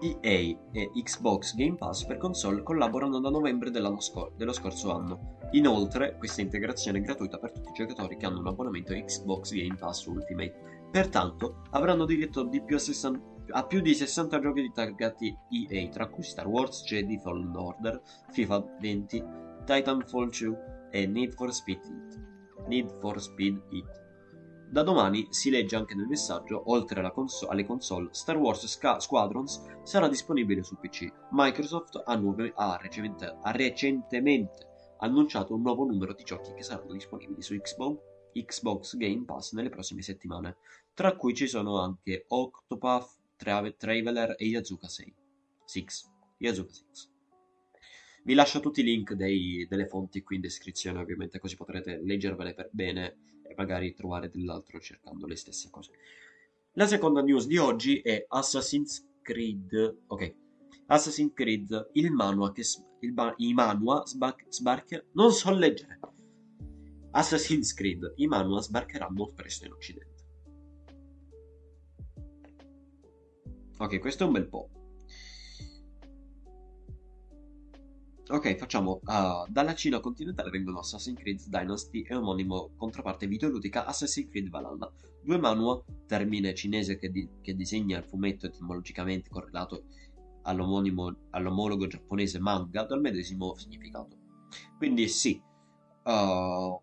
EA 0.00 0.56
e 0.72 0.90
Xbox 1.02 1.54
Game 1.54 1.76
Pass 1.76 2.04
per 2.04 2.16
console 2.16 2.62
collaborano 2.62 3.20
da 3.20 3.30
novembre 3.30 3.70
scor- 3.98 4.32
dello 4.36 4.52
scorso 4.52 4.92
anno. 4.92 5.38
Inoltre, 5.52 6.16
questa 6.18 6.40
integrazione 6.40 6.98
è 6.98 7.02
gratuita 7.02 7.38
per 7.38 7.52
tutti 7.52 7.70
i 7.70 7.74
giocatori 7.74 8.16
che 8.16 8.26
hanno 8.26 8.40
un 8.40 8.46
abbonamento 8.46 8.92
a 8.92 8.96
Xbox 8.96 9.52
Game 9.52 9.76
Pass 9.76 10.04
Ultimate. 10.06 10.88
Pertanto, 10.90 11.62
avranno 11.70 12.04
diritto 12.04 12.44
di 12.44 12.62
più 12.62 12.76
a, 12.76 12.78
60- 12.78 13.20
a 13.50 13.66
più 13.66 13.80
di 13.80 13.94
60 13.94 14.40
giochi 14.40 14.62
di 14.62 14.72
targati 14.72 15.36
EA, 15.50 15.88
tra 15.88 16.08
cui 16.08 16.22
Star 16.22 16.46
Wars 16.46 16.84
Jedi 16.84 17.18
Fallen 17.18 17.54
Order, 17.54 18.00
FIFA 18.30 18.76
20, 18.80 19.24
Titanfall 19.64 20.30
2 20.30 20.88
e 20.90 21.06
Need 21.06 21.34
for 21.34 21.52
Speed 21.52 21.80
Heat. 21.82 22.66
Need 22.68 22.98
for 23.00 23.20
Speed 23.20 23.60
Heat. 23.70 24.03
Da 24.74 24.82
domani 24.82 25.28
si 25.30 25.50
legge 25.50 25.76
anche 25.76 25.94
nel 25.94 26.08
messaggio, 26.08 26.68
oltre 26.68 27.08
conso- 27.12 27.46
alle 27.46 27.64
console, 27.64 28.08
Star 28.10 28.36
Wars 28.36 28.66
Sca- 28.66 28.98
Squadrons 28.98 29.62
sarà 29.84 30.08
disponibile 30.08 30.64
su 30.64 30.74
PC. 30.80 31.06
Microsoft 31.30 32.02
ha, 32.04 32.16
nuove- 32.16 32.52
ha, 32.56 32.76
recentemente, 32.82 33.38
ha 33.40 33.52
recentemente 33.52 34.96
annunciato 34.98 35.54
un 35.54 35.62
nuovo 35.62 35.84
numero 35.84 36.12
di 36.12 36.24
giochi 36.24 36.52
che 36.54 36.64
saranno 36.64 36.92
disponibili 36.92 37.40
su 37.40 37.56
Xbox, 37.56 38.00
Xbox 38.32 38.96
Game 38.96 39.22
Pass 39.24 39.52
nelle 39.52 39.68
prossime 39.68 40.02
settimane, 40.02 40.56
tra 40.92 41.14
cui 41.14 41.34
ci 41.34 41.46
sono 41.46 41.78
anche 41.78 42.24
Octopath 42.26 43.10
Tra- 43.36 43.70
Traveler 43.70 44.34
e 44.36 44.46
Yazuka 44.46 44.88
6. 44.88 45.14
6. 45.66 45.86
Yazuka 46.38 46.72
6. 46.72 47.08
Vi 48.24 48.34
lascio 48.34 48.58
tutti 48.58 48.80
i 48.80 48.82
link 48.82 49.12
dei, 49.12 49.68
delle 49.68 49.86
fonti 49.86 50.24
qui 50.24 50.34
in 50.34 50.42
descrizione, 50.42 50.98
ovviamente, 50.98 51.38
così 51.38 51.54
potrete 51.54 52.00
leggervele 52.02 52.54
per 52.54 52.70
bene 52.72 53.33
magari 53.56 53.94
trovare 53.94 54.30
dell'altro 54.30 54.78
cercando 54.80 55.26
le 55.26 55.36
stesse 55.36 55.70
cose. 55.70 55.92
La 56.72 56.86
seconda 56.86 57.22
news 57.22 57.46
di 57.46 57.56
oggi 57.56 58.00
è 58.00 58.24
Assassin's 58.28 59.06
Creed. 59.22 60.02
Ok. 60.06 60.34
Assassin's 60.86 61.32
Creed, 61.32 61.90
il 61.92 62.10
manua 62.10 62.52
che 62.52 62.62
il 63.00 63.12
ba- 63.12 63.34
i 63.38 63.54
manua 63.54 64.04
sbar- 64.06 64.46
sbarcherà. 64.48 65.04
Non 65.12 65.32
so 65.32 65.50
leggere. 65.50 65.98
Assassin's 67.12 67.72
Creed, 67.74 68.14
i 68.16 68.26
manua 68.26 68.60
sbarcheranno 68.60 69.32
presto 69.34 69.66
in 69.66 69.72
Occidente. 69.72 70.12
Ok, 73.78 73.98
questo 74.00 74.24
è 74.24 74.26
un 74.26 74.32
bel 74.32 74.48
po'. 74.48 74.68
Ok, 78.26 78.56
facciamo 78.56 79.00
uh, 79.04 79.46
dalla 79.50 79.74
Cina 79.74 80.00
continentale 80.00 80.48
vengono 80.48 80.78
Assassin's 80.78 81.18
Creed 81.18 81.42
Dynasty 81.46 82.00
e 82.00 82.14
omonimo 82.14 82.70
controparte 82.74 83.26
videoludica 83.26 83.84
Assassin's 83.84 84.30
Creed 84.30 84.48
Valhalla, 84.48 84.90
due 85.22 85.36
manua, 85.36 85.84
termine 86.06 86.54
cinese 86.54 86.96
che, 86.96 87.10
di- 87.10 87.28
che 87.42 87.54
disegna 87.54 87.98
il 87.98 88.04
fumetto 88.04 88.46
etimologicamente 88.46 89.28
correlato 89.28 89.84
all'omologo 90.44 91.86
giapponese 91.86 92.38
manga 92.38 92.84
dal 92.84 93.00
medesimo 93.02 93.54
significato. 93.56 94.16
Quindi 94.78 95.06
sì, 95.08 95.38
uh, 96.04 96.80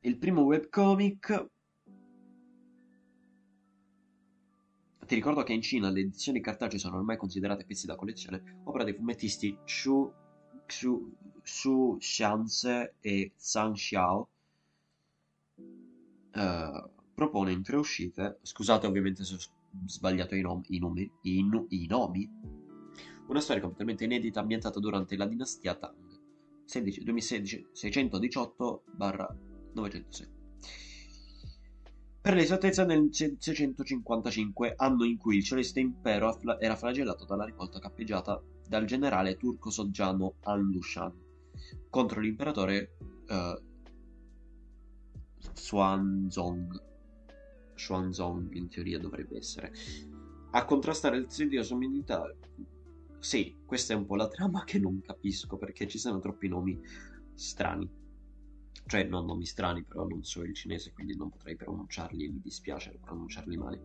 il 0.00 0.18
primo 0.18 0.42
webcomic 0.42 1.46
Ti 5.04 5.16
ricordo 5.16 5.42
che 5.42 5.52
in 5.52 5.62
Cina 5.62 5.90
le 5.90 5.98
edizioni 6.00 6.40
cartacee 6.40 6.78
sono 6.78 6.96
ormai 6.96 7.16
considerate 7.16 7.64
pezzi 7.64 7.86
da 7.86 7.96
collezione, 7.96 8.60
opera 8.64 8.84
dei 8.84 8.94
fumettisti 8.94 9.58
Xu, 9.64 10.12
Xu, 10.64 11.12
Xu 11.42 11.96
Xianze 11.98 12.94
e 13.00 13.32
Zhang 13.36 13.74
Xiao. 13.74 14.28
Uh, 16.34 16.88
propone 17.14 17.52
in 17.52 17.62
tre 17.62 17.76
uscite, 17.76 18.38
scusate 18.42 18.86
ovviamente 18.86 19.22
se 19.24 19.34
ho 19.34 19.38
sbagliato 19.86 20.34
i, 20.34 20.40
nom- 20.40 20.64
i, 20.68 20.78
numeri, 20.78 21.10
i, 21.22 21.42
nu- 21.42 21.66
i 21.70 21.86
nomi, 21.86 22.26
una 23.26 23.40
storia 23.40 23.60
completamente 23.60 24.04
inedita 24.04 24.40
ambientata 24.40 24.80
durante 24.80 25.16
la 25.16 25.26
dinastia 25.26 25.74
Tang, 25.74 25.94
16, 26.64 27.02
2016, 27.02 27.66
618-906 27.74 30.28
per 32.22 32.34
l'esattezza 32.34 32.84
nel 32.84 33.08
655, 33.10 34.74
anno 34.76 35.04
in 35.04 35.18
cui 35.18 35.36
il 35.36 35.44
Celeste 35.44 35.80
Impero 35.80 36.38
era 36.60 36.76
flagellato 36.76 37.24
dalla 37.24 37.44
rivolta 37.44 37.80
cappeggiata 37.80 38.40
dal 38.68 38.84
generale 38.84 39.36
turco 39.36 39.70
soggiano 39.70 40.36
Al-Lushan 40.42 41.12
contro 41.90 42.20
l'imperatore 42.20 42.96
uh, 43.28 43.60
Swanzong. 45.52 46.90
Swanzong 47.74 48.54
in 48.54 48.68
teoria 48.68 48.98
dovrebbe 48.98 49.38
essere. 49.38 49.72
A 50.52 50.64
contrastare 50.64 51.16
il 51.16 51.26
tedioso 51.26 51.76
militare. 51.76 52.36
Sì, 53.18 53.56
questa 53.66 53.94
è 53.94 53.96
un 53.96 54.06
po' 54.06 54.16
la 54.16 54.28
trama 54.28 54.64
che 54.64 54.78
non 54.78 55.00
capisco 55.00 55.56
perché 55.56 55.88
ci 55.88 55.98
sono 55.98 56.20
troppi 56.20 56.48
nomi 56.48 56.80
strani. 57.34 57.88
Cioè, 58.86 59.04
non 59.04 59.26
nomi 59.26 59.46
strani, 59.46 59.84
però 59.84 60.06
non 60.06 60.22
so 60.24 60.42
il 60.42 60.54
cinese, 60.54 60.92
quindi 60.92 61.16
non 61.16 61.30
potrei 61.30 61.56
pronunciarli 61.56 62.28
mi 62.28 62.40
dispiace 62.40 62.98
pronunciarli 63.00 63.56
male. 63.56 63.82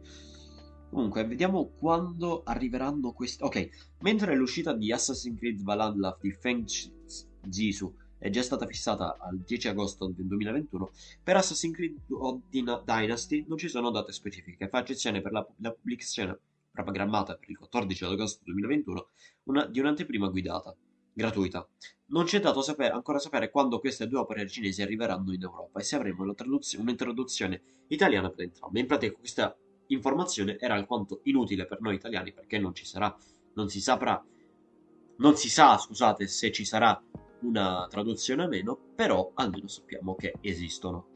Comunque, 0.90 1.26
vediamo 1.26 1.70
quando 1.78 2.44
arriveranno 2.44 3.12
questi. 3.12 3.44
Ok, 3.44 3.70
mentre 4.00 4.36
l'uscita 4.36 4.74
di 4.74 4.92
Assassin's 4.92 5.38
Creed 5.38 5.62
Valhalla 5.62 6.18
di 6.20 6.32
Feng 6.32 6.66
Jisoo 7.44 7.94
è 8.18 8.30
già 8.30 8.42
stata 8.42 8.66
fissata 8.66 9.18
al 9.20 9.38
10 9.40 9.68
agosto 9.68 10.08
del 10.08 10.26
2021, 10.26 10.92
per 11.24 11.36
Assassin's 11.36 11.76
Creed 11.76 11.98
Dynasty 12.84 13.46
non 13.48 13.58
ci 13.58 13.68
sono 13.68 13.92
date 13.92 14.12
specifiche, 14.12 14.68
fa 14.70 14.80
eccezione 14.80 15.22
per 15.22 15.32
la, 15.32 15.48
la 15.58 15.72
pubblicazione 15.72 16.40
programmata 16.72 17.36
per 17.36 17.50
il 17.50 17.58
14 17.58 18.06
agosto 18.06 18.44
2021 18.46 19.08
una, 19.46 19.66
di 19.66 19.80
un'anteprima 19.80 20.30
guidata, 20.30 20.76
gratuita. 21.18 21.68
Non 22.10 22.26
c'è 22.26 22.40
dato 22.40 22.62
sapere, 22.62 22.94
ancora 22.94 23.18
sapere 23.18 23.50
quando 23.50 23.80
queste 23.80 24.08
due 24.08 24.20
opere 24.20 24.48
cinesi 24.48 24.84
arriveranno 24.84 25.34
in 25.34 25.42
Europa 25.42 25.80
e 25.80 25.84
se 25.84 25.96
avremo 25.96 26.24
un'introduzione 26.24 27.62
italiana 27.88 28.30
per 28.30 28.46
entrambe. 28.46 28.80
In 28.80 28.86
pratica 28.86 29.18
questa 29.18 29.58
informazione 29.88 30.58
era 30.60 30.76
alquanto 30.76 31.22
inutile 31.24 31.66
per 31.66 31.82
noi 31.82 31.96
italiani 31.96 32.32
perché 32.32 32.60
non 32.60 32.76
ci 32.76 32.86
sarà, 32.86 33.14
non 33.56 33.68
si 33.68 33.82
saprà, 33.82 34.24
non 35.18 35.36
si 35.36 35.50
sa, 35.50 35.78
scusate, 35.78 36.28
se 36.28 36.52
ci 36.52 36.64
sarà 36.64 37.02
una 37.42 37.88
traduzione 37.90 38.44
o 38.44 38.48
meno, 38.48 38.78
però 38.96 39.32
almeno 39.34 39.68
sappiamo 39.68 40.16
che 40.16 40.36
esistono. 40.42 41.10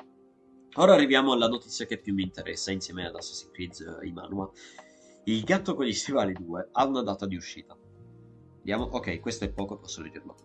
Ora 0.75 0.93
arriviamo 0.93 1.33
alla 1.33 1.47
notizia 1.47 1.85
che 1.85 1.99
più 1.99 2.13
mi 2.13 2.23
interessa 2.23 2.71
insieme 2.71 3.05
ad 3.05 3.15
Assassin's 3.15 3.51
Creed 3.51 3.99
uh, 3.99 4.05
Imanua. 4.05 4.49
Il 5.25 5.43
gatto 5.43 5.75
con 5.75 5.85
gli 5.85 5.93
stivali 5.93 6.33
2 6.33 6.69
ha 6.71 6.85
una 6.85 7.03
data 7.03 7.27
di 7.27 7.35
uscita. 7.35 7.77
Vediamo, 8.61 8.83
ok, 8.83 9.19
questo 9.19 9.45
è 9.45 9.49
poco, 9.51 9.77
posso 9.77 10.01
leggerlo. 10.01 10.35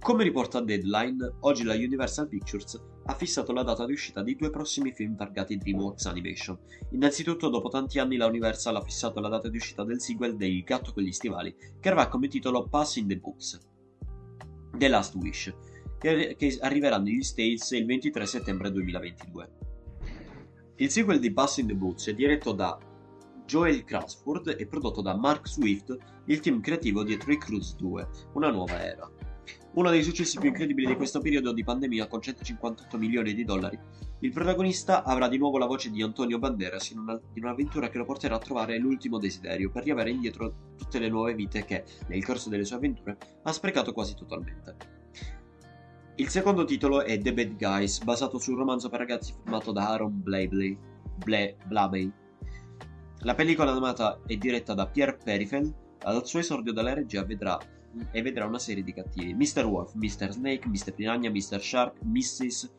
Come 0.00 0.22
riporta 0.22 0.60
Deadline, 0.60 1.36
oggi 1.40 1.62
la 1.62 1.74
Universal 1.74 2.28
Pictures 2.28 2.78
ha 3.06 3.14
fissato 3.14 3.52
la 3.52 3.62
data 3.62 3.86
di 3.86 3.92
uscita 3.92 4.22
di 4.22 4.34
due 4.34 4.50
prossimi 4.50 4.92
film 4.92 5.16
targati 5.16 5.56
DreamWorks 5.56 6.06
Animation. 6.06 6.58
Innanzitutto, 6.90 7.48
dopo 7.48 7.68
tanti 7.68 7.98
anni, 7.98 8.16
la 8.16 8.26
Universal 8.26 8.76
ha 8.76 8.82
fissato 8.82 9.20
la 9.20 9.28
data 9.28 9.48
di 9.48 9.56
uscita 9.56 9.84
del 9.84 10.00
sequel 10.00 10.36
del 10.36 10.62
Gatto 10.62 10.92
con 10.92 11.02
gli 11.02 11.12
stivali, 11.12 11.54
che 11.80 11.88
avrà 11.88 12.08
come 12.08 12.28
titolo 12.28 12.66
Pass 12.68 12.96
in 12.96 13.08
the 13.08 13.16
Books. 13.16 13.58
The 14.76 14.88
Last 14.88 15.14
Wish, 15.14 15.54
che, 15.98 16.34
che 16.36 16.58
arriverà 16.60 16.98
negli 16.98 17.22
States 17.22 17.70
il 17.72 17.84
23 17.84 18.26
settembre 18.26 18.70
2022. 18.72 19.52
Il 20.76 20.90
sequel 20.90 21.18
di 21.18 21.32
Pass 21.32 21.58
in 21.58 21.66
the 21.66 21.74
Books 21.74 22.08
è 22.08 22.14
diretto 22.14 22.52
da 22.52 22.78
Joel 23.46 23.84
Cransford 23.84 24.56
e 24.58 24.66
prodotto 24.66 25.02
da 25.02 25.16
Mark 25.16 25.46
Swift, 25.46 25.96
il 26.26 26.40
team 26.40 26.60
creativo 26.60 27.02
dietro 27.02 27.32
i 27.32 27.38
Cruise 27.38 27.74
2, 27.76 28.08
una 28.34 28.50
nuova 28.50 28.82
era. 28.82 29.10
Uno 29.74 29.90
dei 29.90 30.02
successi 30.02 30.38
più 30.38 30.48
incredibili 30.48 30.86
di 30.86 30.96
questo 30.96 31.20
periodo 31.20 31.52
di 31.52 31.64
pandemia 31.64 32.06
con 32.06 32.22
158 32.22 32.96
milioni 32.96 33.34
di 33.34 33.44
dollari, 33.44 33.78
il 34.20 34.32
protagonista 34.32 35.02
avrà 35.02 35.28
di 35.28 35.36
nuovo 35.36 35.58
la 35.58 35.66
voce 35.66 35.90
di 35.90 36.00
Antonio 36.00 36.38
Banderas 36.38 36.90
in, 36.90 37.00
una, 37.00 37.20
in 37.34 37.44
un'avventura 37.44 37.90
che 37.90 37.98
lo 37.98 38.06
porterà 38.06 38.36
a 38.36 38.38
trovare 38.38 38.78
l'ultimo 38.78 39.18
desiderio 39.18 39.70
per 39.70 39.84
riavere 39.84 40.10
indietro 40.10 40.72
tutte 40.78 40.98
le 40.98 41.10
nuove 41.10 41.34
vite 41.34 41.64
che, 41.64 41.84
nel 42.08 42.24
corso 42.24 42.48
delle 42.48 42.64
sue 42.64 42.76
avventure, 42.76 43.18
ha 43.42 43.52
sprecato 43.52 43.92
quasi 43.92 44.14
totalmente. 44.14 44.76
Il 46.16 46.28
secondo 46.28 46.64
titolo 46.64 47.02
è 47.02 47.18
The 47.18 47.34
Bad 47.34 47.56
Guys, 47.58 48.02
basato 48.02 48.38
sul 48.38 48.56
romanzo 48.56 48.88
per 48.88 49.00
ragazzi 49.00 49.34
firmato 49.34 49.72
da 49.72 49.90
Aaron 49.90 50.22
Blabey. 50.22 50.78
Blabey. 51.66 52.12
La 53.24 53.34
pellicola 53.34 53.70
animata 53.70 54.20
è 54.26 54.36
diretta 54.36 54.74
da 54.74 54.86
Pierre 54.86 55.16
Perifel, 55.16 55.72
al 56.02 56.26
suo 56.26 56.40
esordio 56.40 56.74
dalla 56.74 56.92
regia 56.92 57.24
vedrà 57.24 57.58
e 58.10 58.20
vedrà 58.20 58.44
una 58.44 58.58
serie 58.58 58.82
di 58.82 58.92
cattivi: 58.92 59.32
Mr. 59.32 59.64
Wolf, 59.64 59.94
Mr. 59.94 60.30
Snake, 60.30 60.68
Mr. 60.68 60.92
Piranha, 60.92 61.30
Mr. 61.30 61.58
Shark, 61.58 62.02
Mrs. 62.02 62.70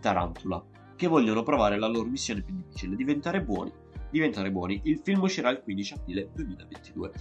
Tarantula, 0.00 0.64
che 0.94 1.08
vogliono 1.08 1.42
provare 1.42 1.76
la 1.76 1.88
loro 1.88 2.08
missione 2.08 2.42
più 2.42 2.54
difficile: 2.54 2.94
diventare 2.94 3.42
buoni. 3.42 3.72
Diventare 4.08 4.52
buoni. 4.52 4.80
Il 4.84 5.00
film 5.02 5.22
uscirà 5.22 5.50
il 5.50 5.60
15 5.60 5.94
aprile 5.94 6.30
2022. 6.32 7.12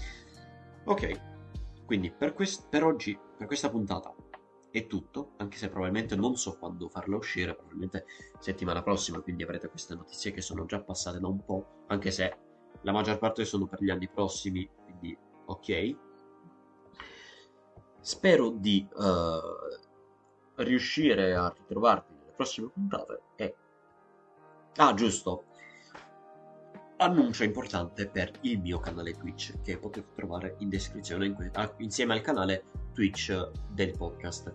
Ok, 0.84 1.22
quindi 1.86 2.12
per, 2.12 2.36
quest- 2.36 2.68
per 2.70 2.84
oggi, 2.84 3.18
per 3.36 3.48
questa 3.48 3.72
puntata, 3.72 4.14
è 4.78 4.88
tutto, 4.88 5.34
anche 5.38 5.58
se 5.58 5.70
probabilmente 5.70 6.16
non 6.16 6.36
so 6.36 6.58
quando 6.58 6.90
farla 6.90 7.16
uscire, 7.16 7.56
probabilmente 7.56 8.06
settimana 8.40 8.84
prossima, 8.84 9.20
quindi 9.22 9.44
avrete 9.44 9.70
queste 9.70 9.96
notizie 9.96 10.32
che 10.32 10.42
sono 10.42 10.66
già 10.66 10.82
passate 10.82 11.20
da 11.20 11.28
un 11.28 11.44
po', 11.44 11.84
anche 11.88 12.12
se 12.12 12.38
la 12.82 12.92
maggior 12.92 13.18
parte 13.18 13.46
sono 13.46 13.68
per 13.68 13.82
gli 13.82 13.90
anni 13.90 14.08
prossimi, 14.08 14.70
quindi 14.84 15.18
ok. 15.46 15.98
Spero 18.00 18.50
di 18.52 18.88
uh, 18.94 20.64
riuscire 20.64 21.36
a 21.36 21.54
ritrovarvi 21.56 22.14
nelle 22.14 22.32
prossime 22.32 22.70
puntate 22.70 23.22
e... 23.36 23.56
Ah, 24.78 24.94
giusto. 24.94 25.46
Annuncio 27.00 27.44
importante 27.44 28.08
per 28.08 28.32
il 28.42 28.60
mio 28.60 28.80
canale 28.80 29.14
Twitch 29.14 29.62
che 29.62 29.78
potete 29.78 30.08
trovare 30.16 30.56
in 30.60 30.70
descrizione 30.70 31.28
in 31.28 31.36
que- 31.36 31.52
insieme 31.78 32.14
al 32.14 32.22
canale 32.22 32.66
Twitch 32.94 33.52
del 33.70 33.96
podcast. 33.96 34.54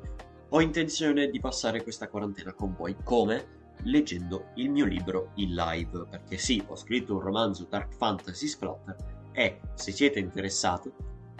Ho 0.48 0.60
intenzione 0.60 1.30
di 1.30 1.38
passare 1.38 1.82
questa 1.82 2.08
quarantena 2.08 2.52
con 2.52 2.74
voi 2.74 2.96
come? 3.04 3.60
Leggendo 3.84 4.50
il 4.56 4.70
mio 4.70 4.84
libro 4.84 5.30
in 5.36 5.54
live, 5.54 6.06
perché 6.10 6.36
sì, 6.36 6.62
ho 6.66 6.74
scritto 6.76 7.14
un 7.14 7.20
romanzo 7.20 7.66
dark 7.68 7.94
fantasy 7.94 8.46
splatter 8.46 8.96
e 9.32 9.60
se 9.74 9.92
siete 9.92 10.18
interessati 10.18 10.92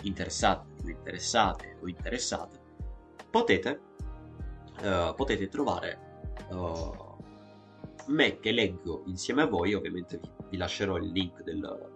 interessati 0.03 0.91
interessate 0.91 1.77
o 1.81 1.89
interessate, 1.89 2.61
potete, 3.31 3.81
uh, 4.83 5.15
potete 5.15 5.49
trovare 5.49 6.23
uh, 6.51 7.13
me 8.07 8.39
che 8.41 8.53
leggo 8.53 9.03
insieme 9.07 9.43
a 9.43 9.47
voi, 9.47 9.75
ovviamente 9.75 10.19
vi, 10.19 10.31
vi 10.53 10.59
lascerò 10.59 10.99
il 10.99 11.11
link 11.11 11.43
del, 11.43 11.91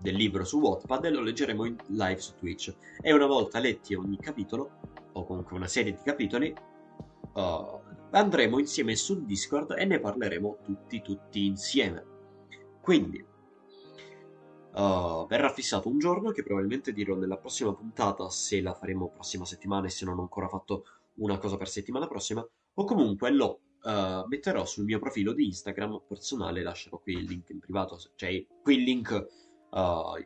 del, 0.00 0.14
libro 0.14 0.44
su 0.44 0.58
Wattpad 0.58 1.04
e 1.04 1.10
lo 1.10 1.20
leggeremo 1.20 1.66
in 1.66 1.76
live 1.88 2.18
su 2.18 2.34
Twitch. 2.36 2.74
E 3.02 3.12
una 3.12 3.26
volta 3.26 3.58
letti 3.58 3.94
ogni 3.94 4.16
capitolo, 4.16 4.80
o 5.12 5.26
comunque 5.26 5.54
una 5.54 5.68
serie 5.68 5.92
di 5.92 6.00
capitoli, 6.02 6.54
uh, 7.34 7.80
andremo 8.10 8.58
insieme 8.58 8.96
su 8.96 9.26
Discord 9.26 9.74
e 9.76 9.84
ne 9.84 10.00
parleremo 10.00 10.58
tutti, 10.64 11.02
tutti 11.02 11.44
insieme. 11.44 12.04
Quindi, 12.80 13.30
Uh, 14.74 15.26
verrà 15.26 15.52
fissato 15.52 15.90
un 15.90 15.98
giorno 15.98 16.30
che 16.30 16.42
probabilmente 16.42 16.94
dirò 16.94 17.14
nella 17.14 17.36
prossima 17.36 17.74
puntata 17.74 18.30
se 18.30 18.62
la 18.62 18.72
faremo 18.72 19.10
prossima 19.10 19.44
settimana 19.44 19.86
e 19.86 19.90
se 19.90 20.06
non 20.06 20.18
ho 20.18 20.22
ancora 20.22 20.48
fatto 20.48 20.84
una 21.16 21.36
cosa 21.36 21.58
per 21.58 21.68
settimana 21.68 22.06
prossima 22.06 22.42
o 22.72 22.84
comunque 22.84 23.30
lo 23.32 23.60
uh, 23.82 24.26
metterò 24.26 24.64
sul 24.64 24.84
mio 24.84 24.98
profilo 24.98 25.32
di 25.32 25.46
Instagram 25.46 26.02
personale 26.06 26.62
lascerò 26.62 26.98
qui 26.98 27.14
il 27.14 27.24
link 27.24 27.50
in 27.50 27.58
privato 27.58 27.98
cioè 28.14 28.44
qui 28.62 28.76
il 28.76 28.82
link 28.82 29.26
uh, 29.70 30.24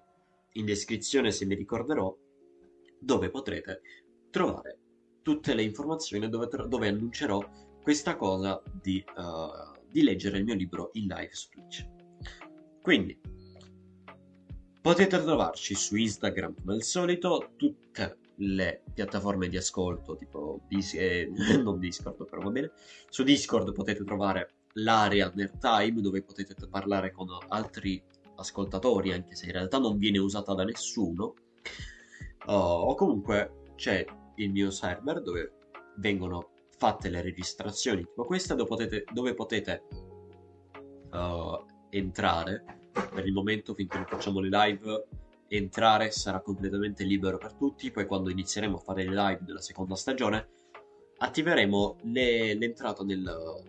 in 0.52 0.64
descrizione 0.64 1.30
se 1.30 1.44
mi 1.44 1.54
ricorderò 1.54 2.14
dove 2.98 3.30
potrete 3.30 3.80
trovare 4.30 4.78
tutte 5.22 5.54
le 5.54 5.62
informazioni 5.62 6.28
dove, 6.28 6.48
dove 6.68 6.88
annuncerò 6.88 7.44
questa 7.82 8.16
cosa 8.16 8.60
di, 8.80 9.04
di 9.88 10.02
leggere 10.02 10.38
il 10.38 10.44
mio 10.44 10.54
libro 10.54 10.90
in 10.94 11.06
live 11.06 11.32
su 11.32 11.48
Twitch. 11.50 11.88
Quindi 12.80 13.18
Potete 14.86 15.20
trovarci 15.20 15.74
su 15.74 15.96
Instagram 15.96 16.54
come 16.60 16.74
al 16.74 16.84
solito, 16.84 17.54
tutte 17.56 18.18
le 18.36 18.82
piattaforme 18.92 19.48
di 19.48 19.56
ascolto, 19.56 20.16
tipo 20.16 20.60
dis- 20.68 20.94
eh, 20.94 21.30
non 21.62 21.78
Discord, 21.78 22.24
però 22.28 22.42
va 22.42 22.50
bene. 22.50 22.70
Su 23.08 23.22
Discord 23.22 23.72
potete 23.72 24.04
trovare 24.04 24.50
l'area 24.74 25.30
Nerd 25.34 25.58
Time 25.58 26.00
dove 26.00 26.22
potete 26.22 26.54
parlare 26.68 27.12
con 27.12 27.28
altri 27.48 28.02
ascoltatori, 28.36 29.12
anche 29.12 29.34
se 29.34 29.46
in 29.46 29.52
realtà 29.52 29.78
non 29.78 29.96
viene 29.96 30.18
usata 30.18 30.54
da 30.54 30.64
nessuno. 30.64 31.34
Uh, 32.46 32.52
o 32.52 32.94
comunque 32.94 33.72
c'è 33.74 34.04
il 34.36 34.52
mio 34.52 34.70
server 34.70 35.20
dove 35.20 35.52
vengono 35.96 36.50
fatte 36.76 37.08
le 37.08 37.22
registrazioni 37.22 38.04
tipo 38.04 38.24
questa, 38.24 38.54
dove 38.54 38.68
potete, 38.68 39.04
dove 39.12 39.34
potete 39.34 39.82
uh, 41.10 41.64
entrare 41.90 42.64
per 42.92 43.26
il 43.26 43.32
momento 43.32 43.74
finché 43.74 43.96
non 43.96 44.06
facciamo 44.06 44.40
le 44.40 44.48
live 44.48 45.06
entrare 45.48 46.10
sarà 46.10 46.40
completamente 46.40 47.04
libero 47.04 47.38
per 47.38 47.54
tutti. 47.54 47.90
Poi 47.90 48.06
quando 48.06 48.30
inizieremo 48.30 48.76
a 48.76 48.80
fare 48.80 49.04
le 49.04 49.14
live 49.14 49.40
della 49.42 49.60
seconda 49.60 49.94
stagione 49.94 50.48
attiveremo 51.18 51.98
le, 52.02 52.54
l'entrata 52.54 53.02
nel, 53.02 53.24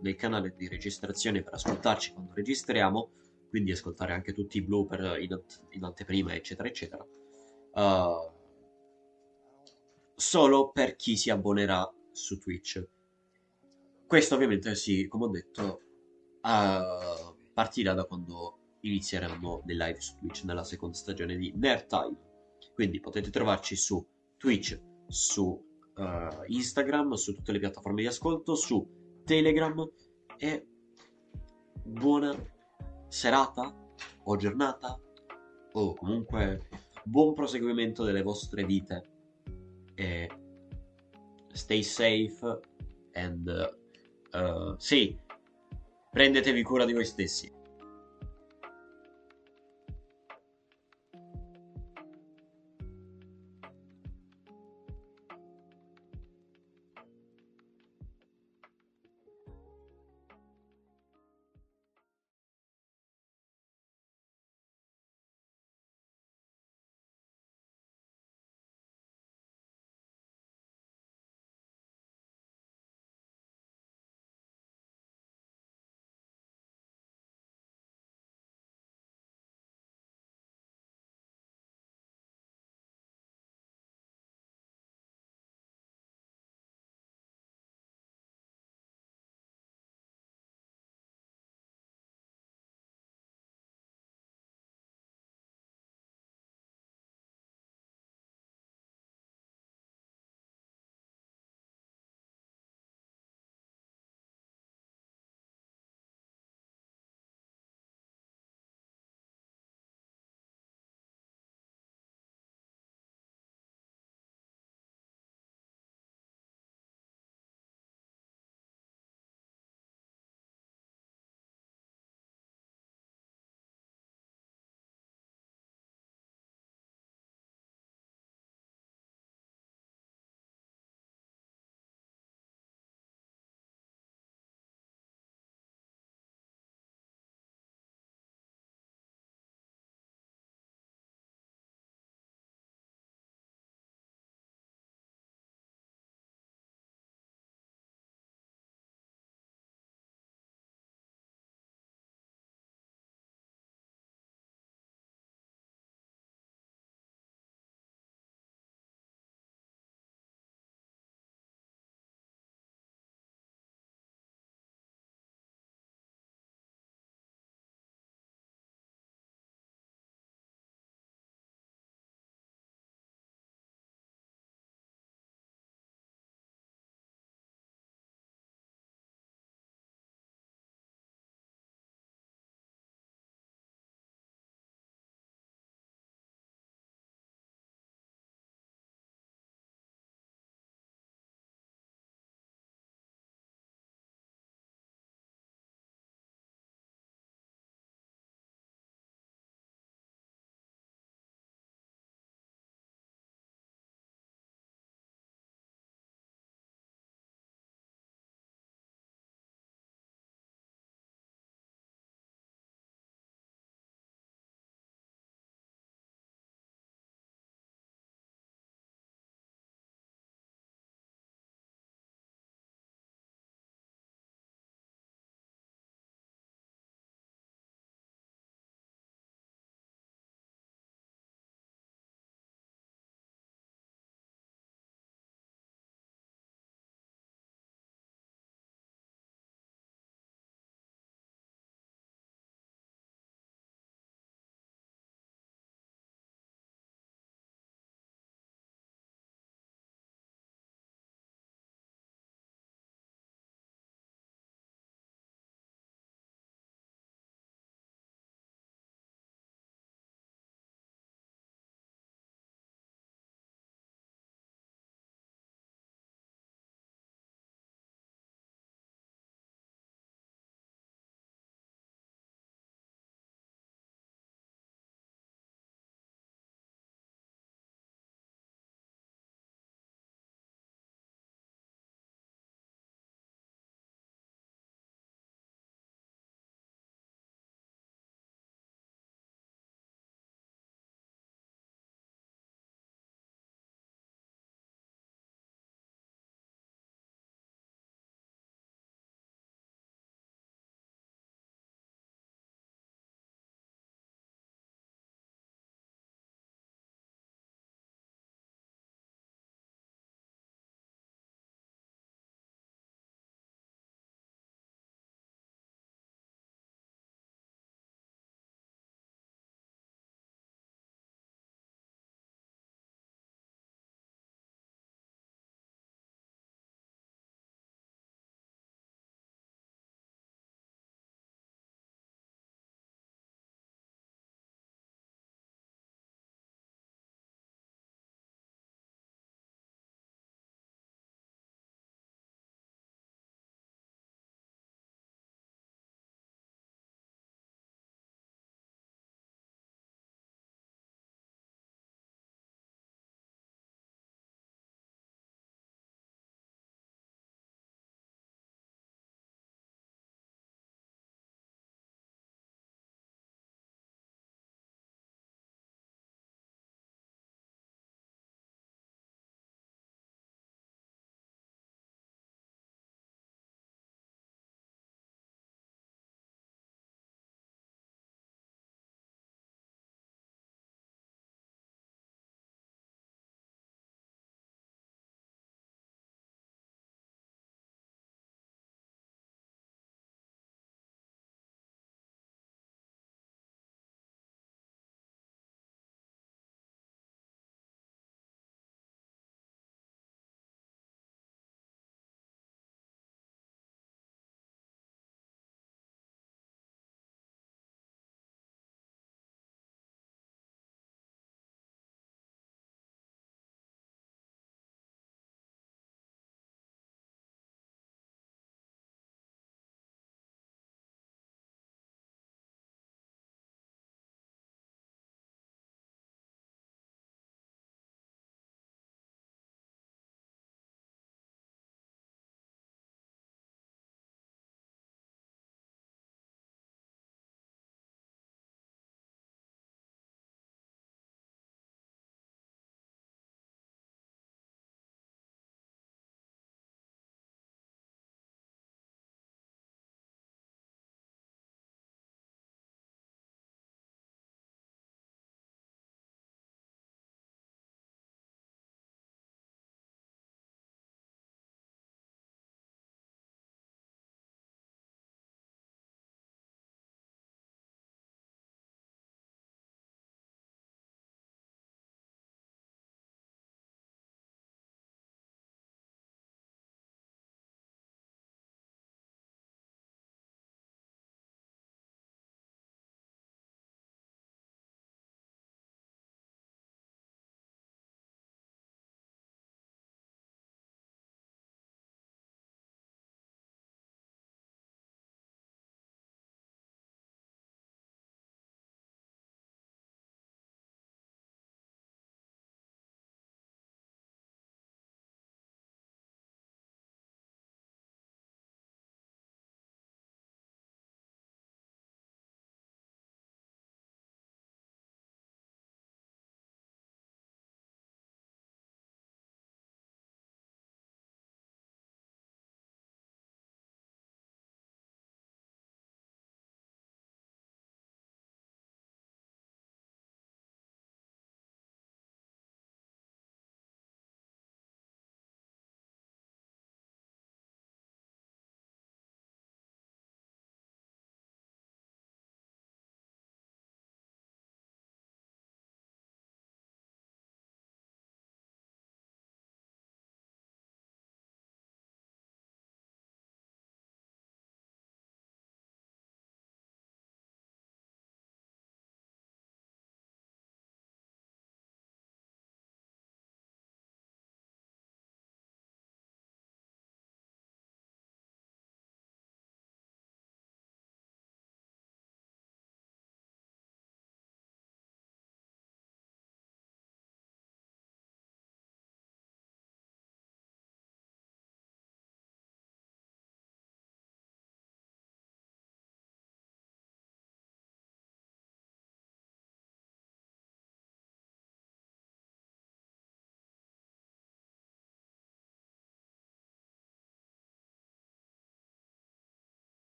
nel, 0.00 0.16
canale 0.16 0.54
di 0.56 0.66
registrazione 0.66 1.42
per 1.42 1.54
ascoltarci 1.54 2.12
quando 2.12 2.32
registriamo 2.34 3.10
quindi 3.48 3.70
ascoltare 3.70 4.12
anche 4.12 4.32
tutti 4.32 4.58
i 4.58 4.62
blooper 4.62 5.20
in, 5.20 5.40
in 5.70 5.84
anteprima 5.84 6.34
eccetera 6.34 6.68
eccetera. 6.68 7.06
Uh, 7.72 8.36
solo 10.14 10.70
per 10.70 10.96
chi 10.96 11.16
si 11.16 11.30
abbonerà 11.30 11.88
su 12.10 12.38
Twitch. 12.38 12.86
Questo 14.06 14.34
ovviamente 14.34 14.74
sì, 14.74 15.06
come 15.06 15.24
ho 15.26 15.28
detto, 15.28 15.80
uh, 16.42 17.36
partirà 17.52 17.94
da 17.94 18.04
quando 18.04 18.57
inizieremo 18.80 19.62
le 19.66 19.74
live 19.74 20.00
su 20.00 20.16
Twitch 20.18 20.44
nella 20.44 20.64
seconda 20.64 20.96
stagione 20.96 21.36
di 21.36 21.52
Nerd 21.56 21.86
Time. 21.86 22.16
Quindi 22.74 23.00
potete 23.00 23.30
trovarci 23.30 23.76
su 23.76 24.06
Twitch, 24.36 24.80
su 25.08 25.44
uh, 25.96 26.44
Instagram, 26.46 27.14
su 27.14 27.34
tutte 27.34 27.52
le 27.52 27.58
piattaforme 27.58 28.02
di 28.02 28.06
ascolto, 28.06 28.54
su 28.54 29.22
Telegram 29.24 29.86
e 30.36 30.66
buona 31.84 32.34
serata 33.08 33.74
o 34.24 34.36
giornata 34.36 34.98
o 35.72 35.94
comunque 35.94 36.68
buon 37.04 37.34
proseguimento 37.34 38.04
delle 38.04 38.22
vostre 38.22 38.64
vite 38.64 39.10
e 39.94 40.30
stay 41.52 41.82
safe 41.82 42.60
and 43.14 43.76
uh, 44.32 44.76
sì, 44.76 45.18
prendetevi 46.10 46.62
cura 46.62 46.84
di 46.84 46.92
voi 46.92 47.04
stessi. 47.04 47.57